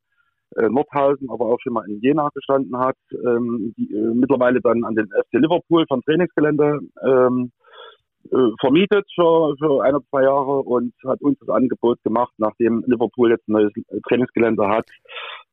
äh, 0.57 0.69
Nordhausen, 0.69 1.31
aber 1.31 1.47
auch 1.47 1.61
schon 1.63 1.75
mal 1.75 1.89
in 1.89 2.01
Jena 2.01 2.31
gestanden 2.35 2.77
hat, 2.77 2.97
ähm, 3.13 3.75
die 3.77 3.95
äh, 3.95 4.15
mittlerweile 4.15 4.61
dann 4.61 4.83
an 4.85 4.97
den 4.97 5.07
FC 5.07 5.35
Liverpool 5.35 5.85
vom 5.87 6.03
Trainingsgelände 6.03 6.81
ähm, 7.07 7.53
äh, 7.53 7.60
vermietet 8.61 9.07
für, 9.15 9.57
für 9.59 9.83
ein 9.83 9.95
oder 9.95 10.05
zwei 10.11 10.23
Jahre 10.23 10.61
und 10.61 10.93
hat 11.07 11.21
uns 11.23 11.39
das 11.41 11.49
Angebot 11.49 12.03
gemacht, 12.05 12.33
nachdem 12.39 12.85
Liverpool 12.87 13.31
jetzt 13.31 13.49
ein 13.49 13.53
neues 13.53 13.73
Trainingsgelände 14.09 14.69
hat, 14.69 14.87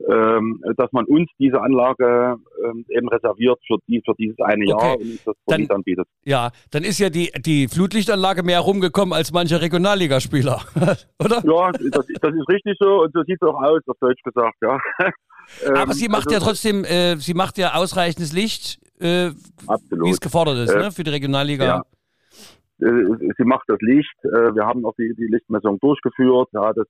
ähm, 0.07 0.61
dass 0.75 0.91
man 0.91 1.05
uns 1.05 1.29
diese 1.39 1.61
Anlage 1.61 2.35
ähm, 2.63 2.85
eben 2.89 3.07
reserviert 3.09 3.59
für 3.65 3.77
die 3.87 4.01
für 4.05 4.13
dieses 4.19 4.37
eine 4.41 4.65
Okay. 4.73 4.85
Jahr 4.85 4.95
und 4.97 5.01
uns 5.01 5.23
das 5.23 5.35
Dann- 5.45 5.53
Vermiet 5.55 5.71
anbietet. 5.71 6.07
Ja, 6.25 6.51
dann 6.71 6.83
ist 6.83 6.99
ja 6.99 7.09
die, 7.09 7.31
die 7.45 7.67
Flutlichtanlage 7.67 8.43
mehr 8.43 8.59
rumgekommen 8.59 9.13
als 9.13 9.31
manche 9.31 9.59
Regionalligaspieler, 9.61 10.61
oder? 11.23 11.41
Ja, 11.45 11.71
das, 11.71 12.05
das 12.21 12.33
ist 12.35 12.49
richtig 12.49 12.75
so 12.79 13.01
und 13.03 13.13
so 13.13 13.23
sieht 13.23 13.37
es 13.41 13.47
auch 13.47 13.61
aus, 13.61 13.81
auf 13.87 13.97
Deutsch 13.99 14.21
gesagt, 14.23 14.55
ja. 14.61 14.77
Aber 15.69 15.83
Ähm, 15.83 15.91
sie 15.93 16.09
macht 16.09 16.27
also- 16.27 16.31
ja 16.39 16.39
trotzdem, 16.45 16.83
äh, 16.83 17.15
sie 17.15 17.33
macht 17.33 17.57
ja 17.57 17.73
ausreichendes 17.75 18.33
Licht, 18.33 18.79
äh, 18.99 19.29
wie 19.91 20.09
es 20.09 20.19
gefordert 20.19 20.57
ist, 20.57 20.73
Äh, 20.73 20.79
ne, 20.79 20.91
für 20.91 21.03
die 21.05 21.11
Regionalliga. 21.11 21.65
ja. 21.65 21.81
Äh, 22.81 23.33
sie 23.37 23.43
macht 23.43 23.65
das 23.67 23.79
Licht. 23.81 24.13
Äh, 24.23 24.53
Wir 24.55 24.65
haben 24.65 24.85
auch 24.85 24.93
die, 24.97 25.13
die 25.17 25.27
Lichtmessung 25.27 25.79
durchgeführt. 25.79 26.49
Ja, 26.53 26.73
das, 26.73 26.85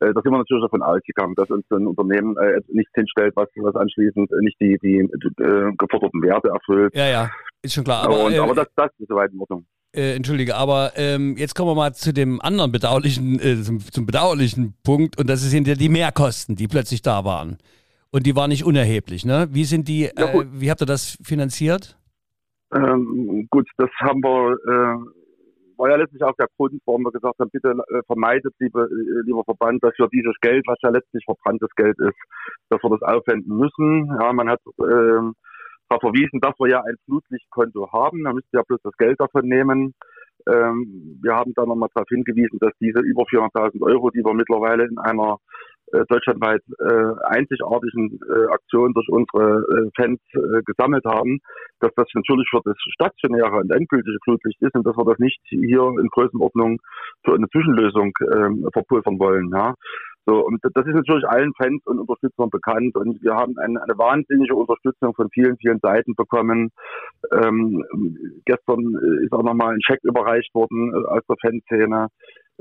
äh, 0.00 0.12
da 0.12 0.20
sind 0.22 0.32
wir 0.32 0.38
natürlich 0.38 0.64
davon 0.64 0.82
ausgegangen, 0.82 1.34
dass 1.36 1.50
uns 1.50 1.64
ein 1.70 1.86
Unternehmen 1.86 2.34
nichts 2.68 2.92
hinstellt, 2.94 3.32
was, 3.36 3.48
was 3.56 3.74
anschließend 3.76 4.30
nicht 4.40 4.60
die, 4.60 4.78
die 4.82 4.98
äh, 4.98 5.72
geforderten 5.78 6.22
Werte 6.22 6.48
erfüllt. 6.48 6.94
Ja, 6.94 7.08
ja, 7.08 7.30
ist 7.62 7.74
schon 7.74 7.84
klar. 7.84 8.04
Aber, 8.04 8.24
und, 8.24 8.32
äh, 8.32 8.38
aber 8.38 8.54
das, 8.54 8.68
das 8.76 8.90
ist 8.98 9.08
soweit 9.08 9.32
in 9.32 9.40
Ordnung. 9.40 9.64
äh, 9.94 10.14
entschuldige, 10.16 10.56
aber 10.56 10.92
ähm, 10.96 11.36
jetzt 11.36 11.54
kommen 11.54 11.70
wir 11.70 11.74
mal 11.74 11.94
zu 11.94 12.12
dem 12.12 12.40
anderen 12.40 12.72
bedauerlichen, 12.72 13.38
äh, 13.40 13.62
zum, 13.62 13.80
zum 13.80 14.06
bedauerlichen 14.06 14.74
Punkt 14.84 15.18
und 15.18 15.28
das 15.28 15.42
sind 15.42 15.68
ja 15.68 15.74
die 15.74 15.88
Mehrkosten, 15.88 16.56
die 16.56 16.66
plötzlich 16.68 17.02
da 17.02 17.24
waren. 17.24 17.58
Und 18.10 18.26
die 18.26 18.36
waren 18.36 18.50
nicht 18.50 18.64
unerheblich, 18.64 19.24
ne? 19.24 19.48
Wie 19.52 19.64
sind 19.64 19.88
die, 19.88 20.10
Ja, 20.18 20.44
wie 20.52 20.70
habt 20.70 20.82
ihr 20.82 20.86
das 20.86 21.16
finanziert? 21.24 21.98
Ähm, 22.74 23.46
gut, 23.50 23.68
das 23.78 23.88
haben 24.00 24.20
wir, 24.22 24.56
war 25.82 25.90
ja 25.90 25.96
letztlich 25.96 26.22
auch 26.22 26.36
der 26.38 26.46
Grund, 26.56 26.80
warum 26.86 27.02
wir 27.02 27.10
gesagt 27.10 27.40
haben, 27.40 27.50
bitte 27.50 27.70
äh, 27.70 28.02
vermeidet, 28.06 28.54
liebe, 28.60 28.82
äh, 28.82 29.26
lieber 29.26 29.42
Verband, 29.42 29.82
dass 29.82 29.98
wir 29.98 30.06
dieses 30.08 30.34
Geld, 30.40 30.64
was 30.68 30.78
ja 30.80 30.90
letztlich 30.90 31.24
verbranntes 31.24 31.70
Geld 31.74 31.98
ist, 31.98 32.16
dass 32.70 32.80
wir 32.82 32.90
das 32.90 33.02
aufwenden 33.02 33.56
müssen. 33.58 34.06
Ja, 34.20 34.32
man 34.32 34.48
hat 34.48 34.60
ähm, 34.78 35.34
darauf 35.88 36.00
verwiesen, 36.00 36.38
dass 36.40 36.54
wir 36.60 36.70
ja 36.70 36.80
ein 36.82 36.94
Flutlichtkonto 37.06 37.90
haben. 37.90 38.22
Da 38.22 38.32
müsst 38.32 38.46
ihr 38.52 38.60
ja 38.60 38.64
bloß 38.66 38.80
das 38.84 38.96
Geld 38.96 39.18
davon 39.18 39.48
nehmen. 39.48 39.94
Ähm, 40.46 41.18
wir 41.20 41.34
haben 41.34 41.52
da 41.54 41.66
nochmal 41.66 41.88
darauf 41.94 42.08
hingewiesen, 42.08 42.58
dass 42.60 42.72
diese 42.80 43.00
über 43.00 43.22
400.000 43.24 43.82
Euro, 43.82 44.10
die 44.10 44.24
wir 44.24 44.34
mittlerweile 44.34 44.86
in 44.86 44.98
einer 44.98 45.34
äh, 45.34 45.71
deutschlandweit 46.08 46.62
äh, 46.78 47.36
einzigartigen 47.36 48.18
äh, 48.28 48.52
Aktion 48.52 48.92
durch 48.94 49.08
unsere 49.08 49.60
äh, 49.60 49.90
Fans 49.96 50.20
äh, 50.34 50.62
gesammelt 50.64 51.04
haben, 51.04 51.40
dass 51.80 51.90
das 51.96 52.06
natürlich 52.14 52.48
für 52.50 52.60
das 52.64 52.76
stationäre 52.94 53.58
und 53.58 53.70
endgültige 53.70 54.18
Flutlicht 54.24 54.60
ist 54.62 54.74
und 54.74 54.86
dass 54.86 54.96
wir 54.96 55.04
das 55.04 55.18
nicht 55.18 55.40
hier 55.48 55.82
in 56.00 56.08
Größenordnung 56.08 56.78
für 57.24 57.34
eine 57.34 57.48
Zwischenlösung 57.48 58.12
ähm, 58.34 58.68
verpulvern 58.72 59.18
wollen. 59.18 59.50
Ja. 59.54 59.74
So, 60.24 60.46
und 60.46 60.60
das 60.62 60.86
ist 60.86 60.94
natürlich 60.94 61.26
allen 61.28 61.52
Fans 61.54 61.82
und 61.84 61.98
Unterstützern 61.98 62.48
bekannt 62.48 62.94
und 62.96 63.20
wir 63.22 63.34
haben 63.34 63.58
eine, 63.58 63.82
eine 63.82 63.98
wahnsinnige 63.98 64.54
Unterstützung 64.54 65.14
von 65.14 65.28
vielen, 65.30 65.56
vielen 65.56 65.80
Seiten 65.80 66.14
bekommen. 66.14 66.70
Ähm, 67.32 67.84
gestern 68.44 68.94
ist 69.24 69.32
auch 69.32 69.42
nochmal 69.42 69.74
ein 69.74 69.82
Scheck 69.82 69.98
überreicht 70.04 70.54
worden 70.54 70.92
äh, 70.94 71.08
aus 71.08 71.22
der 71.28 71.36
Fanszene. 71.40 72.06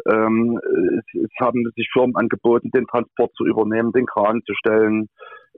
Ähm, 0.09 0.59
es, 0.97 1.21
es 1.21 1.31
haben 1.39 1.63
sich 1.75 1.89
Firmen 1.91 2.15
angeboten, 2.15 2.71
den 2.71 2.87
Transport 2.87 3.33
zu 3.35 3.45
übernehmen, 3.45 3.91
den 3.91 4.05
Kran 4.05 4.41
zu 4.45 4.53
stellen, 4.55 5.07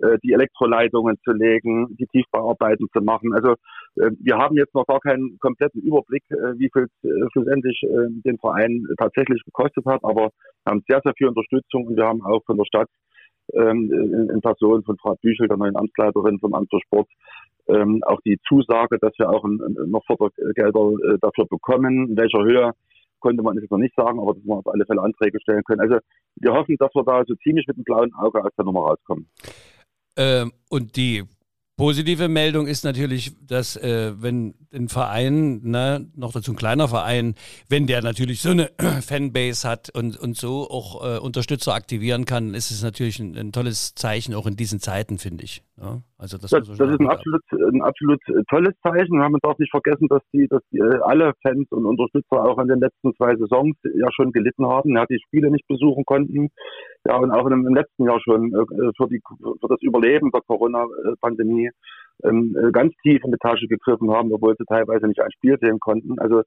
äh, 0.02 0.18
die 0.24 0.34
Elektroleitungen 0.34 1.18
zu 1.24 1.32
legen, 1.32 1.96
die 1.98 2.08
Tiefbauarbeiten 2.08 2.88
zu 2.92 3.02
machen. 3.02 3.34
Also 3.34 3.52
äh, 3.96 4.12
wir 4.20 4.38
haben 4.38 4.58
jetzt 4.58 4.74
noch 4.74 4.86
gar 4.88 5.00
keinen 5.00 5.38
kompletten 5.40 5.82
Überblick, 5.82 6.24
äh, 6.30 6.58
wie 6.58 6.70
viel 6.74 6.88
äh, 7.04 7.30
schlussendlich 7.32 7.82
äh, 7.84 8.08
den 8.26 8.38
Verein 8.40 8.86
tatsächlich 8.98 9.44
gekostet 9.46 9.86
hat, 9.86 10.04
aber 10.04 10.32
wir 10.64 10.72
haben 10.72 10.84
sehr, 10.88 11.02
sehr 11.04 11.14
viel 11.18 11.28
Unterstützung 11.28 11.88
und 11.88 11.96
wir 11.96 12.06
haben 12.06 12.24
auch 12.24 12.44
von 12.46 12.58
der 12.58 12.66
Stadt 12.66 12.90
ähm, 13.54 13.92
in, 13.92 14.30
in 14.30 14.42
Person 14.42 14.84
von 14.84 14.98
Frau 14.98 15.16
Büchel, 15.22 15.48
der 15.48 15.58
neuen 15.58 15.76
Amtsleiterin 15.76 16.40
vom 16.40 16.54
Amt 16.54 16.70
für 16.72 16.80
Sport, 16.82 17.10
ähm, 17.68 18.02
auch 18.06 18.20
die 18.26 18.40
Zusage, 18.48 18.98
dass 19.00 19.14
wir 19.18 19.30
auch 19.30 19.46
noch 19.46 20.04
Fördergelder 20.06 21.14
äh, 21.14 21.18
dafür 21.22 21.46
bekommen. 21.46 22.10
In 22.10 22.18
welcher 22.18 22.44
Höhe 22.44 22.72
konnte 23.24 23.42
man 23.42 23.58
jetzt 23.58 23.72
noch 23.72 23.78
nicht 23.78 23.96
sagen, 23.96 24.20
aber 24.20 24.34
dass 24.34 24.44
wir 24.44 24.56
auf 24.56 24.68
alle 24.68 24.86
Fälle 24.86 25.02
Anträge 25.02 25.40
stellen 25.40 25.64
können. 25.64 25.80
Also 25.80 25.98
wir 26.36 26.54
hoffen, 26.54 26.76
dass 26.78 26.94
wir 26.94 27.04
da 27.04 27.24
so 27.26 27.36
ziemlich 27.36 27.66
mit 27.68 27.78
dem 27.78 27.84
blauen 27.86 28.14
Auge 28.16 28.44
aus 28.44 28.52
der 28.58 28.66
Nummer 28.66 28.82
rauskommen. 28.82 29.28
Ähm, 30.18 30.52
und 30.70 30.98
die 30.98 31.24
positive 31.78 32.28
Meldung 32.28 32.68
ist 32.68 32.84
natürlich, 32.84 33.32
dass 33.42 33.78
äh, 33.78 34.12
wenn 34.22 34.56
ein 34.74 34.90
Verein, 34.90 35.62
ne, 35.64 36.06
noch 36.16 36.34
dazu 36.34 36.52
ein 36.52 36.58
kleiner 36.58 36.90
Verein, 36.90 37.36
wenn 37.70 37.88
der 37.88 38.02
natürlich 38.02 38.42
so 38.42 38.50
eine 38.52 38.70
Fanbase 39.02 39.68
hat 39.68 39.90
und, 39.90 40.18
und 40.18 40.38
so 40.38 40.70
auch 40.70 41.04
äh, 41.04 41.18
Unterstützer 41.18 41.74
aktivieren 41.74 42.26
kann, 42.26 42.54
ist 42.54 42.72
es 42.72 42.84
natürlich 42.84 43.20
ein, 43.20 43.38
ein 43.38 43.52
tolles 43.54 43.96
Zeichen, 43.96 44.36
auch 44.36 44.46
in 44.46 44.58
diesen 44.58 44.82
Zeiten, 44.82 45.18
finde 45.18 45.46
ich. 45.46 45.64
Ja? 45.78 46.02
Also 46.18 46.38
das, 46.38 46.52
Das, 46.52 46.68
das 46.68 46.90
ist 46.90 47.00
ein 47.00 47.10
absolut, 47.10 47.42
ein 47.52 47.82
absolut 47.82 48.22
äh, 48.30 48.44
tolles 48.50 48.74
Zeichen. 48.84 49.18
Man 49.18 49.40
darf 49.42 49.58
nicht 49.58 49.72
vergessen, 49.72 50.08
dass 50.08 50.22
die, 50.32 50.48
dass 50.48 50.62
die, 50.72 50.78
äh, 50.78 51.00
alle 51.04 51.34
Fans 51.42 51.72
und 51.72 51.86
Unterstützer 51.86 52.44
auch 52.44 52.60
in 52.60 52.68
den 52.68 52.80
letzten 52.80 53.14
zwei 53.16 53.36
Saisons 53.36 53.76
ja 53.84 54.08
schon 54.12 54.32
gelitten 54.32 54.68
haben, 54.68 54.96
ja, 54.96 55.06
die 55.06 55.20
Spiele 55.26 55.50
nicht 55.50 55.68
besuchen 55.68 56.06
konnten. 56.06 56.50
Ja, 57.06 57.18
und 57.18 57.32
auch 57.32 57.46
im, 57.48 57.66
im 57.66 57.76
letzten 57.76 58.06
Jahr 58.06 58.20
schon 58.22 58.54
äh, 58.54 58.92
für, 58.96 59.08
die, 59.08 59.22
für 59.40 59.68
das 59.68 59.82
Überleben 59.82 60.32
der 60.32 60.42
Corona-Pandemie 60.42 61.72
ähm, 62.24 62.56
äh, 62.58 62.72
ganz 62.72 62.94
tief 63.02 63.24
in 63.24 63.32
die 63.32 63.38
Tasche 63.38 63.68
gegriffen 63.68 64.12
haben, 64.12 64.32
obwohl 64.32 64.56
sie 64.58 64.66
teilweise 64.66 65.08
nicht 65.08 65.22
ein 65.22 65.32
Spiel 65.32 65.58
sehen 65.60 65.80
konnten. 65.80 66.20
Also 66.20 66.44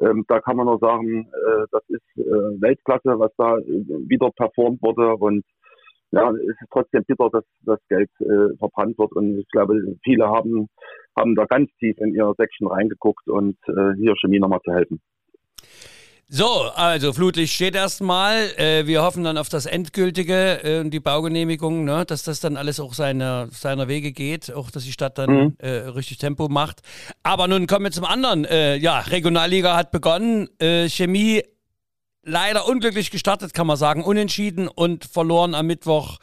ähm, 0.00 0.24
da 0.28 0.40
kann 0.40 0.56
man 0.56 0.66
nur 0.66 0.78
sagen, 0.78 1.26
äh, 1.32 1.66
das 1.72 1.82
ist 1.88 2.02
äh, 2.16 2.60
Weltklasse, 2.60 3.18
was 3.18 3.32
da 3.36 3.56
wieder 3.56 4.30
performt 4.36 4.80
wurde 4.82 5.16
und 5.16 5.44
ja, 6.12 6.30
es 6.30 6.60
ist 6.60 6.70
trotzdem 6.70 7.04
bitter, 7.04 7.28
dass 7.30 7.44
das 7.64 7.78
Geld 7.88 8.10
äh, 8.20 8.56
verbrannt 8.58 8.98
wird 8.98 9.12
und 9.12 9.38
ich 9.38 9.48
glaube, 9.48 9.74
viele 10.02 10.26
haben 10.26 10.68
haben 11.18 11.34
da 11.34 11.44
ganz 11.46 11.70
tief 11.78 11.96
in 11.98 12.14
ihr 12.14 12.32
Säckchen 12.36 12.68
reingeguckt 12.68 13.28
und 13.28 13.56
äh, 13.66 13.94
hier 13.96 14.14
Chemie 14.20 14.38
nochmal 14.38 14.60
zu 14.64 14.72
helfen. 14.72 15.00
So, 16.30 16.44
also 16.74 17.14
Flutlicht 17.14 17.54
steht 17.54 17.74
erstmal. 17.74 18.50
Äh, 18.58 18.86
wir 18.86 19.02
hoffen 19.02 19.24
dann 19.24 19.38
auf 19.38 19.48
das 19.48 19.64
Endgültige 19.64 20.62
äh, 20.62 20.80
und 20.80 20.90
die 20.90 21.00
Baugenehmigung, 21.00 21.86
ne, 21.86 22.04
dass 22.06 22.22
das 22.22 22.40
dann 22.40 22.58
alles 22.58 22.80
auch 22.80 22.92
seine, 22.92 23.48
seiner 23.50 23.88
Wege 23.88 24.12
geht, 24.12 24.52
auch 24.52 24.70
dass 24.70 24.84
die 24.84 24.92
Stadt 24.92 25.16
dann 25.16 25.30
Mhm. 25.30 25.56
äh, 25.58 25.68
richtig 25.68 26.18
Tempo 26.18 26.48
macht. 26.50 26.80
Aber 27.22 27.48
nun 27.48 27.66
kommen 27.66 27.86
wir 27.86 27.92
zum 27.92 28.04
anderen. 28.04 28.44
Äh, 28.44 28.76
ja, 28.76 29.00
Regionalliga 29.00 29.74
hat 29.74 29.90
begonnen. 29.90 30.48
Äh, 30.58 30.90
Chemie 30.90 31.42
leider 32.28 32.66
unglücklich 32.66 33.10
gestartet, 33.10 33.54
kann 33.54 33.66
man 33.66 33.76
sagen. 33.76 34.04
Unentschieden 34.04 34.68
und 34.68 35.04
verloren 35.04 35.54
am 35.54 35.66
Mittwoch 35.66 36.18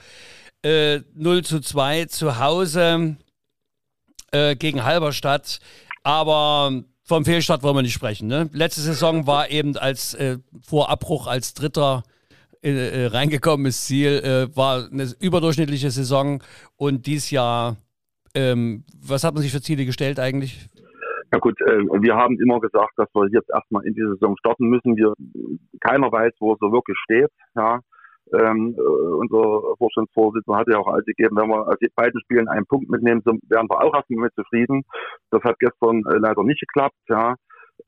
äh, 0.63 0.99
0 1.13 1.43
zu 1.43 1.59
2 1.59 2.05
zu 2.05 2.39
Hause 2.39 3.17
äh, 4.31 4.55
gegen 4.55 4.83
Halberstadt. 4.83 5.59
Aber 6.03 6.83
vom 7.03 7.25
Fehlstart 7.25 7.63
wollen 7.63 7.75
wir 7.75 7.81
nicht 7.81 7.93
sprechen. 7.93 8.27
Ne? 8.27 8.49
Letzte 8.53 8.81
Saison 8.81 9.27
war 9.27 9.49
eben 9.49 9.77
als 9.77 10.13
äh, 10.13 10.37
vor 10.65 10.89
Abbruch 10.89 11.27
als 11.27 11.53
Dritter 11.53 12.03
äh, 12.65 12.71
äh, 12.71 13.05
reingekommenes 13.07 13.85
Ziel, 13.85 14.23
äh, 14.23 14.55
war 14.55 14.89
eine 14.91 15.13
überdurchschnittliche 15.19 15.91
Saison 15.91 16.41
und 16.77 17.05
dieses 17.05 17.29
Jahr, 17.29 17.77
ähm, 18.33 18.83
was 18.97 19.23
hat 19.23 19.35
man 19.35 19.43
sich 19.43 19.51
für 19.51 19.61
Ziele 19.61 19.85
gestellt 19.85 20.19
eigentlich? 20.19 20.67
Ja 21.35 21.39
gut, 21.39 21.59
äh, 21.59 21.83
wir 21.99 22.15
haben 22.15 22.39
immer 22.39 22.61
gesagt, 22.61 22.93
dass 22.95 23.09
wir 23.13 23.27
jetzt 23.27 23.49
erstmal 23.53 23.85
in 23.85 23.93
die 23.93 24.07
Saison 24.07 24.37
starten 24.37 24.69
müssen. 24.69 24.95
Wir, 24.95 25.13
keiner 25.81 26.09
weiß, 26.09 26.31
wo 26.39 26.53
es 26.53 26.59
so 26.61 26.71
wirklich 26.71 26.97
steht. 27.03 27.29
Ja. 27.57 27.81
Ähm, 28.31 28.73
äh, 28.77 28.81
unser 28.81 29.75
Vorstandsvorsitzender 29.77 30.57
hat 30.57 30.67
ja 30.69 30.77
auch 30.77 30.95
gegeben, 31.05 31.35
wenn 31.35 31.49
wir 31.49 31.67
aus 31.67 31.77
den 31.79 31.89
beiden 31.93 32.21
Spielen 32.21 32.47
einen 32.47 32.65
Punkt 32.65 32.89
mitnehmen, 32.89 33.21
so 33.25 33.33
wären 33.49 33.67
wir 33.69 33.83
auch 33.83 33.93
erstmal 33.93 34.23
mit 34.23 34.33
zufrieden. 34.35 34.83
Das 35.29 35.43
hat 35.43 35.59
gestern 35.59 36.03
äh, 36.09 36.19
leider 36.19 36.41
nicht 36.45 36.61
geklappt, 36.61 36.95
ja. 37.09 37.35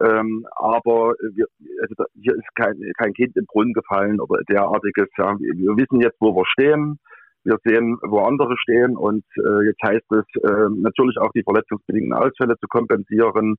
Ähm, 0.03 0.45
aber 0.57 1.13
wir, 1.33 1.45
also 1.81 2.03
hier 2.21 2.35
ist 2.35 2.53
kein, 2.55 2.75
kein 2.97 3.13
Kind 3.13 3.37
im 3.37 3.45
Brunnen 3.45 3.71
gefallen 3.71 4.19
oder 4.19 4.41
derartiges. 4.49 5.07
Ja. 5.17 5.39
Wir, 5.39 5.53
wir 5.55 5.77
wissen 5.77 6.01
jetzt, 6.01 6.17
wo 6.19 6.35
wir 6.35 6.45
stehen. 6.47 6.99
Wir 7.47 7.57
sehen, 7.63 7.97
wo 8.01 8.19
andere 8.19 8.57
stehen 8.57 8.97
und 8.97 9.23
äh, 9.37 9.67
jetzt 9.67 9.81
heißt 9.81 10.11
es 10.11 10.25
äh, 10.43 10.67
natürlich 10.75 11.17
auch 11.17 11.31
die 11.33 11.43
verletzungsbedingten 11.43 12.13
Ausfälle 12.13 12.55
zu 12.59 12.67
kompensieren 12.67 13.55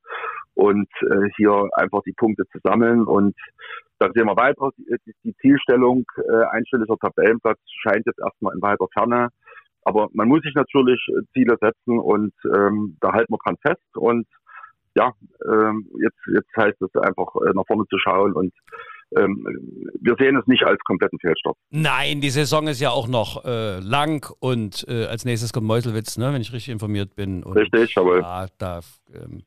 und 0.53 0.89
äh, 1.01 1.28
hier 1.36 1.68
einfach 1.72 2.03
die 2.05 2.12
Punkte 2.12 2.45
zu 2.53 2.59
sammeln 2.62 3.05
und 3.05 3.34
dann 3.99 4.12
sehen 4.14 4.26
wir 4.26 4.36
weiter. 4.36 4.70
Die, 4.76 5.14
die, 5.24 5.34
Zielstellung 5.41 6.05
äh, 6.16 6.45
einstelliger 6.51 6.97
Tabellenplatz 7.01 7.59
scheint 7.82 8.07
jetzt 8.07 8.20
erstmal 8.20 8.55
in 8.55 8.62
weiter 8.62 8.86
Ferne. 8.93 9.28
Aber 9.84 10.09
man 10.12 10.28
muss 10.28 10.43
sich 10.43 10.55
natürlich 10.55 11.01
äh, 11.09 11.22
Ziele 11.32 11.57
setzen 11.61 11.99
und 11.99 12.34
ähm, 12.45 12.97
da 13.01 13.12
halten 13.12 13.32
wir 13.32 13.39
dran 13.43 13.57
fest. 13.62 13.97
Und 13.97 14.26
ja, 14.95 15.12
ähm, 15.47 15.89
jetzt, 16.01 16.20
jetzt 16.26 16.57
heißt 16.57 16.80
es 16.82 16.95
einfach 17.01 17.34
äh, 17.47 17.53
nach 17.55 17.64
vorne 17.66 17.84
zu 17.89 17.99
schauen 17.99 18.32
und 18.34 18.53
wir 19.11 20.17
sehen 20.19 20.37
es 20.37 20.47
nicht 20.47 20.65
als 20.65 20.79
kompletten 20.85 21.19
Fehlstart. 21.19 21.57
Nein, 21.71 22.21
die 22.21 22.31
Saison 22.31 22.69
ist 22.69 22.81
ja 22.81 22.91
auch 22.91 23.09
noch 23.09 23.45
äh, 23.45 23.81
lang 23.81 24.31
und 24.41 24.85
äh, 24.89 25.07
als 25.07 25.25
nächstes 25.25 25.53
kommt 25.53 25.67
Meuselwitz, 25.67 26.19
ne, 26.19 26.33
wenn 26.33 26.43
ich 26.43 26.53
richtig 26.53 26.73
informiert 26.73 27.17
bin. 27.17 27.43
Und, 27.43 27.57
Richtig, 27.57 27.95
jawohl. 27.95 28.21
Ja, 28.21 28.47
da, 28.59 28.81
ähm, 29.15 29.43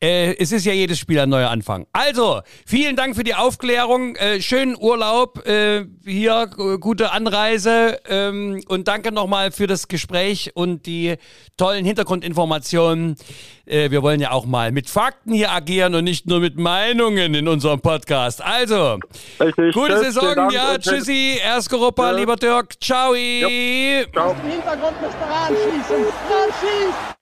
äh, 0.00 0.34
es 0.38 0.52
ist 0.52 0.66
ja 0.66 0.72
jedes 0.72 0.98
Spiel 0.98 1.18
ein 1.20 1.28
neuer 1.28 1.50
Anfang. 1.50 1.86
Also, 1.92 2.40
vielen 2.66 2.96
Dank 2.96 3.16
für 3.16 3.24
die 3.24 3.34
Aufklärung. 3.34 4.16
Äh, 4.16 4.40
schönen 4.42 4.76
Urlaub 4.78 5.46
äh, 5.46 5.86
hier, 6.04 6.48
gute 6.80 7.12
Anreise 7.12 7.98
ähm, 8.08 8.62
und 8.68 8.88
danke 8.88 9.12
nochmal 9.12 9.52
für 9.52 9.66
das 9.66 9.88
Gespräch 9.88 10.52
und 10.54 10.86
die 10.86 11.16
tollen 11.56 11.84
Hintergrundinformationen. 11.84 13.16
Äh, 13.64 13.90
wir 13.90 14.02
wollen 14.02 14.20
ja 14.20 14.32
auch 14.32 14.46
mal 14.46 14.70
mit 14.70 14.88
Fakten 14.90 15.32
hier 15.32 15.50
agieren 15.50 15.94
und 15.94 16.04
nicht 16.04 16.26
nur 16.26 16.40
mit 16.40 16.56
Meinungen 16.58 17.34
in 17.34 17.48
unserem 17.48 17.80
Podcast. 17.80 18.42
Also, 18.42 18.98
Richtig. 19.40 19.74
gute 19.74 19.94
Tschüss, 19.94 20.14
Saison, 20.14 20.50
ja, 20.50 20.78
tschüssi, 20.78 21.38
Erstgruppe, 21.42 22.02
Ja. 22.02 22.10
lieber 22.12 22.36
Dirk, 22.36 22.74
ciao. 22.82 23.14
Ciao. 23.14 24.34
Hintergrund 24.46 25.00
müsste 25.02 25.20
ranschießen. 25.22 26.04
Ranschießen! 26.30 27.15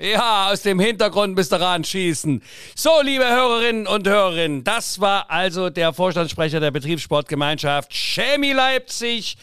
Ja, 0.00 0.52
aus 0.52 0.62
dem 0.62 0.78
Hintergrund 0.78 1.34
müsst 1.34 1.52
ihr 1.52 1.60
ranschießen. 1.60 2.40
So, 2.76 3.00
liebe 3.02 3.28
Hörerinnen 3.28 3.88
und 3.88 4.06
Hörerinnen, 4.06 4.62
das 4.62 5.00
war 5.00 5.28
also 5.28 5.70
der 5.70 5.92
Vorstandssprecher 5.92 6.60
der 6.60 6.70
Betriebssportgemeinschaft 6.70 7.92
Chemie 7.92 8.52
Leipzig. 8.52 9.36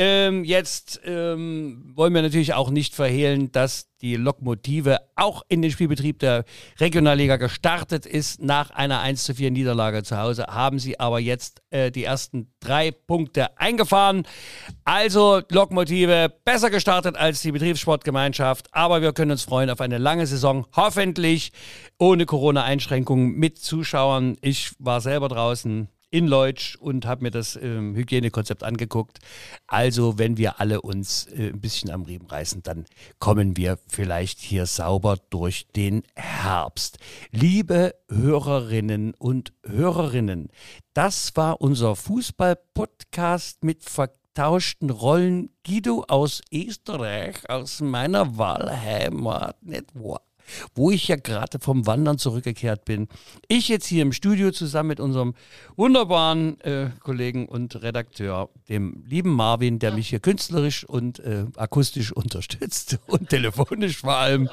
Ähm, 0.00 0.44
jetzt 0.44 1.00
ähm, 1.04 1.90
wollen 1.96 2.14
wir 2.14 2.22
natürlich 2.22 2.54
auch 2.54 2.70
nicht 2.70 2.94
verhehlen, 2.94 3.50
dass 3.50 3.88
die 4.00 4.14
Lokmotive 4.14 5.00
auch 5.16 5.42
in 5.48 5.60
den 5.60 5.72
Spielbetrieb 5.72 6.20
der 6.20 6.44
Regionalliga 6.78 7.36
gestartet 7.36 8.06
ist. 8.06 8.40
Nach 8.40 8.70
einer 8.70 9.00
1 9.00 9.24
zu 9.24 9.34
4 9.34 9.50
Niederlage 9.50 10.04
zu 10.04 10.16
Hause 10.16 10.46
haben 10.46 10.78
sie 10.78 11.00
aber 11.00 11.18
jetzt 11.18 11.62
äh, 11.70 11.90
die 11.90 12.04
ersten 12.04 12.52
drei 12.60 12.92
Punkte 12.92 13.58
eingefahren. 13.58 14.22
Also 14.84 15.40
Lokmotive 15.50 16.32
besser 16.44 16.70
gestartet 16.70 17.16
als 17.16 17.42
die 17.42 17.50
Betriebssportgemeinschaft, 17.50 18.68
aber 18.70 19.02
wir 19.02 19.12
können 19.12 19.32
uns 19.32 19.42
freuen 19.42 19.68
auf 19.68 19.80
eine 19.80 19.98
lange 19.98 20.28
Saison, 20.28 20.64
hoffentlich 20.76 21.50
ohne 21.98 22.24
Corona-Einschränkungen 22.24 23.32
mit 23.32 23.58
Zuschauern. 23.58 24.36
Ich 24.42 24.70
war 24.78 25.00
selber 25.00 25.26
draußen 25.26 25.88
in 26.10 26.26
Leutsch 26.26 26.76
und 26.76 27.06
habe 27.06 27.22
mir 27.22 27.30
das 27.30 27.56
ähm, 27.56 27.94
Hygienekonzept 27.94 28.62
angeguckt. 28.62 29.18
Also, 29.66 30.18
wenn 30.18 30.36
wir 30.36 30.60
alle 30.60 30.80
uns 30.80 31.26
äh, 31.26 31.48
ein 31.48 31.60
bisschen 31.60 31.90
am 31.90 32.02
Riemen 32.02 32.26
reißen, 32.26 32.62
dann 32.62 32.86
kommen 33.18 33.56
wir 33.56 33.78
vielleicht 33.88 34.38
hier 34.38 34.66
sauber 34.66 35.18
durch 35.30 35.66
den 35.76 36.02
Herbst. 36.14 36.98
Liebe 37.30 37.94
Hörerinnen 38.08 39.14
und 39.14 39.52
Hörerinnen, 39.64 40.48
das 40.94 41.36
war 41.36 41.60
unser 41.60 41.96
Fußball-Podcast 41.96 43.64
mit 43.64 43.84
vertauschten 43.84 44.90
Rollen. 44.90 45.50
Guido 45.66 46.04
aus 46.08 46.40
Österreich, 46.52 47.48
aus 47.48 47.80
meiner 47.80 48.38
Wahlheimat, 48.38 49.62
nicht 49.62 49.94
wahr? 49.94 50.27
Wo 50.74 50.90
ich 50.90 51.08
ja 51.08 51.16
gerade 51.16 51.58
vom 51.58 51.86
Wandern 51.86 52.18
zurückgekehrt 52.18 52.84
bin. 52.84 53.08
Ich 53.48 53.68
jetzt 53.68 53.86
hier 53.86 54.02
im 54.02 54.12
Studio 54.12 54.50
zusammen 54.50 54.88
mit 54.88 55.00
unserem 55.00 55.34
wunderbaren 55.76 56.60
äh, 56.60 56.90
Kollegen 57.00 57.46
und 57.46 57.82
Redakteur, 57.82 58.50
dem 58.68 59.04
lieben 59.06 59.30
Marvin, 59.30 59.78
der 59.78 59.92
mich 59.92 60.08
hier 60.08 60.20
künstlerisch 60.20 60.84
und 60.84 61.20
äh, 61.20 61.46
akustisch 61.56 62.12
unterstützt 62.12 62.98
und 63.06 63.28
telefonisch 63.28 63.98
vor 63.98 64.16
allem. 64.16 64.48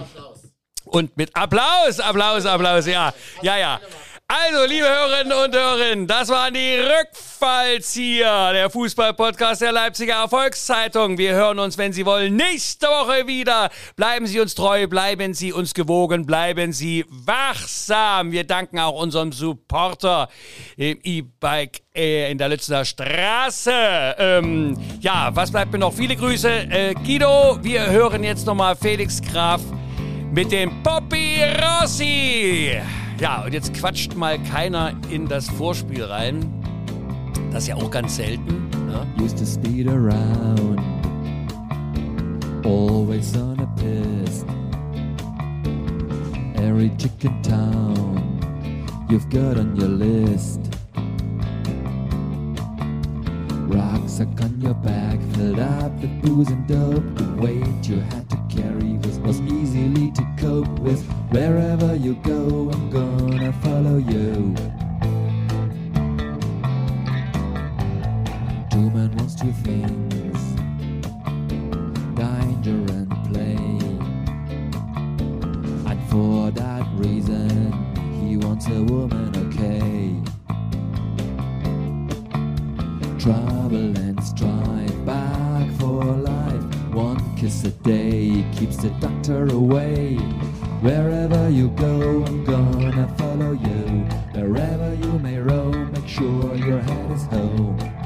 Und 0.85 1.17
mit 1.17 1.35
Applaus, 1.35 1.99
Applaus, 1.99 2.45
Applaus, 2.45 2.85
ja, 2.85 3.13
ja, 3.41 3.57
ja. 3.57 3.79
Also, 4.27 4.65
liebe 4.65 4.87
Hörerinnen 4.87 5.33
und 5.33 5.55
Hörerinnen, 5.55 6.07
das 6.07 6.29
waren 6.29 6.55
die 6.55 6.79
Rückfallzieher, 6.79 8.53
der 8.53 8.71
Fußball-Podcast 8.71 9.61
der 9.61 9.71
Leipziger 9.71 10.15
Erfolgszeitung. 10.15 11.19
Wir 11.19 11.33
hören 11.33 11.59
uns, 11.59 11.77
wenn 11.77 11.93
Sie 11.93 12.07
wollen, 12.07 12.35
nächste 12.35 12.87
Woche 12.87 13.27
wieder. 13.27 13.69
Bleiben 13.95 14.25
Sie 14.25 14.39
uns 14.39 14.55
treu, 14.55 14.87
bleiben 14.87 15.35
Sie 15.35 15.53
uns 15.53 15.75
gewogen, 15.75 16.25
bleiben 16.25 16.73
Sie 16.73 17.05
wachsam. 17.07 18.31
Wir 18.31 18.45
danken 18.45 18.79
auch 18.79 18.99
unserem 18.99 19.31
Supporter 19.31 20.27
im 20.75 20.99
E-Bike 21.03 21.83
äh, 21.95 22.31
in 22.31 22.39
der 22.39 22.49
Lützener 22.49 22.83
Straße. 22.83 24.15
Ähm, 24.17 24.75
ja, 25.01 25.29
was 25.35 25.51
bleibt 25.51 25.71
mir 25.71 25.77
noch? 25.77 25.93
Viele 25.93 26.15
Grüße. 26.15 26.49
Äh, 26.49 26.95
Guido, 26.95 27.59
wir 27.61 27.91
hören 27.91 28.23
jetzt 28.23 28.47
nochmal 28.47 28.75
Felix 28.75 29.21
Graf 29.21 29.61
mit 30.31 30.51
dem 30.51 30.81
Poppy 30.81 31.43
Rossi. 31.61 32.81
Ja, 33.19 33.43
und 33.45 33.53
jetzt 33.53 33.73
quatscht 33.73 34.15
mal 34.15 34.37
keiner 34.43 34.91
in 35.09 35.27
das 35.27 35.49
Vorspiel 35.49 36.03
rein. 36.03 36.51
Das 37.51 37.63
ist 37.63 37.69
ja 37.69 37.75
auch 37.75 37.89
ganz 37.89 38.17
selten. 38.17 38.69
Ne? 38.87 39.07
Used 39.23 39.37
to 39.37 39.45
speed 39.45 39.87
around, 39.87 40.79
always 42.65 43.33
on 43.37 43.57
a 43.61 43.65
piss. 43.77 44.43
Every 46.55 46.91
chicken 46.97 47.41
town 47.41 48.39
you've 49.09 49.29
got 49.29 49.57
on 49.57 49.77
your 49.79 49.87
list. 49.87 50.59
Rucksack 53.69 54.27
on 54.41 54.61
your 54.61 54.73
back, 54.75 55.19
filled 55.35 55.59
up 55.59 55.91
with 56.01 56.21
booze 56.21 56.51
and 56.51 56.67
dope. 56.67 57.15
The 57.15 57.41
weight 57.41 57.87
you 57.87 58.01
had 58.11 58.29
to 58.29 58.37
carry 58.49 58.97
was, 58.97 59.19
was 59.19 59.39
easily 59.41 60.04
Wherever 60.63 61.95
you 61.95 62.15
go, 62.23 62.69
I'm 62.71 62.89
gonna 62.89 63.51
follow 63.61 63.97
you. 63.97 64.55
Two 68.71 68.89
men 68.91 69.11
wants 69.17 69.35
two 69.35 69.51
things 69.51 70.55
danger 72.15 72.79
and 72.93 73.09
play. 73.27 73.57
And 75.91 75.99
for 76.09 76.51
that 76.51 76.87
reason, 76.93 77.73
he 78.21 78.37
wants 78.37 78.67
a 78.67 78.81
woman, 78.83 79.35
okay. 79.47 80.21
Trouble 83.19 83.97
and 83.97 84.23
strife, 84.23 84.54
kiss 87.45 87.63
a 87.63 87.69
day 87.83 88.43
keeps 88.57 88.77
the 88.77 88.89
doctor 88.99 89.45
away. 89.53 90.15
Wherever 90.81 91.47
you 91.47 91.69
go, 91.69 92.23
I'm 92.25 92.43
gonna 92.43 93.07
follow 93.19 93.51
you. 93.51 93.85
Wherever 94.33 94.95
you 94.95 95.19
may 95.19 95.37
roam, 95.37 95.91
make 95.91 96.07
sure 96.07 96.55
your 96.55 96.79
head 96.79 97.11
is 97.11 97.23
home. 97.25 98.04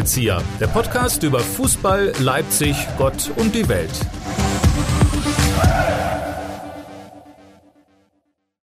Drahtzieher, 0.00 0.42
der 0.58 0.66
Podcast 0.68 1.22
über 1.24 1.40
Fußball, 1.40 2.14
Leipzig, 2.20 2.74
Gott 2.96 3.30
und 3.36 3.54
die 3.54 3.68
Welt. 3.68 3.90